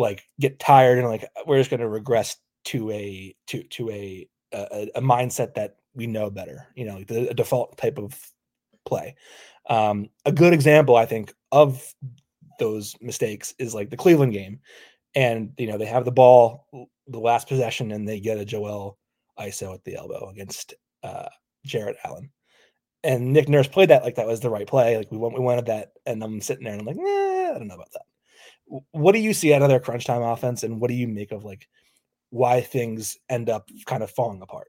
like 0.00 0.24
get 0.40 0.58
tired 0.58 0.98
and 0.98 1.08
like 1.08 1.28
we're 1.46 1.58
just 1.58 1.70
going 1.70 1.80
to 1.80 1.88
regress 1.88 2.36
to 2.66 2.90
a 2.90 3.34
to 3.46 3.62
to 3.64 3.90
a, 3.90 4.28
a, 4.52 4.88
a 4.96 5.00
mindset 5.00 5.54
that 5.54 5.76
we 5.94 6.06
know 6.06 6.30
better? 6.30 6.66
You 6.74 6.86
know, 6.86 7.04
the 7.04 7.30
a 7.30 7.34
default 7.34 7.76
type 7.76 7.98
of 7.98 8.18
play. 8.86 9.14
Um, 9.68 10.08
a 10.24 10.32
good 10.32 10.52
example, 10.52 10.96
I 10.96 11.06
think, 11.06 11.32
of 11.52 11.94
those 12.58 12.96
mistakes 13.00 13.54
is 13.58 13.74
like 13.74 13.90
the 13.90 13.96
Cleveland 13.96 14.32
game, 14.32 14.60
and 15.14 15.52
you 15.58 15.66
know 15.66 15.78
they 15.78 15.86
have 15.86 16.04
the 16.04 16.12
ball 16.12 16.66
the 17.06 17.18
last 17.18 17.48
possession 17.48 17.90
and 17.92 18.08
they 18.08 18.20
get 18.20 18.38
a 18.38 18.44
Joel 18.44 18.96
ISO 19.38 19.74
at 19.74 19.84
the 19.84 19.96
elbow 19.96 20.30
against 20.30 20.74
uh, 21.02 21.28
Jarrett 21.64 21.96
Allen. 22.04 22.30
And 23.02 23.32
Nick 23.32 23.48
Nurse 23.48 23.66
played 23.66 23.90
that 23.90 24.04
like 24.04 24.16
that 24.16 24.26
was 24.26 24.40
the 24.40 24.50
right 24.50 24.66
play. 24.66 24.96
Like 24.96 25.10
we 25.10 25.18
want, 25.18 25.34
we 25.34 25.40
wanted 25.40 25.66
that, 25.66 25.92
and 26.06 26.22
I'm 26.22 26.40
sitting 26.40 26.64
there 26.64 26.74
and 26.74 26.82
I'm 26.82 26.86
like, 26.86 26.96
nah, 26.96 27.54
I 27.54 27.58
don't 27.58 27.66
know 27.66 27.74
about 27.74 27.92
that. 27.92 28.02
What 28.92 29.12
do 29.12 29.18
you 29.18 29.34
see 29.34 29.52
out 29.52 29.62
of 29.62 29.68
their 29.68 29.80
crunch 29.80 30.04
time 30.04 30.22
offense, 30.22 30.62
and 30.62 30.80
what 30.80 30.88
do 30.88 30.94
you 30.94 31.08
make 31.08 31.32
of 31.32 31.44
like 31.44 31.68
why 32.30 32.60
things 32.60 33.18
end 33.28 33.50
up 33.50 33.68
kind 33.86 34.02
of 34.02 34.10
falling 34.10 34.42
apart? 34.42 34.68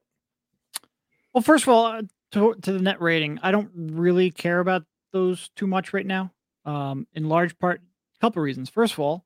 Well, 1.34 1.42
first 1.42 1.64
of 1.64 1.70
all, 1.70 1.86
uh, 1.86 2.02
to, 2.34 2.56
to 2.62 2.74
the 2.74 2.80
net 2.80 3.02
rating, 3.02 3.40
I 3.42 3.52
don't 3.52 3.70
really 3.74 4.32
care 4.32 4.60
about 4.60 4.84
those 5.14 5.50
too 5.56 5.68
much 5.68 5.94
right 5.94 6.06
now. 6.06 6.32
Um, 6.66 7.08
in 7.14 7.30
large 7.30 7.58
part, 7.60 7.82
a 7.82 8.20
couple 8.20 8.42
of 8.42 8.46
reasons. 8.46 8.70
First 8.70 8.94
of 8.94 9.00
all, 9.00 9.26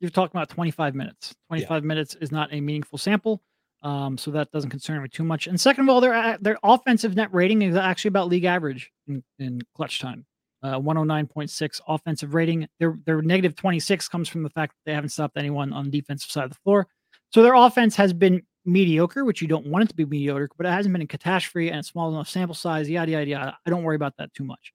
you're 0.00 0.10
talking 0.10 0.36
about 0.36 0.48
25 0.48 0.94
minutes. 0.94 1.34
25 1.48 1.82
yeah. 1.82 1.86
minutes 1.86 2.14
is 2.16 2.32
not 2.32 2.52
a 2.52 2.60
meaningful 2.60 2.98
sample. 2.98 3.42
Um, 3.82 4.18
so 4.18 4.30
that 4.32 4.50
doesn't 4.50 4.70
concern 4.70 5.02
me 5.02 5.08
too 5.08 5.24
much. 5.24 5.46
And 5.46 5.58
second 5.58 5.84
of 5.84 5.90
all, 5.90 6.00
their 6.00 6.36
their 6.38 6.58
offensive 6.62 7.16
net 7.16 7.32
rating 7.32 7.62
is 7.62 7.76
actually 7.76 8.10
about 8.10 8.28
league 8.28 8.44
average 8.44 8.92
in, 9.06 9.22
in 9.38 9.62
clutch 9.74 10.00
time. 10.00 10.26
Uh, 10.62 10.78
109.6 10.78 11.80
offensive 11.88 12.34
rating. 12.34 12.68
Their 12.78 12.98
their 13.06 13.22
negative 13.22 13.56
26 13.56 14.08
comes 14.08 14.28
from 14.28 14.42
the 14.42 14.50
fact 14.50 14.74
that 14.74 14.90
they 14.90 14.94
haven't 14.94 15.10
stopped 15.10 15.38
anyone 15.38 15.72
on 15.72 15.86
the 15.86 15.90
defensive 15.90 16.30
side 16.30 16.44
of 16.44 16.50
the 16.50 16.58
floor. 16.64 16.86
So 17.30 17.42
their 17.42 17.54
offense 17.54 17.96
has 17.96 18.12
been 18.12 18.42
mediocre, 18.64 19.24
which 19.24 19.40
you 19.40 19.48
don't 19.48 19.66
want 19.66 19.84
it 19.84 19.88
to 19.88 19.94
be 19.94 20.04
mediocre, 20.04 20.50
but 20.56 20.66
it 20.66 20.70
hasn't 20.70 20.92
been 20.92 21.02
a 21.02 21.06
catastrophe 21.06 21.70
and 21.70 21.80
a 21.80 21.82
small 21.82 22.12
enough 22.12 22.28
sample 22.28 22.54
size. 22.54 22.90
Yada 22.90 23.12
yada 23.12 23.26
yada. 23.26 23.58
I 23.66 23.70
don't 23.70 23.84
worry 23.84 23.96
about 23.96 24.16
that 24.18 24.34
too 24.34 24.44
much. 24.44 24.72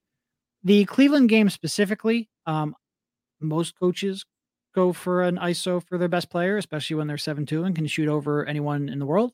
The 0.63 0.85
Cleveland 0.85 1.29
game 1.29 1.49
specifically, 1.49 2.29
um, 2.47 2.75
most 3.39 3.77
coaches 3.79 4.25
go 4.73 4.91
for 4.91 5.23
an 5.23 5.37
ISO 5.37 5.81
for 5.87 5.97
their 5.97 6.07
best 6.07 6.29
player, 6.29 6.57
especially 6.57 6.95
when 6.95 7.07
they're 7.07 7.17
7 7.17 7.45
2 7.45 7.63
and 7.63 7.75
can 7.75 7.87
shoot 7.87 8.09
over 8.09 8.45
anyone 8.45 8.89
in 8.89 8.99
the 8.99 9.05
world. 9.05 9.31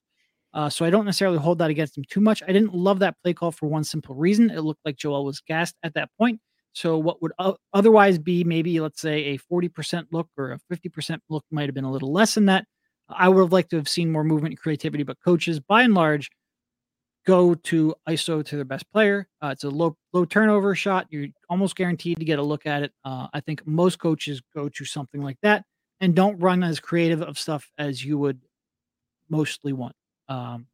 Uh, 0.53 0.69
so 0.69 0.85
I 0.85 0.89
don't 0.89 1.05
necessarily 1.05 1.37
hold 1.37 1.59
that 1.59 1.69
against 1.69 1.97
him 1.97 2.03
too 2.09 2.19
much. 2.19 2.43
I 2.43 2.51
didn't 2.51 2.73
love 2.73 2.99
that 2.99 3.15
play 3.23 3.33
call 3.33 3.51
for 3.51 3.67
one 3.67 3.83
simple 3.83 4.15
reason. 4.15 4.49
It 4.49 4.61
looked 4.61 4.81
like 4.85 4.97
Joel 4.97 5.23
was 5.25 5.39
gassed 5.39 5.75
at 5.83 5.93
that 5.93 6.09
point. 6.17 6.39
So 6.73 6.97
what 6.97 7.21
would 7.21 7.33
otherwise 7.73 8.17
be 8.17 8.43
maybe, 8.43 8.79
let's 8.79 9.01
say, 9.01 9.25
a 9.25 9.37
40% 9.37 10.07
look 10.11 10.27
or 10.37 10.51
a 10.53 10.59
50% 10.73 11.19
look 11.29 11.43
might 11.51 11.67
have 11.67 11.75
been 11.75 11.83
a 11.83 11.91
little 11.91 12.11
less 12.13 12.35
than 12.35 12.45
that. 12.45 12.65
I 13.09 13.27
would 13.27 13.41
have 13.41 13.51
liked 13.51 13.71
to 13.71 13.75
have 13.75 13.89
seen 13.89 14.11
more 14.11 14.23
movement 14.23 14.53
and 14.53 14.59
creativity, 14.59 15.03
but 15.03 15.17
coaches, 15.23 15.59
by 15.59 15.83
and 15.83 15.93
large, 15.93 16.29
go 17.25 17.53
to 17.53 17.93
ISO 18.07 18.43
to 18.45 18.55
their 18.55 18.65
best 18.65 18.89
player. 18.91 19.27
Uh, 19.41 19.49
it's 19.49 19.63
a 19.63 19.69
low 19.69 19.95
low 20.13 20.25
turnover 20.25 20.75
shot. 20.75 21.07
You're 21.09 21.27
almost 21.49 21.75
guaranteed 21.75 22.19
to 22.19 22.25
get 22.25 22.39
a 22.39 22.43
look 22.43 22.65
at 22.65 22.83
it. 22.83 22.93
Uh, 23.03 23.27
I 23.33 23.41
think 23.41 23.65
most 23.67 23.99
coaches 23.99 24.41
go 24.55 24.69
to 24.69 24.85
something 24.85 25.21
like 25.21 25.37
that 25.41 25.63
and 25.99 26.15
don't 26.15 26.39
run 26.39 26.63
as 26.63 26.79
creative 26.79 27.21
of 27.21 27.37
stuff 27.37 27.69
as 27.77 28.03
you 28.03 28.17
would 28.17 28.39
mostly 29.29 29.73
want. 29.73 29.95
Um, 30.31 30.67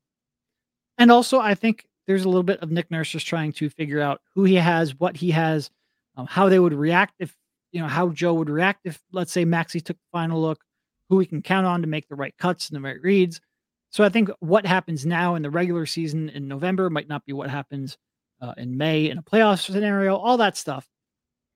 and 0.99 1.11
also, 1.11 1.39
I 1.39 1.55
think 1.55 1.87
there's 2.05 2.25
a 2.25 2.29
little 2.29 2.43
bit 2.43 2.61
of 2.61 2.69
Nick 2.69 2.91
Nurse 2.91 3.09
just 3.09 3.25
trying 3.25 3.51
to 3.53 3.69
figure 3.69 3.99
out 3.99 4.21
who 4.35 4.43
he 4.43 4.55
has, 4.55 4.95
what 4.99 5.17
he 5.17 5.31
has, 5.31 5.71
um, 6.15 6.27
how 6.27 6.47
they 6.47 6.59
would 6.59 6.73
react 6.73 7.15
if 7.19 7.35
you 7.71 7.81
know 7.81 7.87
how 7.87 8.09
Joe 8.09 8.35
would 8.35 8.49
react 8.49 8.81
if, 8.85 9.01
let's 9.11 9.31
say, 9.31 9.45
Maxey 9.45 9.81
took 9.81 9.97
the 9.97 10.11
final 10.11 10.39
look, 10.39 10.63
who 11.09 11.15
we 11.15 11.25
can 11.25 11.41
count 11.41 11.65
on 11.65 11.81
to 11.81 11.87
make 11.87 12.07
the 12.07 12.15
right 12.15 12.35
cuts 12.37 12.69
and 12.69 12.77
the 12.77 12.81
right 12.81 13.01
reads. 13.01 13.41
So 13.89 14.03
I 14.03 14.09
think 14.09 14.29
what 14.39 14.65
happens 14.65 15.05
now 15.05 15.35
in 15.35 15.41
the 15.41 15.49
regular 15.49 15.85
season 15.85 16.29
in 16.29 16.47
November 16.47 16.89
might 16.89 17.09
not 17.09 17.25
be 17.25 17.33
what 17.33 17.49
happens 17.49 17.97
uh, 18.41 18.53
in 18.57 18.77
May 18.77 19.09
in 19.09 19.17
a 19.17 19.23
playoff 19.23 19.65
scenario, 19.65 20.15
all 20.15 20.37
that 20.37 20.55
stuff. 20.55 20.87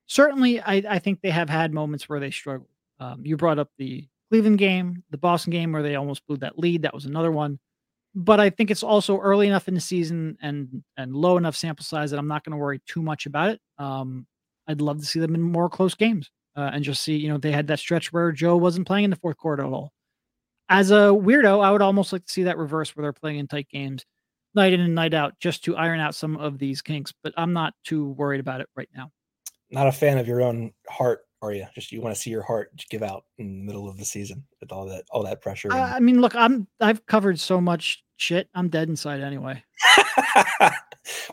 Certainly, 0.06 0.60
I, 0.60 0.82
I 0.88 0.98
think 0.98 1.20
they 1.20 1.30
have 1.30 1.48
had 1.48 1.72
moments 1.72 2.08
where 2.08 2.20
they 2.20 2.32
struggle. 2.32 2.68
Um, 2.98 3.24
you 3.24 3.36
brought 3.36 3.58
up 3.60 3.70
the 3.78 4.08
Cleveland 4.28 4.58
game, 4.58 5.04
the 5.10 5.18
Boston 5.18 5.52
game 5.52 5.72
where 5.72 5.82
they 5.82 5.94
almost 5.94 6.26
blew 6.26 6.36
that 6.38 6.58
lead. 6.58 6.82
That 6.82 6.94
was 6.94 7.06
another 7.06 7.30
one. 7.30 7.58
But 8.14 8.40
I 8.40 8.50
think 8.50 8.70
it's 8.70 8.82
also 8.82 9.18
early 9.18 9.46
enough 9.46 9.68
in 9.68 9.74
the 9.74 9.80
season 9.80 10.36
and 10.42 10.82
and 10.96 11.14
low 11.14 11.36
enough 11.38 11.56
sample 11.56 11.84
size 11.84 12.10
that 12.10 12.18
I'm 12.18 12.28
not 12.28 12.44
going 12.44 12.52
to 12.52 12.58
worry 12.58 12.80
too 12.86 13.02
much 13.02 13.26
about 13.26 13.50
it. 13.50 13.60
Um, 13.78 14.26
I'd 14.68 14.80
love 14.80 14.98
to 15.00 15.06
see 15.06 15.18
them 15.18 15.34
in 15.34 15.42
more 15.42 15.68
close 15.68 15.94
games 15.94 16.30
uh, 16.56 16.70
and 16.72 16.84
just 16.84 17.02
see, 17.02 17.16
you 17.16 17.28
know, 17.28 17.38
they 17.38 17.52
had 17.52 17.66
that 17.68 17.78
stretch 17.78 18.12
where 18.12 18.30
Joe 18.32 18.56
wasn't 18.56 18.86
playing 18.86 19.04
in 19.04 19.10
the 19.10 19.16
fourth 19.16 19.36
quarter 19.36 19.64
at 19.64 19.68
all 19.72 19.92
as 20.72 20.90
a 20.90 21.10
weirdo, 21.12 21.62
I 21.62 21.70
would 21.70 21.82
almost 21.82 22.14
like 22.14 22.24
to 22.24 22.32
see 22.32 22.44
that 22.44 22.56
reverse 22.56 22.96
where 22.96 23.02
they're 23.02 23.12
playing 23.12 23.38
in 23.38 23.46
tight 23.46 23.68
games 23.68 24.06
night 24.54 24.72
in 24.72 24.80
and 24.80 24.94
night 24.94 25.14
out 25.14 25.38
just 25.38 25.64
to 25.64 25.76
iron 25.76 26.00
out 26.00 26.14
some 26.14 26.36
of 26.36 26.58
these 26.58 26.82
kinks, 26.82 27.12
but 27.22 27.32
I'm 27.36 27.52
not 27.52 27.74
too 27.84 28.10
worried 28.10 28.40
about 28.40 28.60
it 28.60 28.68
right 28.76 28.88
now. 28.94 29.10
Not 29.70 29.86
a 29.86 29.92
fan 29.92 30.18
of 30.18 30.26
your 30.26 30.42
own 30.42 30.72
heart, 30.88 31.20
are 31.42 31.52
you? 31.52 31.66
Just 31.74 31.92
you 31.92 32.00
want 32.00 32.14
to 32.14 32.20
see 32.20 32.30
your 32.30 32.42
heart 32.42 32.70
give 32.90 33.02
out 33.02 33.24
in 33.38 33.58
the 33.58 33.64
middle 33.64 33.88
of 33.88 33.98
the 33.98 34.04
season 34.04 34.44
with 34.60 34.72
all 34.72 34.86
that 34.86 35.04
all 35.10 35.22
that 35.24 35.40
pressure. 35.40 35.68
And... 35.68 35.80
I, 35.80 35.98
mean, 36.00 36.20
look, 36.20 36.34
I'm 36.34 36.66
I've 36.80 37.04
covered 37.06 37.38
so 37.38 37.60
much 37.60 38.04
shit. 38.16 38.48
I'm 38.54 38.68
dead 38.68 38.88
inside 38.88 39.20
anyway. 39.20 39.62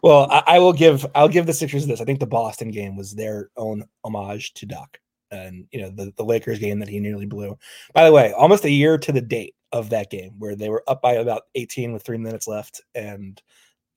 well, 0.03 0.27
I, 0.31 0.43
I, 0.47 0.59
will 0.59 0.73
give 0.73 1.05
I'll 1.15 1.27
give 1.27 1.45
the 1.45 1.53
Sixers 1.53 1.85
this. 1.85 2.01
I 2.01 2.05
think 2.05 2.19
the 2.19 2.27
Boston 2.27 2.71
game 2.71 2.95
was 2.97 3.13
their 3.13 3.49
own 3.57 3.85
homage 4.03 4.53
to 4.55 4.65
Doc 4.65 4.99
and 5.31 5.67
you 5.71 5.81
know 5.81 5.89
the, 5.89 6.11
the 6.17 6.25
Lakers 6.25 6.59
game 6.59 6.79
that 6.79 6.89
he 6.89 6.99
nearly 6.99 7.25
blew. 7.25 7.57
By 7.93 8.05
the 8.05 8.11
way, 8.11 8.33
almost 8.33 8.65
a 8.65 8.71
year 8.71 8.97
to 8.97 9.11
the 9.11 9.21
date 9.21 9.55
of 9.71 9.89
that 9.89 10.09
game 10.09 10.33
where 10.39 10.55
they 10.55 10.69
were 10.69 10.83
up 10.87 11.01
by 11.01 11.13
about 11.13 11.43
18 11.55 11.93
with 11.93 12.03
three 12.03 12.17
minutes 12.17 12.47
left 12.47 12.81
and 12.95 13.41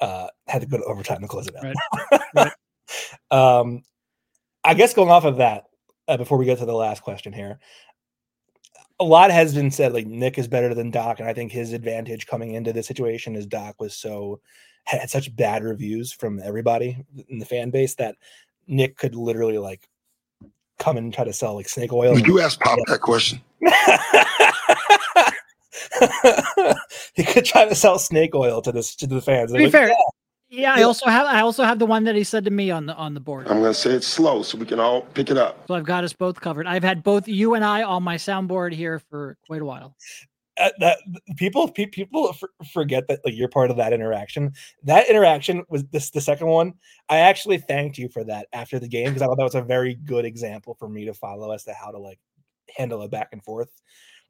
uh, 0.00 0.28
had 0.46 0.60
to 0.60 0.68
go 0.68 0.76
to 0.76 0.84
overtime 0.84 1.22
to 1.22 1.28
close 1.28 1.48
it 1.48 1.56
out. 1.56 1.64
Right. 1.64 2.22
right. 3.30 3.60
um, 3.60 3.82
I 4.64 4.74
guess 4.74 4.94
going 4.94 5.10
off 5.10 5.24
of 5.24 5.38
that, 5.38 5.64
uh, 6.08 6.16
before 6.16 6.38
we 6.38 6.44
get 6.44 6.58
to 6.58 6.66
the 6.66 6.74
last 6.74 7.02
question 7.02 7.32
here, 7.32 7.58
a 9.00 9.04
lot 9.04 9.30
has 9.30 9.54
been 9.54 9.70
said. 9.70 9.92
Like 9.92 10.06
Nick 10.06 10.38
is 10.38 10.48
better 10.48 10.74
than 10.74 10.90
Doc, 10.90 11.20
and 11.20 11.28
I 11.28 11.32
think 11.32 11.52
his 11.52 11.72
advantage 11.72 12.26
coming 12.26 12.54
into 12.54 12.72
this 12.72 12.86
situation 12.86 13.36
is 13.36 13.46
Doc 13.46 13.80
was 13.80 13.94
so 13.94 14.40
had 14.84 15.10
such 15.10 15.34
bad 15.36 15.62
reviews 15.62 16.12
from 16.12 16.40
everybody 16.42 17.04
in 17.28 17.38
the 17.38 17.46
fan 17.46 17.70
base 17.70 17.94
that 17.96 18.16
Nick 18.66 18.96
could 18.96 19.14
literally 19.14 19.58
like 19.58 19.88
come 20.78 20.96
and 20.96 21.14
try 21.14 21.24
to 21.24 21.32
sell 21.32 21.54
like 21.54 21.68
snake 21.68 21.92
oil. 21.92 22.18
You 22.18 22.40
asked 22.40 22.60
Pop 22.60 22.78
that 22.86 23.00
question. 23.00 23.40
he 27.14 27.24
could 27.24 27.44
try 27.44 27.68
to 27.68 27.74
sell 27.74 27.98
snake 27.98 28.34
oil 28.34 28.62
to 28.62 28.72
this 28.72 28.94
to 28.96 29.06
the 29.06 29.20
fans. 29.20 29.52
To 29.52 29.58
be 29.58 29.64
Like, 29.64 29.72
fair, 29.72 29.88
yeah, 29.88 29.94
yeah, 30.52 30.74
I 30.74 30.82
also 30.82 31.06
have 31.06 31.26
I 31.26 31.40
also 31.40 31.64
have 31.64 31.78
the 31.78 31.86
one 31.86 32.04
that 32.04 32.14
he 32.14 32.24
said 32.24 32.44
to 32.44 32.50
me 32.50 32.70
on 32.70 32.86
the 32.86 32.94
on 32.94 33.14
the 33.14 33.20
board. 33.20 33.48
I'm 33.48 33.60
gonna 33.60 33.72
say 33.72 33.92
it 33.92 34.04
slow 34.04 34.42
so 34.42 34.58
we 34.58 34.66
can 34.66 34.78
all 34.78 35.00
pick 35.00 35.30
it 35.30 35.38
up. 35.38 35.66
So 35.66 35.74
I've 35.74 35.84
got 35.84 36.04
us 36.04 36.12
both 36.12 36.40
covered. 36.40 36.66
I've 36.66 36.84
had 36.84 37.02
both 37.02 37.26
you 37.26 37.54
and 37.54 37.64
I 37.64 37.82
on 37.82 38.02
my 38.02 38.16
soundboard 38.16 38.74
here 38.74 38.98
for 38.98 39.38
quite 39.46 39.62
a 39.62 39.64
while. 39.64 39.96
uh, 40.60 40.68
that 40.80 40.98
people 41.36 41.66
pe- 41.68 41.86
people 41.86 42.28
f- 42.28 42.68
forget 42.70 43.08
that 43.08 43.20
like 43.24 43.34
you're 43.34 43.48
part 43.48 43.70
of 43.70 43.78
that 43.78 43.94
interaction. 43.94 44.52
That 44.82 45.08
interaction 45.08 45.64
was 45.70 45.84
this 45.86 46.10
the 46.10 46.20
second 46.20 46.48
one. 46.48 46.74
I 47.08 47.18
actually 47.20 47.56
thanked 47.56 47.96
you 47.96 48.10
for 48.10 48.22
that 48.24 48.48
after 48.52 48.78
the 48.78 48.88
game 48.88 49.06
because 49.06 49.22
I 49.22 49.26
thought 49.26 49.38
that 49.38 49.44
was 49.44 49.54
a 49.54 49.62
very 49.62 49.94
good 49.94 50.26
example 50.26 50.76
for 50.78 50.88
me 50.90 51.06
to 51.06 51.14
follow 51.14 51.52
as 51.52 51.64
to 51.64 51.72
how 51.72 51.90
to 51.90 51.98
like 51.98 52.18
handle 52.76 53.00
it 53.02 53.10
back 53.10 53.28
and 53.32 53.42
forth 53.42 53.70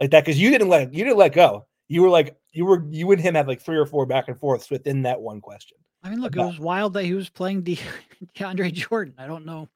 like 0.01 0.11
that 0.13 0.25
because 0.25 0.41
you 0.41 0.51
didn't 0.51 0.69
let 0.69 0.95
you 0.95 1.03
didn't 1.03 1.19
let 1.19 1.33
go. 1.33 1.67
You 1.89 2.03
were 2.03 2.09
like 2.09 2.37
you 2.53 2.65
were 2.67 2.87
you 2.91 3.11
and 3.11 3.21
him 3.21 3.35
had 3.35 3.49
like 3.49 3.61
three 3.61 3.77
or 3.77 3.87
four 3.87 4.07
back 4.07 4.29
and 4.29 4.39
forths 4.39 4.71
within 4.71 5.03
that 5.03 5.21
one 5.21 5.41
question. 5.41 5.79
I 6.03 6.11
mean, 6.11 6.21
look, 6.21 6.35
it 6.35 6.41
was 6.41 6.59
wild 6.59 6.95
that 6.95 7.05
he 7.05 7.15
was 7.15 7.29
playing 7.29 7.63
De- 7.63 7.79
DeAndre 8.37 8.73
Jordan. 8.73 9.15
I 9.19 9.27
don't 9.27 9.47
know. 9.47 9.69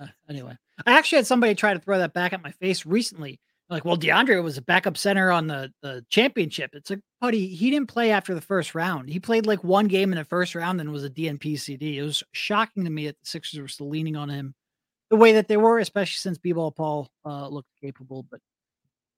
Uh, 0.00 0.06
anyway, 0.28 0.56
I 0.86 0.98
actually 0.98 1.16
had 1.16 1.26
somebody 1.26 1.54
try 1.54 1.74
to 1.74 1.80
throw 1.80 1.98
that 1.98 2.12
back 2.12 2.32
at 2.32 2.42
my 2.42 2.50
face 2.52 2.84
recently. 2.84 3.40
Like, 3.70 3.86
well, 3.86 3.96
DeAndre 3.96 4.42
was 4.42 4.58
a 4.58 4.62
backup 4.62 4.98
center 4.98 5.30
on 5.30 5.46
the, 5.46 5.72
the 5.80 6.04
championship. 6.10 6.72
It's 6.74 6.90
like, 6.90 7.00
buddy, 7.22 7.46
he 7.46 7.70
didn't 7.70 7.88
play 7.88 8.10
after 8.10 8.34
the 8.34 8.42
first 8.42 8.74
round. 8.74 9.08
He 9.08 9.18
played 9.18 9.46
like 9.46 9.64
one 9.64 9.88
game 9.88 10.12
in 10.12 10.18
the 10.18 10.26
first 10.26 10.54
round 10.54 10.78
and 10.80 10.92
was 10.92 11.04
a 11.04 11.10
DNP 11.10 11.58
CD. 11.58 11.98
It 11.98 12.02
was 12.02 12.22
shocking 12.32 12.84
to 12.84 12.90
me 12.90 13.06
that 13.06 13.18
the 13.18 13.26
Sixers 13.26 13.60
were 13.60 13.68
still 13.68 13.88
leaning 13.88 14.14
on 14.14 14.28
him 14.28 14.54
the 15.08 15.16
way 15.16 15.32
that 15.32 15.48
they 15.48 15.56
were, 15.56 15.78
especially 15.78 16.16
since 16.16 16.36
B-ball 16.36 16.72
Paul 16.72 17.10
uh, 17.24 17.48
looked 17.48 17.70
capable. 17.80 18.26
But 18.30 18.40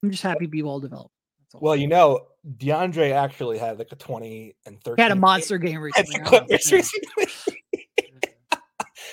I'm 0.03 0.11
just 0.13 0.23
happy 0.23 0.47
B-ball 0.47 0.79
developed. 0.79 1.15
Well, 1.61 1.77
you 1.77 1.87
know, 1.87 2.27
DeAndre 2.57 3.13
actually 3.13 3.59
had 3.59 3.79
like 3.79 3.93
a 3.93 3.97
20 3.97 4.57
and 4.67 4.83
30. 4.83 5.03
had 5.03 5.13
a 5.13 5.17
monster 5.17 5.59
game 5.59 5.81
recently. 5.83 6.19
the 6.19 6.21
I 6.21 6.25
know, 6.25 6.29
Clippers 6.29 6.71
yeah. 6.71 6.77
recently. 6.77 7.27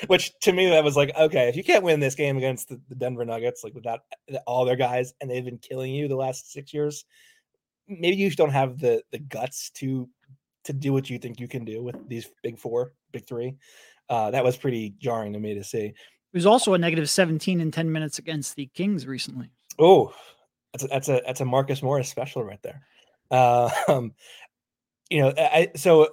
Which 0.07 0.31
to 0.41 0.51
me, 0.51 0.67
that 0.69 0.83
was 0.83 0.95
like, 0.95 1.15
okay, 1.15 1.47
if 1.47 1.55
you 1.55 1.63
can't 1.63 1.83
win 1.83 1.99
this 1.99 2.15
game 2.15 2.35
against 2.37 2.69
the, 2.69 2.81
the 2.89 2.95
Denver 2.95 3.23
Nuggets, 3.23 3.63
like 3.63 3.75
without 3.75 3.99
all 4.47 4.65
their 4.65 4.75
guys, 4.75 5.13
and 5.21 5.29
they've 5.29 5.45
been 5.45 5.59
killing 5.59 5.93
you 5.93 6.07
the 6.07 6.15
last 6.15 6.51
six 6.51 6.73
years, 6.73 7.05
maybe 7.87 8.17
you 8.17 8.31
don't 8.31 8.49
have 8.51 8.79
the 8.79 9.03
the 9.11 9.19
guts 9.19 9.69
to 9.75 10.09
to 10.63 10.73
do 10.73 10.91
what 10.91 11.09
you 11.09 11.19
think 11.19 11.39
you 11.39 11.47
can 11.47 11.65
do 11.65 11.83
with 11.83 11.95
these 12.09 12.29
big 12.41 12.57
four, 12.57 12.93
big 13.11 13.27
three. 13.27 13.55
Uh, 14.09 14.31
that 14.31 14.43
was 14.43 14.57
pretty 14.57 14.95
jarring 14.99 15.33
to 15.33 15.39
me 15.39 15.53
to 15.53 15.63
see. 15.63 15.87
He 15.87 16.37
was 16.37 16.45
also 16.45 16.73
a 16.73 16.77
negative 16.77 17.09
17 17.09 17.59
in 17.59 17.71
10 17.71 17.91
minutes 17.91 18.19
against 18.19 18.55
the 18.55 18.67
Kings 18.73 19.05
recently. 19.05 19.49
Oh, 19.79 20.13
that's 20.73 20.83
a, 20.83 20.87
that's 20.87 21.09
a 21.09 21.21
that's 21.25 21.41
a 21.41 21.45
Marcus 21.45 21.81
Morris 21.81 22.09
special 22.09 22.43
right 22.43 22.61
there. 22.63 22.81
Uh, 23.29 23.69
um, 23.87 24.13
you 25.09 25.21
know, 25.21 25.33
I 25.37 25.69
so 25.75 26.09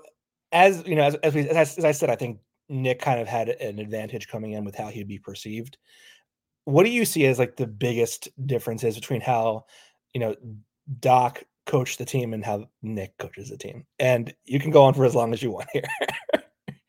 as 0.52 0.82
you 0.86 0.94
know, 0.94 1.04
as 1.04 1.14
as, 1.16 1.34
we, 1.34 1.48
as, 1.48 1.56
I, 1.56 1.60
as 1.60 1.84
I 1.84 1.92
said, 1.92 2.10
I 2.10 2.16
think 2.16 2.38
Nick 2.68 3.00
kind 3.00 3.20
of 3.20 3.28
had 3.28 3.48
an 3.48 3.78
advantage 3.78 4.28
coming 4.28 4.52
in 4.52 4.64
with 4.64 4.74
how 4.74 4.88
he'd 4.88 5.08
be 5.08 5.18
perceived. 5.18 5.78
What 6.64 6.84
do 6.84 6.90
you 6.90 7.04
see 7.04 7.24
as 7.26 7.38
like 7.38 7.56
the 7.56 7.66
biggest 7.66 8.28
differences 8.46 8.94
between 8.94 9.20
how 9.20 9.64
you 10.12 10.20
know 10.20 10.34
Doc 11.00 11.42
coached 11.66 11.98
the 11.98 12.04
team 12.04 12.34
and 12.34 12.44
how 12.44 12.68
Nick 12.82 13.16
coaches 13.18 13.50
the 13.50 13.56
team? 13.56 13.86
And 13.98 14.34
you 14.44 14.58
can 14.58 14.70
go 14.70 14.84
on 14.84 14.94
for 14.94 15.04
as 15.04 15.14
long 15.14 15.32
as 15.32 15.42
you 15.42 15.50
want 15.50 15.68
here. 15.72 15.84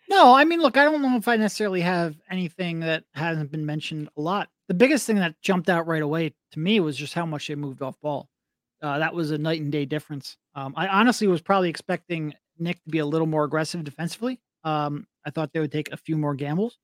No, 0.10 0.34
I 0.34 0.44
mean, 0.44 0.60
look, 0.60 0.76
I 0.76 0.84
don't 0.84 1.04
know 1.04 1.18
if 1.18 1.28
I 1.28 1.36
necessarily 1.36 1.82
have 1.82 2.16
anything 2.32 2.80
that 2.80 3.04
hasn't 3.14 3.52
been 3.52 3.66
mentioned 3.66 4.10
a 4.18 4.22
lot. 4.22 4.50
The 4.70 4.76
biggest 4.76 5.08
thing 5.08 5.16
that 5.16 5.34
jumped 5.42 5.68
out 5.68 5.88
right 5.88 6.04
away 6.04 6.32
to 6.52 6.60
me 6.60 6.80
was 6.80 6.96
just 6.96 7.16
how 7.16 7.26
much 7.26 7.48
they 7.48 7.56
moved 7.56 7.82
off 7.82 8.00
ball. 8.02 8.30
Uh, 8.84 9.00
that 9.00 9.16
was 9.16 9.32
a 9.32 9.38
night 9.38 9.62
and 9.62 9.72
day 9.72 9.84
difference. 9.84 10.38
Um, 10.54 10.76
I 10.78 10.88
honestly 10.88 11.26
was 11.28 11.42
probably 11.42 11.70
expecting 11.70 12.36
Nick 12.60 12.76
to 12.84 12.90
be 12.92 13.00
a 13.00 13.06
little 13.06 13.26
more 13.26 13.44
aggressive 13.44 13.84
defensively. 13.84 14.40
Um, 14.64 15.08
I 15.26 15.32
thought 15.32 15.54
they 15.54 15.60
would 15.60 15.72
take 15.72 15.92
a 15.92 15.98
few 15.98 16.18
more 16.18 16.36
gambles, 16.36 16.78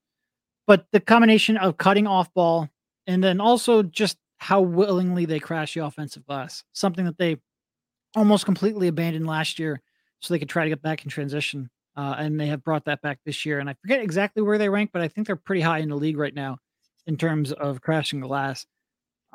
but 0.66 0.88
the 0.92 1.00
combination 1.00 1.58
of 1.58 1.78
cutting 1.78 2.08
off 2.08 2.34
ball 2.34 2.68
and 3.06 3.24
then 3.24 3.40
also 3.40 3.84
just 3.84 4.18
how 4.40 4.62
willingly 4.62 5.26
they 5.26 5.40
crash 5.40 5.76
the 5.76 5.86
offensive 5.86 6.26
glass, 6.26 6.64
something 6.74 7.06
that 7.06 7.20
they 7.20 7.38
almost 8.16 8.46
completely 8.46 8.88
abandoned 8.88 9.28
last 9.28 9.60
year 9.60 9.80
so 10.22 10.34
they 10.34 10.40
could 10.40 10.50
try 10.50 10.64
to 10.64 10.70
get 10.70 10.82
back 10.82 11.04
in 11.04 11.12
transition. 11.12 11.70
Uh, 11.96 12.16
and 12.18 12.40
they 12.40 12.48
have 12.48 12.64
brought 12.64 12.86
that 12.86 13.04
back 13.04 13.20
this 13.26 13.46
year. 13.46 13.60
And 13.60 13.70
I 13.70 13.76
forget 13.76 14.02
exactly 14.02 14.42
where 14.42 14.58
they 14.58 14.70
rank, 14.70 14.90
but 14.92 15.04
I 15.04 15.08
think 15.08 15.28
they're 15.28 15.36
pretty 15.36 15.62
high 15.62 15.80
in 15.80 15.90
the 15.90 15.96
league 15.96 16.18
right 16.18 16.34
now 16.34 16.58
in 17.08 17.18
terms 17.18 17.52
of 17.52 17.82
crashing 17.82 18.22
glass. 18.22 18.66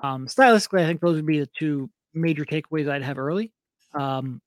Um, 0.03 0.27
stylistically, 0.27 0.83
I 0.83 0.87
think 0.87 1.01
those 1.01 1.17
would 1.17 1.27
be 1.27 1.41
the 1.41 1.51
two 1.59 1.91
major 2.15 2.45
takeaways 2.45 2.89
I'd 2.89 3.03
have 3.03 3.19
early. 3.19 3.53
Um, 3.95 4.41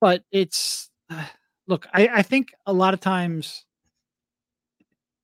but 0.00 0.22
it's 0.30 0.90
uh, 1.10 1.24
look, 1.66 1.86
I, 1.92 2.08
I 2.08 2.22
think 2.22 2.48
a 2.66 2.72
lot 2.72 2.94
of 2.94 3.00
times, 3.00 3.64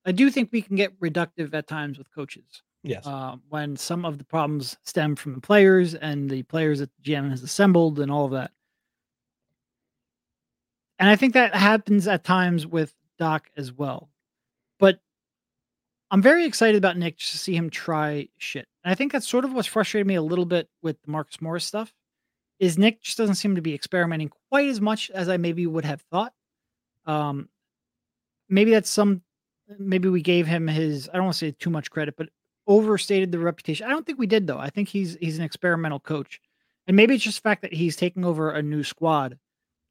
I 0.05 0.13
do 0.13 0.31
think 0.31 0.51
we 0.53 0.63
can 0.63 0.77
get 0.77 0.99
reductive 1.01 1.55
at 1.55 1.67
times 1.67 1.97
with 1.99 2.13
coaches 2.15 2.63
yes. 2.85 3.07
uh, 3.07 3.37
when 3.49 3.77
some 3.77 4.05
of 4.05 4.19
the 4.19 4.25
problems 4.25 4.77
stem 4.85 5.17
from 5.17 5.35
the 5.35 5.41
players 5.41 5.95
and 5.95 6.31
the 6.31 6.43
players 6.45 6.79
that 6.79 6.91
the 6.97 7.13
GM 7.13 7.31
has 7.31 7.43
assembled 7.43 7.99
and 7.99 8.13
all 8.13 8.27
of 8.27 8.33
that. 8.33 8.53
And 10.99 11.09
I 11.09 11.17
think 11.17 11.35
that 11.35 11.55
happens 11.55 12.07
at 12.07 12.23
times 12.23 12.67
with 12.67 12.95
Doc 13.19 13.49
as 13.57 13.73
well. 13.73 14.11
But 14.79 15.01
I'm 16.15 16.23
very 16.23 16.45
excited 16.45 16.77
about 16.77 16.97
Nick 16.97 17.17
just 17.17 17.33
to 17.33 17.39
see 17.39 17.57
him 17.57 17.71
try 17.71 18.29
shit. 18.39 18.69
And 18.85 18.93
I 18.93 18.95
think 18.95 19.11
that's 19.11 19.29
sort 19.29 19.45
of 19.45 19.53
what's 19.53 19.67
frustrated 19.67 20.07
me 20.07 20.15
a 20.15 20.23
little 20.23 20.45
bit 20.45 20.69
with 20.81 20.97
the 21.03 21.11
Marcus 21.11 21.43
Morris 21.43 21.65
stuff. 21.65 21.93
Is 22.61 22.79
Nick 22.79 23.03
just 23.03 23.19
doesn't 23.19 23.35
seem 23.35 23.57
to 23.57 23.61
be 23.61 23.75
experimenting 23.75 24.31
quite 24.49 24.69
as 24.69 24.81
much 24.81 25.11
as 25.11 25.29
I 25.29 25.39
maybe 25.39 25.67
would 25.67 25.85
have 25.85 26.03
thought. 26.13 26.33
Um, 27.05 27.49
maybe 28.49 28.71
that's 28.71 28.91
some. 28.91 29.23
Maybe 29.77 30.09
we 30.09 30.23
gave 30.23 30.47
him 30.47 30.69
his. 30.69 31.09
I 31.09 31.17
don't 31.17 31.25
want 31.25 31.35
to 31.35 31.47
say 31.47 31.51
too 31.51 31.69
much 31.69 31.91
credit, 31.91 32.15
but 32.17 32.29
overstated 32.69 33.33
the 33.33 33.41
reputation. 33.41 33.85
I 33.85 33.91
don't 33.91 34.07
think 34.07 34.21
we 34.21 34.29
did 34.29 34.47
though. 34.47 34.59
I 34.59 34.71
think 34.71 34.91
he's 34.91 35.17
he's 35.21 35.39
an 35.39 35.45
experimental 35.45 35.99
coach, 35.99 36.41
and 36.87 36.97
maybe 36.97 37.17
it's 37.17 37.25
just 37.25 37.39
the 37.39 37.49
fact 37.49 37.63
that 37.63 37.73
he's 37.73 37.97
taking 37.97 38.25
over 38.25 38.53
a 38.53 38.63
new 38.63 38.85
squad 38.85 39.37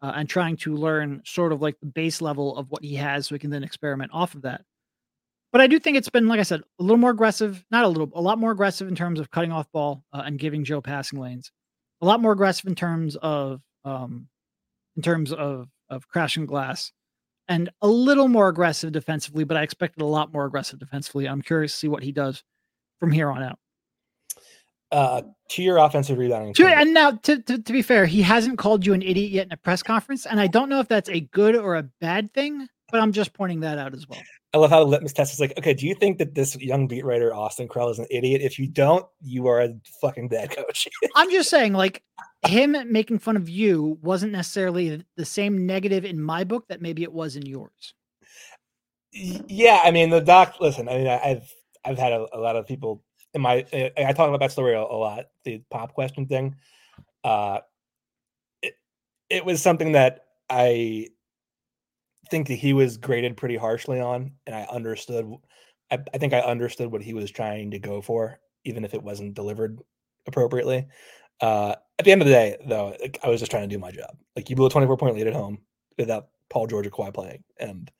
uh, 0.02 0.14
and 0.16 0.30
trying 0.30 0.56
to 0.56 0.74
learn 0.74 1.22
sort 1.26 1.52
of 1.52 1.62
like 1.62 1.82
the 1.82 1.86
base 1.86 2.22
level 2.22 2.56
of 2.56 2.72
what 2.72 2.82
he 2.82 2.96
has, 2.96 3.28
so 3.28 3.36
he 3.36 3.40
can 3.40 3.50
then 3.50 3.66
experiment 3.66 4.12
off 4.14 4.36
of 4.36 4.44
that. 4.44 4.62
But 5.54 5.62
I 5.62 5.68
do 5.68 5.80
think 5.80 5.96
it's 5.98 6.10
been, 6.10 6.28
like 6.28 6.40
I 6.40 6.44
said, 6.44 6.62
a 6.80 6.84
little 6.84 6.98
more 6.98 7.12
aggressive. 7.12 7.64
Not 7.70 7.86
a 7.86 7.88
little, 7.88 8.10
a 8.16 8.22
lot 8.22 8.40
more 8.40 8.50
aggressive 8.50 8.88
in 8.88 8.96
terms 8.96 9.20
of 9.20 9.30
cutting 9.30 9.52
off 9.52 9.72
ball 9.72 10.04
uh, 10.12 10.24
and 10.26 10.40
giving 10.40 10.64
Joe 10.64 10.82
passing 10.82 11.20
lanes. 11.20 11.52
A 12.02 12.08
lot 12.08 12.20
more 12.20 12.32
aggressive 12.32 12.66
in 12.66 12.74
terms 12.74 13.16
of 13.18 13.62
um, 13.86 14.28
in 14.98 15.04
terms 15.04 15.32
of 15.32 15.70
of 15.90 16.08
crashing 16.08 16.48
glass, 16.48 16.92
and 17.48 17.70
a 17.84 17.88
little 17.88 18.28
more 18.28 18.50
aggressive 18.50 18.92
defensively. 18.92 19.44
But 19.44 19.58
I 19.58 19.62
expected 19.62 20.02
a 20.02 20.08
lot 20.08 20.34
more 20.34 20.46
aggressive 20.46 20.80
defensively. 20.80 21.30
I'm 21.30 21.44
curious 21.44 21.72
to 21.74 21.78
see 21.78 21.88
what 21.88 22.02
he 22.02 22.12
does 22.12 22.44
from 23.00 23.12
here 23.12 23.30
on 23.30 23.44
out. 23.44 23.60
Uh, 24.92 25.22
to 25.50 25.62
your 25.62 25.78
offensive 25.78 26.18
rebounding. 26.18 26.54
To, 26.56 26.68
and 26.68 26.94
now, 26.94 27.12
to, 27.12 27.42
to, 27.42 27.62
to 27.62 27.74
be 27.74 27.82
fair, 27.82 28.06
he 28.06 28.22
hasn't 28.22 28.58
called 28.60 28.86
you 28.86 28.94
an 28.94 29.02
idiot 29.02 29.32
yet 29.32 29.46
in 29.48 29.52
a 29.52 29.58
press 29.58 29.82
conference, 29.84 30.26
and 30.26 30.40
I 30.40 30.48
don't 30.48 30.70
know 30.70 30.80
if 30.80 30.88
that's 30.88 31.10
a 31.10 31.22
good 31.22 31.56
or 31.56 31.76
a 31.76 31.84
bad 32.02 32.34
thing, 32.34 32.68
but 32.92 33.02
I'm 33.02 33.12
just 33.12 33.34
pointing 33.34 33.62
that 33.62 33.78
out 33.78 33.94
as 33.94 34.08
well. 34.08 34.22
I 34.54 34.60
love 34.60 34.70
how 34.70 34.84
the 34.84 34.90
litmus 34.90 35.14
test 35.14 35.34
is 35.34 35.40
like, 35.40 35.58
okay, 35.58 35.74
do 35.74 35.88
you 35.88 35.96
think 35.96 36.20
that 36.20 36.36
this 36.36 36.56
young 36.58 36.88
beat 36.88 37.04
writer 37.04 37.34
Austin 37.34 37.68
Krell 37.68 37.90
is 37.90 37.98
an 37.98 38.06
idiot? 38.12 38.42
If 38.42 38.60
you 38.60 38.68
don't, 38.68 39.06
you 39.20 39.48
are 39.48 39.62
a 39.62 39.74
fucking 40.00 40.28
bad 40.28 40.52
coach. 40.52 40.88
I'm 41.16 41.32
just 41.32 41.50
saying, 41.50 41.74
like 41.74 42.04
him 42.46 42.76
making 42.92 43.20
fun 43.20 43.36
of 43.36 43.50
you 43.50 43.98
wasn't 44.04 44.32
necessarily 44.32 45.04
the 45.18 45.26
same 45.26 45.66
negative 45.66 46.06
in 46.06 46.22
my 46.22 46.44
book 46.44 46.68
that 46.68 46.82
maybe 46.82 47.02
it 47.02 47.12
was 47.12 47.36
in 47.36 47.46
yours. 47.46 47.96
Yeah, 49.12 49.82
I 49.84 49.90
mean 49.90 50.12
the 50.12 50.22
doc. 50.22 50.56
Listen, 50.60 50.88
I 50.88 50.98
mean 50.98 51.08
I've 51.08 51.52
I've 51.84 51.98
had 51.98 52.14
a, 52.14 52.28
a 52.34 52.40
lot 52.40 52.56
of 52.56 52.68
people 52.68 53.04
in 53.34 53.42
my. 53.42 53.66
I 53.74 53.92
I 53.98 54.14
talk 54.14 54.28
about 54.28 54.40
that 54.40 54.52
story 54.52 54.76
a, 54.76 54.82
a 54.82 54.84
lot. 54.84 55.26
The 55.46 55.62
pop 55.72 55.94
question 55.94 56.28
thing. 56.28 56.56
Uh, 57.24 57.60
it 58.62 58.76
it 59.30 59.46
was 59.46 59.62
something 59.62 59.94
that 59.94 60.26
I 60.50 61.10
think 62.34 62.48
that 62.48 62.56
he 62.56 62.74
was 62.74 62.98
graded 62.98 63.38
pretty 63.38 63.56
harshly 63.56 64.00
on, 64.00 64.32
and 64.48 64.56
I 64.56 64.64
understood. 64.64 65.32
I, 65.92 66.00
I 66.16 66.18
think 66.18 66.34
I 66.34 66.40
understood 66.40 66.92
what 66.92 67.04
he 67.04 67.14
was 67.14 67.30
trying 67.30 67.70
to 67.72 67.80
go 67.80 68.02
for, 68.02 68.40
even 68.66 68.84
if 68.84 68.96
it 68.96 69.04
wasn't 69.04 69.36
delivered 69.36 69.80
appropriately. 70.26 70.88
Uh, 71.42 71.76
at 72.00 72.06
the 72.06 72.12
end 72.12 72.24
of 72.24 72.28
the 72.28 72.34
day, 72.34 72.58
though, 72.66 72.96
like, 73.00 73.20
I 73.24 73.30
was 73.30 73.40
just 73.40 73.52
trying 73.52 73.70
to 73.70 73.76
do 73.76 73.80
my 73.80 73.92
job. 73.92 74.18
Like 74.36 74.50
you 74.50 74.56
blew 74.56 74.66
a 74.66 74.70
twenty-four 74.72 74.98
point 74.98 75.16
lead 75.16 75.28
at 75.28 75.34
home 75.36 75.60
without 75.96 76.30
Paul 76.50 76.66
George 76.66 76.88
or 76.88 76.90
Kawhi 76.90 77.14
playing, 77.14 77.44
and 77.60 77.92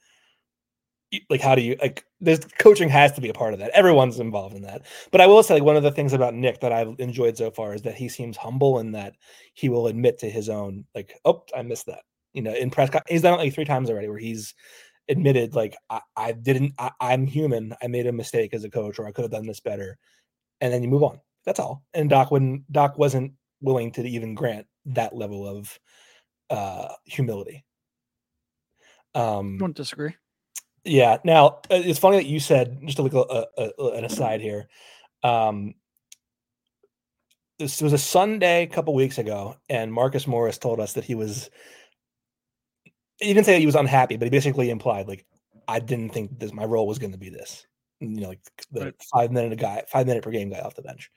like 1.30 1.42
how 1.42 1.54
do 1.54 1.62
you 1.62 1.76
like 1.80 2.04
there's 2.22 2.44
coaching 2.58 2.90
has 2.90 3.12
to 3.12 3.22
be 3.22 3.30
a 3.30 3.34
part 3.34 3.54
of 3.54 3.60
that 3.60 3.70
everyone's 3.76 4.20
involved 4.20 4.56
in 4.56 4.64
that 4.64 4.82
but 5.12 5.22
i 5.22 5.28
will 5.28 5.44
say 5.44 5.54
like 5.54 5.62
one 5.62 5.78
of 5.78 5.84
the 5.84 5.92
things 5.92 6.12
about 6.12 6.34
nick 6.34 6.60
that 6.60 6.72
i've 6.72 6.96
enjoyed 6.98 7.38
so 7.38 7.52
far 7.52 7.76
is 7.76 7.84
that 7.84 7.94
he 7.94 8.10
seems 8.10 8.36
humble 8.36 8.80
and 8.80 8.96
that 8.96 9.14
he 9.54 9.70
will 9.70 9.86
admit 9.86 10.18
to 10.18 10.28
his 10.28 10.50
own 10.50 10.84
like 10.96 11.14
oh 11.26 11.44
i 11.56 11.62
missed 11.62 11.86
that 11.86 12.02
you 12.34 12.42
know 12.42 12.54
in 12.54 12.70
press 12.70 12.90
he's 13.08 13.22
done 13.22 13.34
it 13.34 13.38
like 13.38 13.54
three 13.54 13.66
times 13.66 13.90
already 13.90 14.10
where 14.10 14.18
he's 14.18 14.54
admitted 15.10 15.54
like 15.54 15.76
i, 15.90 16.00
I 16.16 16.32
didn't 16.32 16.74
I, 16.78 16.92
i'm 17.00 17.26
human 17.28 17.74
i 17.82 17.88
made 17.88 18.08
a 18.08 18.12
mistake 18.12 18.54
as 18.54 18.64
a 18.64 18.70
coach 18.70 19.00
or 19.00 19.08
i 19.08 19.12
could 19.12 19.24
have 19.24 19.32
done 19.32 19.48
this 19.48 19.60
better 19.60 19.98
and 20.62 20.74
then 20.74 20.82
you 20.82 20.90
move 20.90 21.04
on 21.04 21.20
that's 21.46 21.60
all 21.60 21.84
and 21.94 22.10
doc 22.10 22.32
when 22.32 22.64
doc 22.72 22.98
wasn't 22.98 23.34
willing 23.62 23.92
to 23.94 24.08
even 24.08 24.34
grant 24.34 24.66
that 24.86 25.16
level 25.16 25.48
of 25.48 25.80
uh 26.50 26.90
humility 27.06 27.64
um 29.16 29.58
Don't 29.58 29.76
disagree. 29.76 30.16
yeah. 30.84 31.18
Now 31.24 31.60
uh, 31.70 31.82
it's 31.84 32.00
funny 32.00 32.18
that 32.18 32.26
you 32.26 32.40
said 32.40 32.80
just 32.86 33.00
a 33.00 33.04
little 33.04 33.26
uh, 33.30 33.46
uh, 33.62 33.92
an 33.92 34.06
aside 34.06 34.42
here. 34.42 34.68
Um, 35.24 35.76
this 37.60 37.82
was 37.82 37.94
a 37.94 37.98
Sunday 37.98 38.64
a 38.64 38.68
couple 38.68 38.94
weeks 38.94 39.18
ago, 39.20 39.56
and 39.70 39.94
Marcus 39.94 40.28
Morris 40.28 40.58
told 40.58 40.80
us 40.80 40.94
that 40.94 41.04
he 41.04 41.16
was. 41.16 41.50
He 43.20 43.34
didn't 43.34 43.46
say 43.46 43.60
he 43.60 43.66
was 43.66 43.76
unhappy, 43.76 44.18
but 44.18 44.26
he 44.26 44.30
basically 44.30 44.70
implied 44.70 45.08
like, 45.08 45.26
"I 45.68 45.80
didn't 45.80 46.10
think 46.10 46.40
this 46.40 46.54
my 46.54 46.66
role 46.66 46.88
was 46.88 47.00
going 47.00 47.12
to 47.14 47.18
be 47.18 47.30
this." 47.30 47.66
You 48.00 48.10
know, 48.22 48.30
like 48.30 48.42
the 48.72 48.86
Right. 48.86 48.96
five 49.14 49.32
minute 49.32 49.58
guy, 49.60 49.84
five 49.88 50.08
minute 50.08 50.24
per 50.24 50.32
game 50.32 50.50
guy 50.50 50.60
off 50.60 50.76
the 50.76 50.82
bench. 50.82 51.10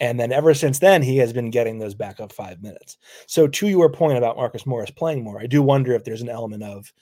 And 0.00 0.20
then 0.20 0.32
ever 0.32 0.54
since 0.54 0.78
then, 0.80 1.02
he 1.02 1.16
has 1.18 1.32
been 1.32 1.50
getting 1.50 1.78
those 1.78 1.94
backup 1.94 2.32
five 2.32 2.62
minutes. 2.62 2.98
So 3.26 3.48
to 3.48 3.68
your 3.68 3.90
point 3.90 4.18
about 4.18 4.36
Marcus 4.36 4.66
Morris 4.66 4.90
playing 4.90 5.24
more, 5.24 5.40
I 5.40 5.46
do 5.46 5.62
wonder 5.62 5.92
if 5.94 6.04
there's 6.04 6.22
an 6.22 6.28
element 6.28 6.62
of 6.64 6.92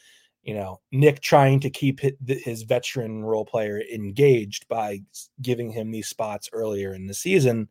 you 0.44 0.54
know 0.54 0.80
Nick 0.92 1.20
trying 1.20 1.60
to 1.60 1.70
keep 1.70 2.00
his 2.28 2.62
veteran 2.62 3.24
role 3.24 3.44
player 3.44 3.82
engaged 3.92 4.68
by 4.68 5.02
giving 5.42 5.70
him 5.70 5.90
these 5.90 6.08
spots 6.08 6.48
earlier 6.52 6.94
in 6.94 7.06
the 7.06 7.14
season, 7.14 7.68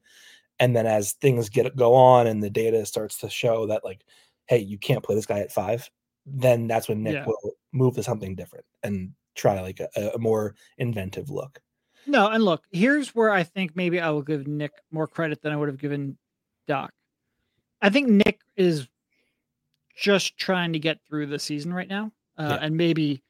and 0.59 0.75
then 0.75 0.85
as 0.87 1.13
things 1.13 1.49
get 1.49 1.75
go 1.75 1.95
on 1.95 2.27
and 2.27 2.43
the 2.43 2.49
data 2.49 2.85
starts 2.85 3.17
to 3.19 3.29
show 3.29 3.67
that 3.67 3.83
like, 3.85 4.01
hey, 4.47 4.59
you 4.59 4.77
can't 4.77 5.03
play 5.03 5.15
this 5.15 5.25
guy 5.25 5.39
at 5.39 5.51
five, 5.51 5.89
then 6.25 6.67
that's 6.67 6.87
when 6.89 7.03
Nick 7.03 7.13
Yeah. 7.13 7.25
will 7.25 7.53
move 7.71 7.95
to 7.95 8.03
something 8.03 8.35
different 8.35 8.65
and 8.83 9.13
try 9.35 9.61
like 9.61 9.79
a, 9.79 10.11
a 10.15 10.17
more 10.17 10.55
inventive 10.77 11.29
look. 11.29 11.59
No, 12.07 12.29
and 12.29 12.43
look, 12.43 12.63
here's 12.71 13.15
where 13.15 13.31
I 13.31 13.43
think 13.43 13.75
maybe 13.75 13.99
I 13.99 14.09
will 14.09 14.21
give 14.21 14.47
Nick 14.47 14.71
more 14.91 15.07
credit 15.07 15.41
than 15.41 15.51
I 15.51 15.55
would 15.55 15.67
have 15.69 15.77
given 15.79 16.17
Doc. 16.67 16.91
I 17.81 17.89
think 17.89 18.07
Nick 18.09 18.41
is 18.55 18.87
just 19.97 20.37
trying 20.37 20.73
to 20.73 20.79
get 20.79 20.99
through 21.07 21.27
the 21.27 21.39
season 21.39 21.73
right 21.73 21.87
now. 21.87 22.11
Uh, 22.37 22.57
Yeah. 22.59 22.65
And 22.65 22.77
maybe, 22.77 23.21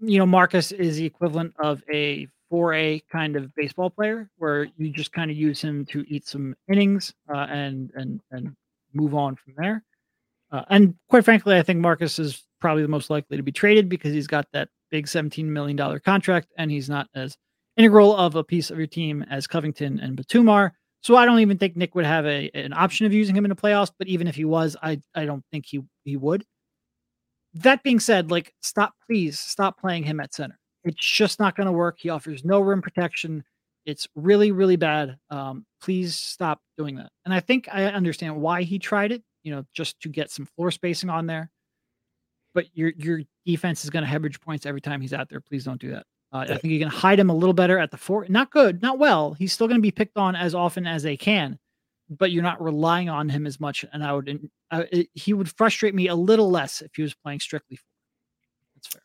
you 0.00 0.18
know, 0.18 0.26
Marcus 0.26 0.72
is 0.72 0.96
the 0.96 1.04
equivalent 1.04 1.54
of 1.58 1.82
a 1.92 2.28
4A 2.52 3.02
kind 3.10 3.34
of 3.36 3.52
baseball 3.54 3.90
player 3.90 4.30
where 4.38 4.64
you 4.76 4.90
just 4.90 5.12
kind 5.12 5.30
of 5.30 5.36
use 5.36 5.60
him 5.60 5.84
to 5.86 6.04
eat 6.08 6.26
some 6.26 6.54
innings 6.68 7.12
uh, 7.28 7.46
and, 7.50 7.90
and, 7.94 8.20
and 8.30 8.54
move 8.94 9.14
on 9.14 9.34
from 9.36 9.54
there. 9.56 9.82
Uh, 10.50 10.62
and 10.68 10.94
quite 11.08 11.24
frankly, 11.24 11.56
I 11.56 11.62
think 11.62 11.80
Marcus 11.80 12.18
is 12.18 12.44
probably 12.60 12.82
the 12.82 12.88
most 12.88 13.10
likely 13.10 13.36
to 13.36 13.42
be 13.42 13.52
traded 13.52 13.88
because 13.88 14.12
he's 14.12 14.26
got 14.26 14.46
that 14.52 14.68
big 14.90 15.06
$17 15.06 15.44
million 15.44 16.00
contract 16.00 16.52
and 16.56 16.70
he's 16.70 16.88
not 16.88 17.08
as 17.14 17.36
integral 17.76 18.16
of 18.16 18.34
a 18.34 18.44
piece 18.44 18.70
of 18.70 18.78
your 18.78 18.86
team 18.86 19.24
as 19.30 19.46
Covington 19.46 20.00
and 20.00 20.16
Batumar. 20.16 20.72
So 21.02 21.16
I 21.16 21.24
don't 21.24 21.40
even 21.40 21.58
think 21.58 21.76
Nick 21.76 21.94
would 21.94 22.04
have 22.04 22.26
a 22.26 22.50
an 22.54 22.72
option 22.72 23.06
of 23.06 23.12
using 23.12 23.36
him 23.36 23.44
in 23.44 23.48
the 23.48 23.54
playoffs. 23.54 23.92
But 23.96 24.08
even 24.08 24.26
if 24.26 24.34
he 24.34 24.44
was, 24.44 24.76
I 24.82 25.00
I 25.14 25.24
don't 25.24 25.44
think 25.52 25.66
he 25.66 25.80
he 26.04 26.16
would. 26.16 26.44
That 27.54 27.82
being 27.84 28.00
said, 28.00 28.30
like 28.30 28.52
stop, 28.60 28.94
please 29.06 29.38
stop 29.38 29.78
playing 29.78 30.02
him 30.02 30.18
at 30.18 30.34
center. 30.34 30.58
It's 30.84 31.04
just 31.04 31.38
not 31.38 31.56
going 31.56 31.66
to 31.66 31.72
work. 31.72 31.98
He 32.00 32.08
offers 32.08 32.44
no 32.44 32.60
rim 32.60 32.82
protection. 32.82 33.44
It's 33.84 34.08
really 34.16 34.50
really 34.50 34.74
bad. 34.74 35.16
Um, 35.30 35.64
please 35.80 36.16
stop 36.16 36.60
doing 36.76 36.96
that. 36.96 37.10
And 37.24 37.32
I 37.32 37.38
think 37.38 37.68
I 37.70 37.84
understand 37.84 38.40
why 38.40 38.62
he 38.62 38.80
tried 38.80 39.12
it. 39.12 39.22
You 39.46 39.54
know, 39.54 39.64
just 39.72 40.00
to 40.00 40.08
get 40.08 40.32
some 40.32 40.44
floor 40.44 40.72
spacing 40.72 41.08
on 41.08 41.26
there. 41.26 41.52
But 42.52 42.66
your 42.74 42.90
your 42.96 43.20
defense 43.44 43.84
is 43.84 43.90
going 43.90 44.02
to 44.02 44.08
hemorrhage 44.08 44.40
points 44.40 44.66
every 44.66 44.80
time 44.80 45.00
he's 45.00 45.12
out 45.12 45.28
there. 45.28 45.40
Please 45.40 45.64
don't 45.64 45.80
do 45.80 45.92
that. 45.92 46.04
Uh, 46.32 46.38
I 46.38 46.46
think 46.58 46.64
you 46.64 46.80
can 46.80 46.88
hide 46.88 47.20
him 47.20 47.30
a 47.30 47.34
little 47.34 47.54
better 47.54 47.78
at 47.78 47.92
the 47.92 47.96
four. 47.96 48.26
Not 48.28 48.50
good, 48.50 48.82
not 48.82 48.98
well. 48.98 49.34
He's 49.34 49.52
still 49.52 49.68
going 49.68 49.78
to 49.78 49.82
be 49.82 49.92
picked 49.92 50.16
on 50.16 50.34
as 50.34 50.52
often 50.52 50.84
as 50.84 51.04
they 51.04 51.16
can, 51.16 51.60
but 52.10 52.32
you're 52.32 52.42
not 52.42 52.60
relying 52.60 53.08
on 53.08 53.28
him 53.28 53.46
as 53.46 53.60
much. 53.60 53.84
And 53.92 54.02
I 54.02 54.12
would, 54.12 54.50
I, 54.72 54.88
it, 54.90 55.08
he 55.14 55.32
would 55.32 55.48
frustrate 55.48 55.94
me 55.94 56.08
a 56.08 56.14
little 56.16 56.50
less 56.50 56.82
if 56.82 56.90
he 56.96 57.02
was 57.02 57.14
playing 57.14 57.38
strictly. 57.38 57.76
four. 57.76 57.86
That's 58.74 58.88
fair. 58.88 59.02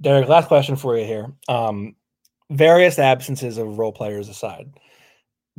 Derek, 0.00 0.28
last 0.28 0.48
question 0.48 0.76
for 0.76 0.96
you 0.96 1.04
here. 1.04 1.30
Um, 1.48 1.94
various 2.50 2.98
absences 2.98 3.58
of 3.58 3.78
role 3.78 3.92
players 3.92 4.30
aside, 4.30 4.72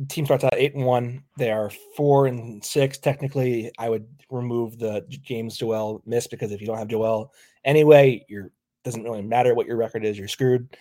team 0.08 0.24
starts 0.24 0.44
out 0.44 0.54
eight 0.56 0.74
and 0.74 0.84
one. 0.84 1.22
They 1.38 1.50
are 1.50 1.70
four 1.96 2.26
and 2.26 2.64
six. 2.64 2.98
Technically, 2.98 3.70
I 3.78 3.88
would 3.88 4.06
remove 4.30 4.78
the 4.78 5.04
James 5.08 5.56
Joel 5.56 6.02
miss 6.04 6.26
because 6.26 6.52
if 6.52 6.60
you 6.60 6.66
don't 6.66 6.78
have 6.78 6.88
Joel 6.88 7.32
anyway, 7.64 8.24
you're 8.28 8.50
doesn't 8.84 9.04
really 9.04 9.22
matter 9.22 9.54
what 9.54 9.66
your 9.66 9.76
record 9.76 10.04
is. 10.04 10.18
You're 10.18 10.28
screwed. 10.28 10.76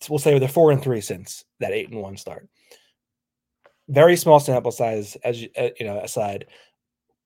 So 0.00 0.08
we'll 0.10 0.18
say 0.18 0.38
they're 0.38 0.48
four 0.48 0.70
and 0.70 0.82
three 0.82 1.00
since 1.00 1.44
that 1.58 1.72
eight 1.72 1.90
and 1.90 2.00
one 2.00 2.16
start. 2.16 2.48
Very 3.88 4.16
small 4.16 4.40
sample 4.40 4.72
size, 4.72 5.16
as 5.24 5.42
you, 5.42 5.48
uh, 5.58 5.70
you 5.78 5.86
know. 5.86 5.98
Aside, 5.98 6.46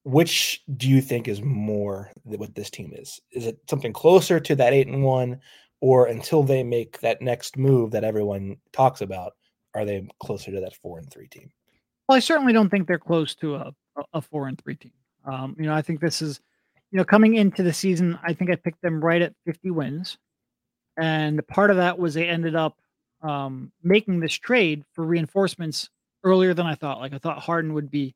which 0.05 0.63
do 0.77 0.89
you 0.89 1.01
think 1.01 1.29
is 1.29 1.43
more 1.43 2.11
what 2.25 2.55
this 2.55 2.71
team 2.71 2.93
is? 2.95 3.21
Is 3.33 3.47
it 3.47 3.59
something 3.69 3.93
closer 3.93 4.41
to 4.41 4.57
that 4.57 4.73
eight 4.73 4.87
and 4.87 5.03
one, 5.03 5.41
or 5.81 6.07
until 6.07 6.43
they 6.43 6.63
make 6.63 7.01
that 7.01 7.23
next 7.23 7.57
move 7.57 7.91
that 7.91 8.05
everyone 8.05 8.57
talks 8.73 9.01
about, 9.01 9.35
are 9.75 9.85
they 9.85 10.07
closer 10.23 10.51
to 10.51 10.61
that 10.61 10.75
four 10.77 10.99
and 10.99 11.11
three 11.11 11.29
team? 11.29 11.51
Well, 12.09 12.17
I 12.17 12.21
certainly 12.21 12.53
don't 12.53 12.71
think 12.71 12.87
they're 12.87 12.99
close 12.99 13.35
to 13.37 13.57
a, 13.57 13.73
a- 14.15 14.23
four 14.23 14.49
and 14.49 14.61
three 14.61 14.75
team. 14.75 14.93
Um, 15.25 15.55
you 15.59 15.67
know, 15.67 15.75
I 15.75 15.83
think 15.83 16.01
this 16.01 16.23
is, 16.23 16.41
you 16.91 16.97
know, 16.97 17.05
coming 17.05 17.35
into 17.35 17.63
the 17.63 17.73
season, 17.73 18.19
I 18.25 18.33
think 18.33 18.51
I 18.51 18.57
picked 18.57 18.83
them 18.83 19.05
right 19.05 19.23
at 19.23 19.35
50 19.47 19.71
wins. 19.71 20.19
And 20.99 21.47
part 21.47 21.71
of 21.71 21.77
that 21.77 21.99
was 21.99 22.15
they 22.15 22.29
ended 22.29 22.57
up 22.57 22.79
um, 23.23 23.71
making 23.83 24.21
this 24.21 24.35
trade 24.35 24.85
for 24.93 25.05
reinforcements 25.05 25.89
earlier 26.25 26.55
than 26.55 26.67
I 26.67 26.75
thought. 26.75 26.99
Like 26.99 27.15
I 27.15 27.19
thought 27.19 27.39
Harden 27.39 27.75
would 27.75 27.91
be 27.91 28.15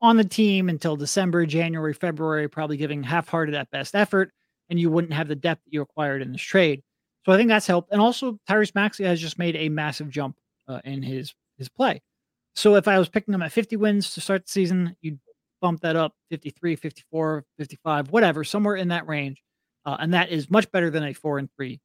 on 0.00 0.16
the 0.16 0.24
team 0.24 0.68
until 0.68 0.96
December, 0.96 1.46
January, 1.46 1.92
February, 1.92 2.48
probably 2.48 2.76
giving 2.76 3.02
half 3.02 3.28
hearted 3.28 3.54
at 3.54 3.70
best 3.70 3.94
effort, 3.94 4.32
and 4.70 4.78
you 4.78 4.90
wouldn't 4.90 5.12
have 5.12 5.28
the 5.28 5.36
depth 5.36 5.64
that 5.64 5.72
you 5.72 5.82
acquired 5.82 6.22
in 6.22 6.32
this 6.32 6.42
trade. 6.42 6.82
So 7.24 7.32
I 7.32 7.36
think 7.36 7.48
that's 7.48 7.66
helped. 7.66 7.90
And 7.92 8.00
also, 8.00 8.38
Tyrese 8.48 8.74
Maxey 8.74 9.04
has 9.04 9.20
just 9.20 9.38
made 9.38 9.56
a 9.56 9.68
massive 9.68 10.10
jump 10.10 10.36
uh, 10.68 10.80
in 10.84 11.02
his 11.02 11.34
his 11.58 11.68
play. 11.68 12.02
So 12.54 12.76
if 12.76 12.86
I 12.86 12.98
was 12.98 13.08
picking 13.08 13.32
them 13.32 13.42
at 13.42 13.52
50 13.52 13.76
wins 13.76 14.14
to 14.14 14.20
start 14.20 14.46
the 14.46 14.50
season, 14.50 14.96
you'd 15.00 15.18
bump 15.60 15.80
that 15.80 15.96
up 15.96 16.14
53, 16.30 16.76
54, 16.76 17.44
55, 17.58 18.10
whatever, 18.10 18.44
somewhere 18.44 18.76
in 18.76 18.88
that 18.88 19.08
range. 19.08 19.42
Uh, 19.84 19.96
and 19.98 20.14
that 20.14 20.30
is 20.30 20.50
much 20.50 20.70
better 20.70 20.90
than 20.90 21.02
a 21.02 21.12
four 21.12 21.38
and 21.38 21.48
three 21.56 21.80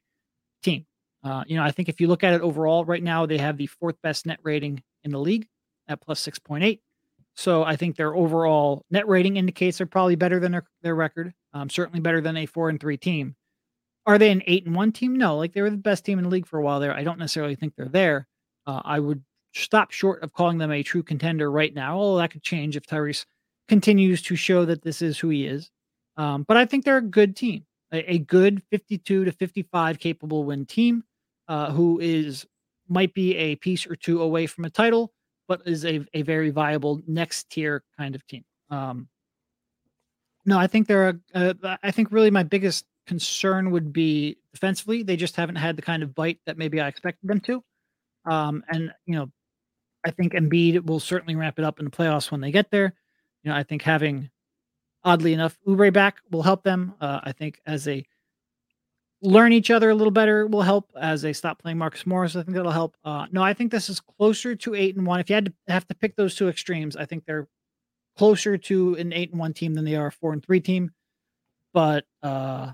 team. 0.64 0.86
Uh, 1.24 1.44
you 1.48 1.58
know, 1.58 1.64
I 1.64 1.72
think 1.72 1.90
if 1.90 2.00
you 2.00 2.08
look 2.08 2.24
at 2.24 2.34
it 2.34 2.42
overall 2.42 2.86
right 2.86 3.04
now, 3.04 3.26
they 3.26 3.38
have 3.38 3.58
the 3.58 3.68
fourth 3.68 3.96
best 4.02 4.26
net 4.26 4.40
rating 4.44 4.84
in 5.04 5.12
the 5.12 5.20
league 5.20 5.48
at 5.88 6.02
plus 6.02 6.26
6.8. 6.26 6.80
So 7.36 7.64
I 7.64 7.76
think 7.76 7.96
their 7.96 8.16
overall 8.16 8.86
net 8.90 9.08
rating 9.08 9.38
indicates 9.38 9.78
they're 9.78 9.88
probably 9.88 10.16
better 10.16 10.40
than 10.40 10.52
their, 10.52 10.66
their 10.82 10.96
record, 10.96 11.34
um, 11.54 11.70
certainly 11.70 12.00
better 12.00 12.22
than 12.22 12.38
a 12.38 12.46
four 12.46 12.70
and 12.70 12.80
three 12.80 12.98
team. 12.98 13.36
Are 14.06 14.18
they 14.18 14.32
an 14.32 14.44
eight 14.48 14.66
and 14.66 14.76
one 14.76 14.92
team? 14.92 15.16
No, 15.16 15.38
like 15.38 15.54
they 15.54 15.62
were 15.62 15.70
the 15.70 15.78
best 15.78 16.06
team 16.06 16.20
in 16.20 16.26
the 16.26 16.30
league 16.30 16.48
for 16.48 16.58
a 16.58 16.62
while 16.62 16.80
there. 16.80 16.94
I 16.94 17.04
don't 17.04 17.20
necessarily 17.20 17.56
think 17.56 17.76
they're 17.76 17.88
there. 17.88 18.28
Uh, 18.70 18.82
I 18.86 19.00
would 19.00 19.24
stop 19.56 19.90
short 19.90 20.22
of 20.22 20.34
calling 20.34 20.60
them 20.60 20.72
a 20.72 20.84
true 20.84 21.02
contender 21.02 21.50
right 21.50 21.74
now. 21.74 21.98
Although 21.98 22.20
that 22.20 22.30
could 22.30 22.44
change 22.44 22.76
if 22.76 22.86
Tyrese 22.86 23.26
continues 23.68 24.22
to 24.24 24.36
show 24.36 24.64
that 24.66 24.84
this 24.84 25.02
is 25.02 25.18
who 25.18 25.30
he 25.30 25.48
is. 25.48 25.72
Um, 26.18 26.44
but 26.44 26.56
I 26.56 26.66
think 26.66 26.86
they're 26.86 26.98
a 26.98 27.02
good 27.02 27.36
team, 27.36 27.66
a, 27.92 28.14
a 28.14 28.20
good 28.20 28.62
52 28.70 29.26
to 29.26 29.32
55 29.32 30.00
capable 30.00 30.44
win 30.44 30.68
team, 30.68 31.04
uh, 31.48 31.72
who 31.72 32.00
is 32.00 32.46
might 32.88 33.14
be 33.16 33.36
a 33.38 33.56
piece 33.56 33.88
or 33.88 33.96
two 33.96 34.22
away 34.22 34.46
from 34.46 34.66
a 34.66 34.70
title, 34.70 35.14
but 35.48 35.62
is 35.66 35.84
a, 35.84 36.06
a 36.14 36.22
very 36.22 36.52
viable 36.52 37.02
next 37.08 37.50
tier 37.50 37.84
kind 37.98 38.14
of 38.14 38.26
team. 38.28 38.44
Um, 38.70 39.08
no, 40.46 40.60
I 40.60 40.68
think 40.68 40.88
they're 40.88 41.10
a, 41.34 41.56
uh, 41.64 41.78
I 41.82 41.90
think 41.90 42.12
really 42.12 42.32
my 42.32 42.44
biggest 42.44 42.86
concern 43.08 43.72
would 43.72 43.92
be 43.92 44.38
defensively. 44.54 45.02
They 45.02 45.16
just 45.16 45.36
haven't 45.36 45.56
had 45.56 45.76
the 45.76 45.82
kind 45.82 46.04
of 46.04 46.14
bite 46.14 46.40
that 46.46 46.58
maybe 46.58 46.80
I 46.80 46.88
expected 46.88 47.28
them 47.28 47.40
to. 47.42 47.64
Um, 48.26 48.64
and 48.70 48.92
you 49.06 49.16
know, 49.16 49.32
I 50.06 50.12
think 50.12 50.34
Embiid 50.34 50.86
will 50.86 51.00
certainly 51.00 51.36
ramp 51.36 51.60
it 51.60 51.66
up 51.66 51.80
in 51.80 51.86
the 51.86 51.92
playoffs 51.92 52.32
when 52.32 52.42
they 52.42 52.52
get 52.52 52.72
there. 52.72 52.94
You 53.44 53.52
know, 53.52 53.58
I 53.58 53.64
think 53.64 53.82
having, 53.82 54.30
oddly 55.04 55.34
enough, 55.34 55.58
Oubre 55.68 55.92
back 55.92 56.18
will 56.32 56.44
help 56.44 56.64
them. 56.64 56.94
Uh, 57.00 57.20
I 57.24 57.32
think 57.32 57.60
as 57.66 57.84
they 57.84 58.06
learn 59.22 59.52
each 59.52 59.70
other 59.70 59.90
a 59.90 59.96
little 59.96 60.12
better 60.12 60.48
will 60.48 60.62
help. 60.62 60.90
As 61.00 61.22
they 61.22 61.34
stop 61.34 61.62
playing 61.62 61.78
Marcus 61.78 62.06
Morris, 62.06 62.36
I 62.36 62.44
think 62.44 62.56
that'll 62.56 62.72
help. 62.72 62.96
Uh, 63.04 63.28
no, 63.32 63.42
I 63.42 63.54
think 63.54 63.72
this 63.72 63.90
is 63.90 64.00
closer 64.00 64.56
to 64.56 64.76
eight 64.76 64.96
and 64.96 65.06
one. 65.06 65.20
If 65.20 65.30
you 65.30 65.36
had 65.36 65.46
to 65.46 65.54
have 65.68 65.88
to 65.88 65.96
pick 65.96 66.16
those 66.16 66.36
two 66.36 66.48
extremes, 66.48 66.96
I 66.96 67.06
think 67.06 67.26
they're 67.26 67.48
closer 68.18 68.58
to 68.58 68.96
an 68.96 69.14
eight 69.14 69.32
and 69.32 69.40
one 69.40 69.54
team 69.54 69.74
than 69.74 69.86
they 69.86 69.96
are 69.96 70.08
a 70.08 70.12
four 70.12 70.34
and 70.34 70.44
three 70.44 70.60
team. 70.60 70.92
But 71.74 72.06
uh, 72.24 72.72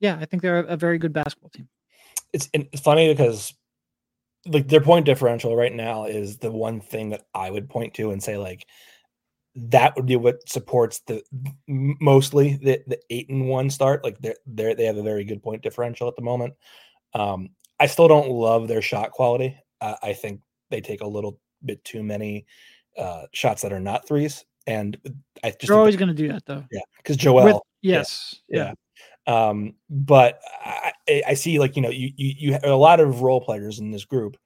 yeah, 0.00 0.18
I 0.20 0.24
think 0.24 0.42
they're 0.42 0.60
a, 0.60 0.72
a 0.72 0.76
very 0.76 0.98
good 0.98 1.12
basketball 1.12 1.50
team. 1.50 1.68
it's 2.32 2.48
it's 2.54 2.80
funny 2.80 3.12
because 3.12 3.54
like 4.46 4.68
their 4.68 4.80
point 4.80 5.06
differential 5.06 5.56
right 5.56 5.72
now 5.72 6.04
is 6.04 6.38
the 6.38 6.50
one 6.50 6.80
thing 6.80 7.10
that 7.10 7.26
I 7.34 7.50
would 7.50 7.68
point 7.68 7.94
to 7.94 8.10
and 8.10 8.22
say 8.22 8.36
like 8.36 8.66
that 9.54 9.94
would 9.96 10.06
be 10.06 10.16
what 10.16 10.48
supports 10.48 11.00
the 11.06 11.22
mostly 11.68 12.56
the 12.56 12.82
the 12.86 12.98
eight 13.10 13.28
and 13.28 13.48
one 13.48 13.70
start. 13.70 14.02
Like 14.02 14.18
they're 14.18 14.36
they 14.46 14.74
they 14.74 14.84
have 14.86 14.96
a 14.96 15.02
very 15.02 15.24
good 15.24 15.42
point 15.42 15.62
differential 15.62 16.08
at 16.08 16.16
the 16.16 16.22
moment. 16.22 16.54
Um, 17.14 17.50
I 17.78 17.86
still 17.86 18.08
don't 18.08 18.30
love 18.30 18.68
their 18.68 18.82
shot 18.82 19.10
quality. 19.10 19.56
Uh, 19.80 19.96
I 20.02 20.12
think 20.14 20.40
they 20.70 20.80
take 20.80 21.02
a 21.02 21.06
little 21.06 21.38
bit 21.64 21.84
too 21.84 22.02
many 22.02 22.46
uh, 22.96 23.26
shots 23.32 23.62
that 23.62 23.72
are 23.72 23.80
not 23.80 24.06
threes, 24.06 24.44
and 24.66 24.96
I 25.44 25.50
just 25.50 25.66
They're 25.66 25.78
always 25.78 25.96
going 25.96 26.08
to 26.08 26.14
do 26.14 26.28
that 26.28 26.46
though. 26.46 26.64
yeah 26.70 26.80
because 26.96 27.16
Joel 27.16 27.44
With- 27.44 27.56
yes. 27.82 28.36
yeah. 28.48 28.72
Um, 29.26 29.74
but 29.88 30.40
I, 30.64 30.92
I- 31.28 31.34
see 31.34 31.58
like 31.58 31.76
you 31.76 31.82
know 31.82 31.90
you 31.90 32.10
you 32.16 32.34
you 32.38 32.52
have 32.52 32.64
a 32.64 32.74
lot 32.74 33.00
of 33.00 33.22
role 33.22 33.40
players 33.40 33.78
in 33.78 33.90
this 33.90 34.04
group 34.04 34.36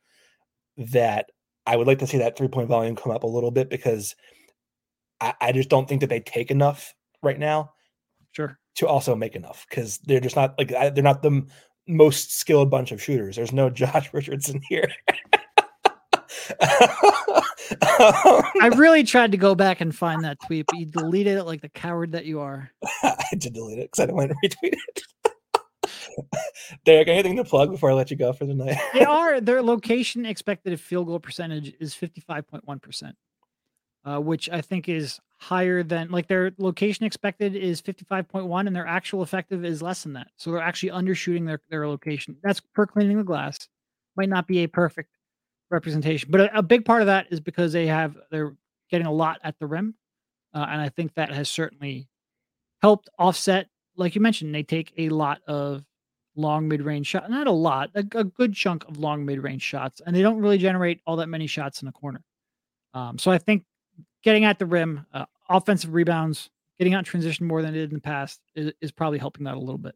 that 0.77 1.31
I 1.67 1.77
would 1.77 1.87
like 1.87 1.99
to 2.01 2.07
see 2.07 2.19
that 2.19 2.37
three 2.37 2.49
point 2.49 2.69
volume 2.69 2.95
come 2.97 3.13
up 3.13 3.23
a 3.23 3.27
little 3.29 3.51
bit 3.51 3.71
because 3.71 4.15
I, 5.21 5.35
I 5.41 5.53
just 5.53 5.69
don't 5.71 5.89
think 5.89 6.03
that 6.03 6.09
they 6.11 6.21
take 6.21 6.51
enough 6.51 6.95
right 7.23 7.39
now 7.39 7.73
Sure. 8.33 8.59
to 8.77 8.87
also 8.87 9.17
make 9.17 9.35
enough 9.35 9.65
because 9.69 9.99
they're 10.05 10.21
just 10.21 10.37
not 10.37 10.55
like 10.59 10.69
they're 10.69 11.03
not 11.03 11.23
the 11.23 11.47
most 11.89 12.37
skilled 12.37 12.71
bunch 12.71 12.93
of 12.93 13.03
shooters. 13.03 13.37
There's 13.37 13.53
no 13.53 13.71
Josh 13.81 14.13
Richardson 14.13 14.61
here. 14.69 14.91
I 17.83 18.71
really 18.77 19.05
tried 19.05 19.33
to 19.33 19.39
go 19.39 19.55
back 19.55 19.81
and 19.81 19.95
find 19.95 20.25
that 20.25 20.39
tweet, 20.47 20.67
but 20.67 20.79
you 20.79 20.87
deleted 20.87 21.39
it 21.39 21.45
like 21.45 21.63
the 21.63 21.69
coward 21.69 22.13
that 22.13 22.25
you 22.25 22.41
are. 22.41 22.71
I 23.03 23.25
did 23.39 23.55
delete 23.55 23.79
it 23.79 23.91
because 23.91 24.01
I 24.01 24.07
didn't 24.07 24.17
want 24.17 24.31
to 24.31 24.37
retweet 24.49 24.75
it. 24.75 25.03
Derek, 26.85 27.09
anything 27.09 27.37
to 27.37 27.45
plug 27.45 27.71
before 27.71 27.91
I 27.91 27.95
let 27.95 28.11
you 28.11 28.17
go 28.17 28.33
for 28.33 28.47
the 28.47 28.55
night? 28.55 28.79
They 28.93 29.05
are 29.05 29.41
their 29.41 29.63
location 29.63 30.27
expected 30.27 30.79
field 30.81 31.07
goal 31.07 31.21
percentage 31.21 31.75
is 31.79 31.95
55.1%, 31.95 33.13
uh, 34.05 34.21
which 34.21 34.49
I 34.51 34.61
think 34.61 34.89
is 34.89 35.21
higher 35.39 35.83
than 35.83 36.11
like 36.11 36.29
their 36.29 36.53
location 36.59 37.05
expected 37.05 37.55
is 37.55 37.83
55.1 37.83 38.67
and 38.67 38.75
their 38.75 38.87
actual 38.87 39.23
effective 39.23 39.65
is 39.65 39.83
less 39.83 40.03
than 40.03 40.15
that. 40.15 40.29
So 40.37 40.51
they're 40.51 40.61
actually 40.61 40.91
undershooting 40.91 41.47
their, 41.47 41.61
their 41.69 41.87
location. 41.87 42.37
That's 42.43 42.61
per 42.61 42.87
cleaning 42.87 43.19
the 43.19 43.25
glass. 43.25 43.69
Might 44.17 44.31
not 44.31 44.47
be 44.47 44.61
a 44.61 44.67
perfect 44.67 45.11
representation, 45.71 46.31
but 46.31 46.41
a, 46.41 46.59
a 46.59 46.63
big 46.63 46.85
part 46.85 47.03
of 47.03 47.07
that 47.07 47.27
is 47.31 47.41
because 47.41 47.73
they 47.73 47.87
have 47.87 48.17
they're 48.31 48.57
getting 48.91 49.07
a 49.07 49.13
lot 49.13 49.39
at 49.43 49.59
the 49.59 49.67
rim. 49.67 49.95
Uh, 50.55 50.67
and 50.71 50.81
I 50.81 50.89
think 50.89 51.15
that 51.15 51.33
has 51.33 51.49
certainly 51.49 52.09
helped 52.81 53.11
offset, 53.19 53.69
like 53.97 54.15
you 54.15 54.21
mentioned, 54.21 54.55
they 54.55 54.63
take 54.63 54.93
a 54.97 55.09
lot 55.11 55.41
of 55.47 55.85
long 56.37 56.69
mid-range 56.69 57.07
shot 57.07 57.31
not 57.31 57.47
a 57.47 57.51
lot 57.51 57.89
a, 57.95 58.01
a 58.15 58.25
good 58.25 58.53
chunk 58.53 58.85
of 58.87 58.99
long 58.99 59.25
mid-range 59.25 59.63
shots 59.63 60.03
and 60.05 60.15
they 60.15 60.21
don't 60.21 60.39
really 60.39 60.59
generate 60.59 61.01
all 61.07 61.17
that 61.17 61.29
many 61.29 61.47
shots 61.47 61.81
in 61.81 61.87
the 61.87 61.93
corner 61.93 62.23
um, 62.95 63.19
so 63.19 63.31
i 63.31 63.39
think 63.39 63.65
getting 64.23 64.45
at 64.45 64.59
the 64.59 64.67
rim 64.67 65.07
uh, 65.15 65.25
offensive 65.49 65.95
rebounds 65.95 66.51
getting 66.79 66.93
out 66.93 66.99
in 66.99 67.05
transition 67.05 67.47
more 67.47 67.63
than 67.63 67.75
it 67.75 67.79
did 67.79 67.91
in 67.91 67.97
the 67.97 68.03
past 68.03 68.41
is, 68.55 68.71
is 68.83 68.93
probably 68.93 69.19
helping 69.19 69.45
that 69.45 69.55
a 69.55 69.59
little 69.59 69.79
bit 69.79 69.95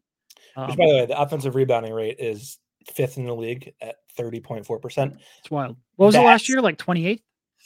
Which, 0.55 0.71
um, 0.71 0.77
by 0.77 0.87
the 0.87 0.93
way, 0.95 1.05
the 1.05 1.21
offensive 1.21 1.55
rebounding 1.55 1.93
rate 1.93 2.17
is 2.19 2.57
fifth 2.93 3.17
in 3.17 3.25
the 3.25 3.33
league 3.35 3.73
at 3.81 3.95
30.4%. 4.17 5.17
it's 5.39 5.51
wild 5.51 5.75
what 5.95 6.07
was 6.07 6.15
it 6.15 6.19
last 6.21 6.49
year 6.49 6.61
like 6.61 6.77
28 6.77 7.21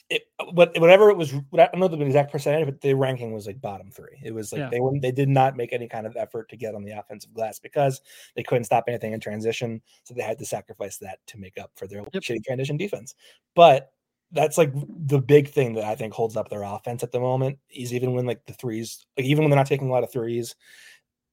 It, 0.09 0.23
what, 0.53 0.79
whatever 0.79 1.09
it 1.09 1.17
was, 1.17 1.33
I 1.33 1.39
don't 1.67 1.79
know 1.79 1.87
the 1.87 1.99
exact 2.05 2.31
percentage, 2.31 2.65
but 2.65 2.79
the 2.81 2.93
ranking 2.93 3.33
was 3.33 3.47
like 3.47 3.59
bottom 3.59 3.89
three. 3.89 4.19
It 4.23 4.33
was 4.33 4.51
like 4.51 4.59
Yeah. 4.59 4.69
they 4.69 4.79
wouldn't, 4.79 5.01
they 5.01 5.11
did 5.11 5.29
not 5.29 5.57
make 5.57 5.73
any 5.73 5.87
kind 5.87 6.05
of 6.05 6.15
effort 6.15 6.47
to 6.49 6.57
get 6.57 6.75
on 6.75 6.83
the 6.83 6.91
offensive 6.91 7.33
glass 7.33 7.57
because 7.59 8.01
they 8.35 8.43
couldn't 8.43 8.65
stop 8.65 8.83
anything 8.87 9.13
in 9.13 9.19
transition. 9.19 9.81
So 10.03 10.13
they 10.13 10.21
had 10.21 10.37
to 10.39 10.45
sacrifice 10.45 10.97
that 10.99 11.19
to 11.27 11.39
make 11.39 11.57
up 11.57 11.71
for 11.75 11.87
their 11.87 12.03
Yep. 12.13 12.21
shitty 12.21 12.43
transition 12.45 12.77
defense. 12.77 13.15
But 13.55 13.93
that's 14.31 14.57
like 14.59 14.71
the 15.07 15.19
big 15.19 15.47
thing 15.49 15.73
that 15.73 15.85
I 15.85 15.95
think 15.95 16.13
holds 16.13 16.35
up 16.35 16.49
their 16.49 16.63
offense 16.63 17.01
at 17.01 17.11
the 17.11 17.19
moment 17.19 17.57
is 17.71 17.93
even 17.93 18.13
when 18.13 18.25
like 18.27 18.45
the 18.45 18.53
threes, 18.53 19.05
like 19.17 19.25
even 19.25 19.43
when 19.43 19.49
they're 19.49 19.57
not 19.57 19.65
taking 19.67 19.87
a 19.89 19.91
lot 19.91 20.03
of 20.03 20.11
threes, 20.11 20.55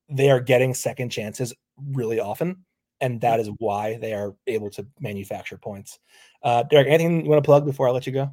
they 0.08 0.30
are 0.30 0.40
getting 0.40 0.72
second 0.72 1.10
chances 1.10 1.52
really 1.92 2.20
often. 2.20 2.64
And 3.02 3.20
that 3.20 3.38
is 3.40 3.50
why 3.58 3.98
they 3.98 4.14
are 4.14 4.34
able 4.46 4.70
to 4.70 4.86
manufacture 5.00 5.58
points. 5.58 5.98
Uh, 6.42 6.62
Derek, 6.62 6.86
anything 6.88 7.24
you 7.24 7.30
want 7.30 7.42
to 7.42 7.46
plug 7.46 7.66
before 7.66 7.86
I 7.88 7.90
let 7.90 8.06
you 8.06 8.12
go? 8.12 8.32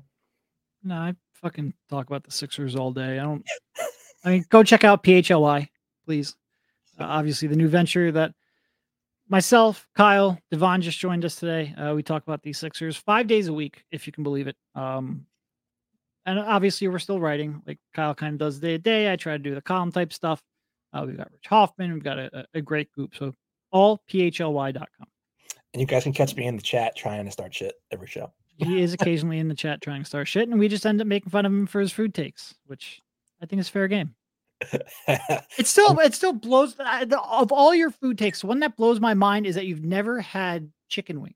no 0.81 0.95
i 0.95 1.13
fucking 1.33 1.73
talk 1.89 2.07
about 2.07 2.23
the 2.23 2.31
sixers 2.31 2.73
all 2.73 2.93
day 2.93 3.19
i 3.19 3.23
don't 3.23 3.45
i 4.23 4.29
mean 4.29 4.45
go 4.47 4.63
check 4.63 4.85
out 4.85 5.03
phly 5.03 5.67
please 6.05 6.37
uh, 6.97 7.03
obviously 7.03 7.49
the 7.49 7.55
new 7.57 7.67
venture 7.67 8.09
that 8.13 8.31
myself, 9.29 9.87
Kyle, 9.95 10.37
Devon 10.51 10.81
just 10.81 10.97
joined 10.99 11.23
us 11.23 11.35
today. 11.35 11.73
Uh, 11.75 11.93
we 11.93 12.01
talk 12.03 12.23
about 12.23 12.41
these 12.41 12.57
Sixers 12.57 12.97
five 12.97 13.27
days 13.27 13.47
a 13.47 13.53
week, 13.53 13.83
if 13.91 14.07
you 14.07 14.11
can 14.13 14.23
believe 14.23 14.47
it. 14.47 14.55
Um, 14.75 15.25
and 16.25 16.39
obviously, 16.39 16.87
we're 16.87 16.99
still 16.99 17.19
writing. 17.19 17.61
Like 17.65 17.77
Kyle 17.93 18.15
kind 18.15 18.33
of 18.33 18.39
does 18.39 18.59
day 18.59 18.71
to 18.73 18.77
day. 18.79 19.11
I 19.11 19.15
try 19.15 19.33
to 19.33 19.39
do 19.39 19.55
the 19.55 19.61
column 19.61 19.91
type 19.91 20.11
stuff. 20.13 20.41
Uh, 20.91 21.03
we've 21.05 21.17
got 21.17 21.31
Rich 21.31 21.45
Hoffman. 21.47 21.93
We've 21.93 22.03
got 22.03 22.19
a, 22.19 22.39
a- 22.39 22.45
a 22.55 22.61
great 22.61 22.91
group. 22.91 23.15
So 23.15 23.33
all 23.71 24.01
phly.com. 24.09 25.07
And 25.73 25.81
you 25.81 25.85
guys 25.85 26.03
can 26.03 26.13
catch 26.13 26.35
me 26.35 26.47
in 26.47 26.55
the 26.55 26.61
chat 26.61 26.95
trying 26.95 27.25
to 27.25 27.31
start 27.31 27.53
shit 27.53 27.75
every 27.91 28.07
show. 28.07 28.31
He 28.57 28.81
is 28.81 28.93
occasionally 28.99 29.39
in 29.39 29.47
the 29.47 29.55
chat 29.55 29.81
trying 29.81 30.01
to 30.01 30.07
start 30.07 30.27
shit, 30.27 30.49
and 30.49 30.59
we 30.59 30.67
just 30.67 30.85
end 30.85 30.99
up 31.01 31.07
making 31.07 31.29
fun 31.29 31.45
of 31.45 31.51
him 31.51 31.67
for 31.67 31.79
his 31.79 31.91
food 31.91 32.13
takes, 32.13 32.55
which 32.65 33.01
I 33.41 33.45
think 33.45 33.59
is 33.59 33.69
fair 33.69 33.87
game. 33.87 34.15
It 35.07 35.67
still 35.67 35.91
um 35.91 35.99
it 35.99 36.13
still 36.13 36.33
blows 36.33 36.75
I- 36.79 37.05
the, 37.05 37.19
of 37.21 37.51
all 37.51 37.73
your 37.73 37.91
food 37.91 38.17
takes. 38.17 38.43
One 38.43 38.59
that 38.59 38.75
blows 38.75 38.99
my 38.99 39.13
mind 39.13 39.45
is 39.45 39.55
that 39.55 39.65
you've 39.65 39.83
never 39.83 40.19
had 40.19 40.69
chicken 40.89 41.21
wings. 41.21 41.35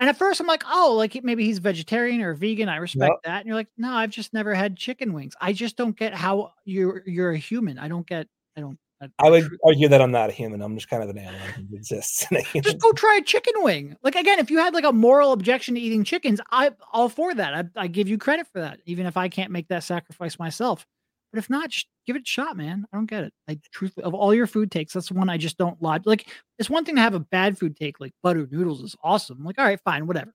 And 0.00 0.08
at 0.08 0.16
first 0.16 0.40
I'm 0.40 0.46
like, 0.46 0.62
oh, 0.70 0.94
like 0.96 1.22
maybe 1.24 1.44
he's 1.44 1.58
vegetarian 1.58 2.20
or 2.20 2.34
vegan. 2.34 2.68
I 2.68 2.76
respect 2.76 3.14
that. 3.24 3.38
And 3.38 3.46
you're 3.46 3.56
like, 3.56 3.68
no, 3.76 3.92
I've 3.92 4.10
just 4.10 4.32
never 4.32 4.54
had 4.54 4.76
chicken 4.76 5.12
wings. 5.12 5.34
I 5.40 5.52
just 5.52 5.76
don't 5.76 5.96
get 5.96 6.14
how 6.14 6.52
you're 6.64 7.02
you're 7.06 7.32
a 7.32 7.38
human. 7.38 7.78
I 7.78 7.88
don't 7.88 8.06
get. 8.06 8.28
I 8.56 8.60
don't. 8.60 8.78
I 9.18 9.30
would 9.30 9.56
argue 9.64 9.88
that 9.88 10.00
I'm 10.00 10.10
not 10.10 10.30
a 10.30 10.32
human. 10.32 10.60
I'm 10.60 10.74
just 10.74 10.88
kind 10.88 11.02
of 11.02 11.10
an 11.10 11.18
animal 11.18 11.46
who 11.56 11.76
exists. 11.76 12.26
in 12.30 12.36
a 12.36 12.40
human 12.52 12.64
just 12.64 12.78
go 12.78 12.92
try 12.92 13.18
a 13.20 13.24
chicken 13.24 13.54
wing. 13.58 13.96
Like 14.02 14.16
again, 14.16 14.38
if 14.38 14.50
you 14.50 14.58
had 14.58 14.74
like 14.74 14.84
a 14.84 14.92
moral 14.92 15.32
objection 15.32 15.74
to 15.76 15.80
eating 15.80 16.04
chickens, 16.04 16.40
I 16.50 16.72
all 16.92 17.08
for 17.08 17.34
that. 17.34 17.54
I, 17.54 17.64
I 17.82 17.86
give 17.86 18.08
you 18.08 18.18
credit 18.18 18.46
for 18.52 18.60
that, 18.60 18.80
even 18.86 19.06
if 19.06 19.16
I 19.16 19.28
can't 19.28 19.52
make 19.52 19.68
that 19.68 19.84
sacrifice 19.84 20.38
myself. 20.38 20.86
But 21.32 21.38
if 21.38 21.50
not, 21.50 21.70
just 21.70 21.86
give 22.06 22.16
it 22.16 22.22
a 22.22 22.26
shot, 22.26 22.56
man. 22.56 22.86
I 22.92 22.96
don't 22.96 23.06
get 23.06 23.24
it. 23.24 23.34
I 23.48 23.58
truthfully, 23.70 24.04
of 24.04 24.14
all 24.14 24.34
your 24.34 24.46
food 24.46 24.70
takes, 24.70 24.94
that's 24.94 25.08
the 25.08 25.14
one 25.14 25.28
I 25.28 25.36
just 25.36 25.58
don't 25.58 25.80
like. 25.82 26.02
Like 26.04 26.28
it's 26.58 26.70
one 26.70 26.84
thing 26.84 26.96
to 26.96 27.02
have 27.02 27.14
a 27.14 27.20
bad 27.20 27.58
food 27.58 27.76
take, 27.76 28.00
like 28.00 28.12
buttered 28.22 28.50
noodles 28.50 28.82
is 28.82 28.96
awesome. 29.02 29.38
I'm 29.38 29.44
like, 29.44 29.58
all 29.58 29.64
right, 29.64 29.80
fine, 29.84 30.06
whatever. 30.06 30.32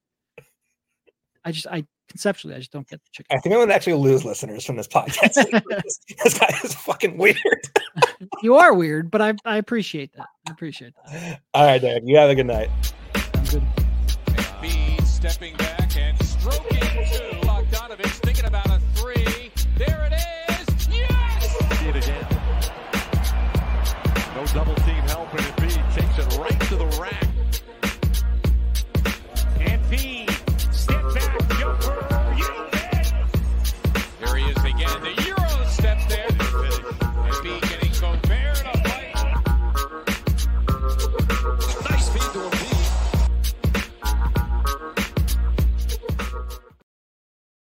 I 1.44 1.52
just, 1.52 1.66
I 1.66 1.84
conceptually, 2.08 2.54
I 2.54 2.58
just 2.58 2.70
don't 2.70 2.88
get 2.88 3.02
the 3.02 3.10
chicken. 3.12 3.36
I 3.36 3.40
think 3.40 3.52
I'm 3.52 3.58
going 3.58 3.68
to 3.68 3.74
actually 3.74 3.94
lose 3.94 4.24
listeners 4.24 4.64
from 4.64 4.76
this 4.76 4.88
podcast. 4.88 5.34
this 6.22 6.38
guy 6.38 6.58
is 6.62 6.74
fucking 6.74 7.18
weird. 7.18 7.68
You 8.42 8.56
are 8.56 8.74
weird, 8.74 9.10
but 9.10 9.20
I, 9.20 9.34
I 9.44 9.56
appreciate 9.56 10.14
that. 10.16 10.26
I 10.48 10.52
appreciate 10.52 10.94
that. 11.06 11.40
All 11.54 11.66
right, 11.66 11.80
Derek. 11.80 12.04
You 12.06 12.16
have 12.16 12.30
a 12.30 12.34
good 12.34 12.46
night. 12.46 12.70
Good. 13.50 13.62
Embiid 14.26 15.04
stepping 15.06 15.56
back 15.56 15.96
and 15.96 16.20
stroking 16.24 16.78
two. 16.78 17.46
Bogdanovich 17.46 18.20
thinking 18.22 18.46
about 18.46 18.66
a 18.66 18.80
three. 18.94 19.50
There 19.76 20.08
it 20.10 20.14
is. 20.14 20.88
Yes! 20.88 21.78
See 21.78 21.88
it 21.88 21.96
again. 21.96 22.26
No 24.34 24.44
double 24.52 24.74
team 24.76 25.02
help, 25.08 25.32
and 25.32 25.40
Embiid 25.40 25.94
takes 25.94 26.18
it 26.18 26.38
right 26.38 26.60
to 26.68 26.76
the 26.76 26.86
rack. 27.00 27.33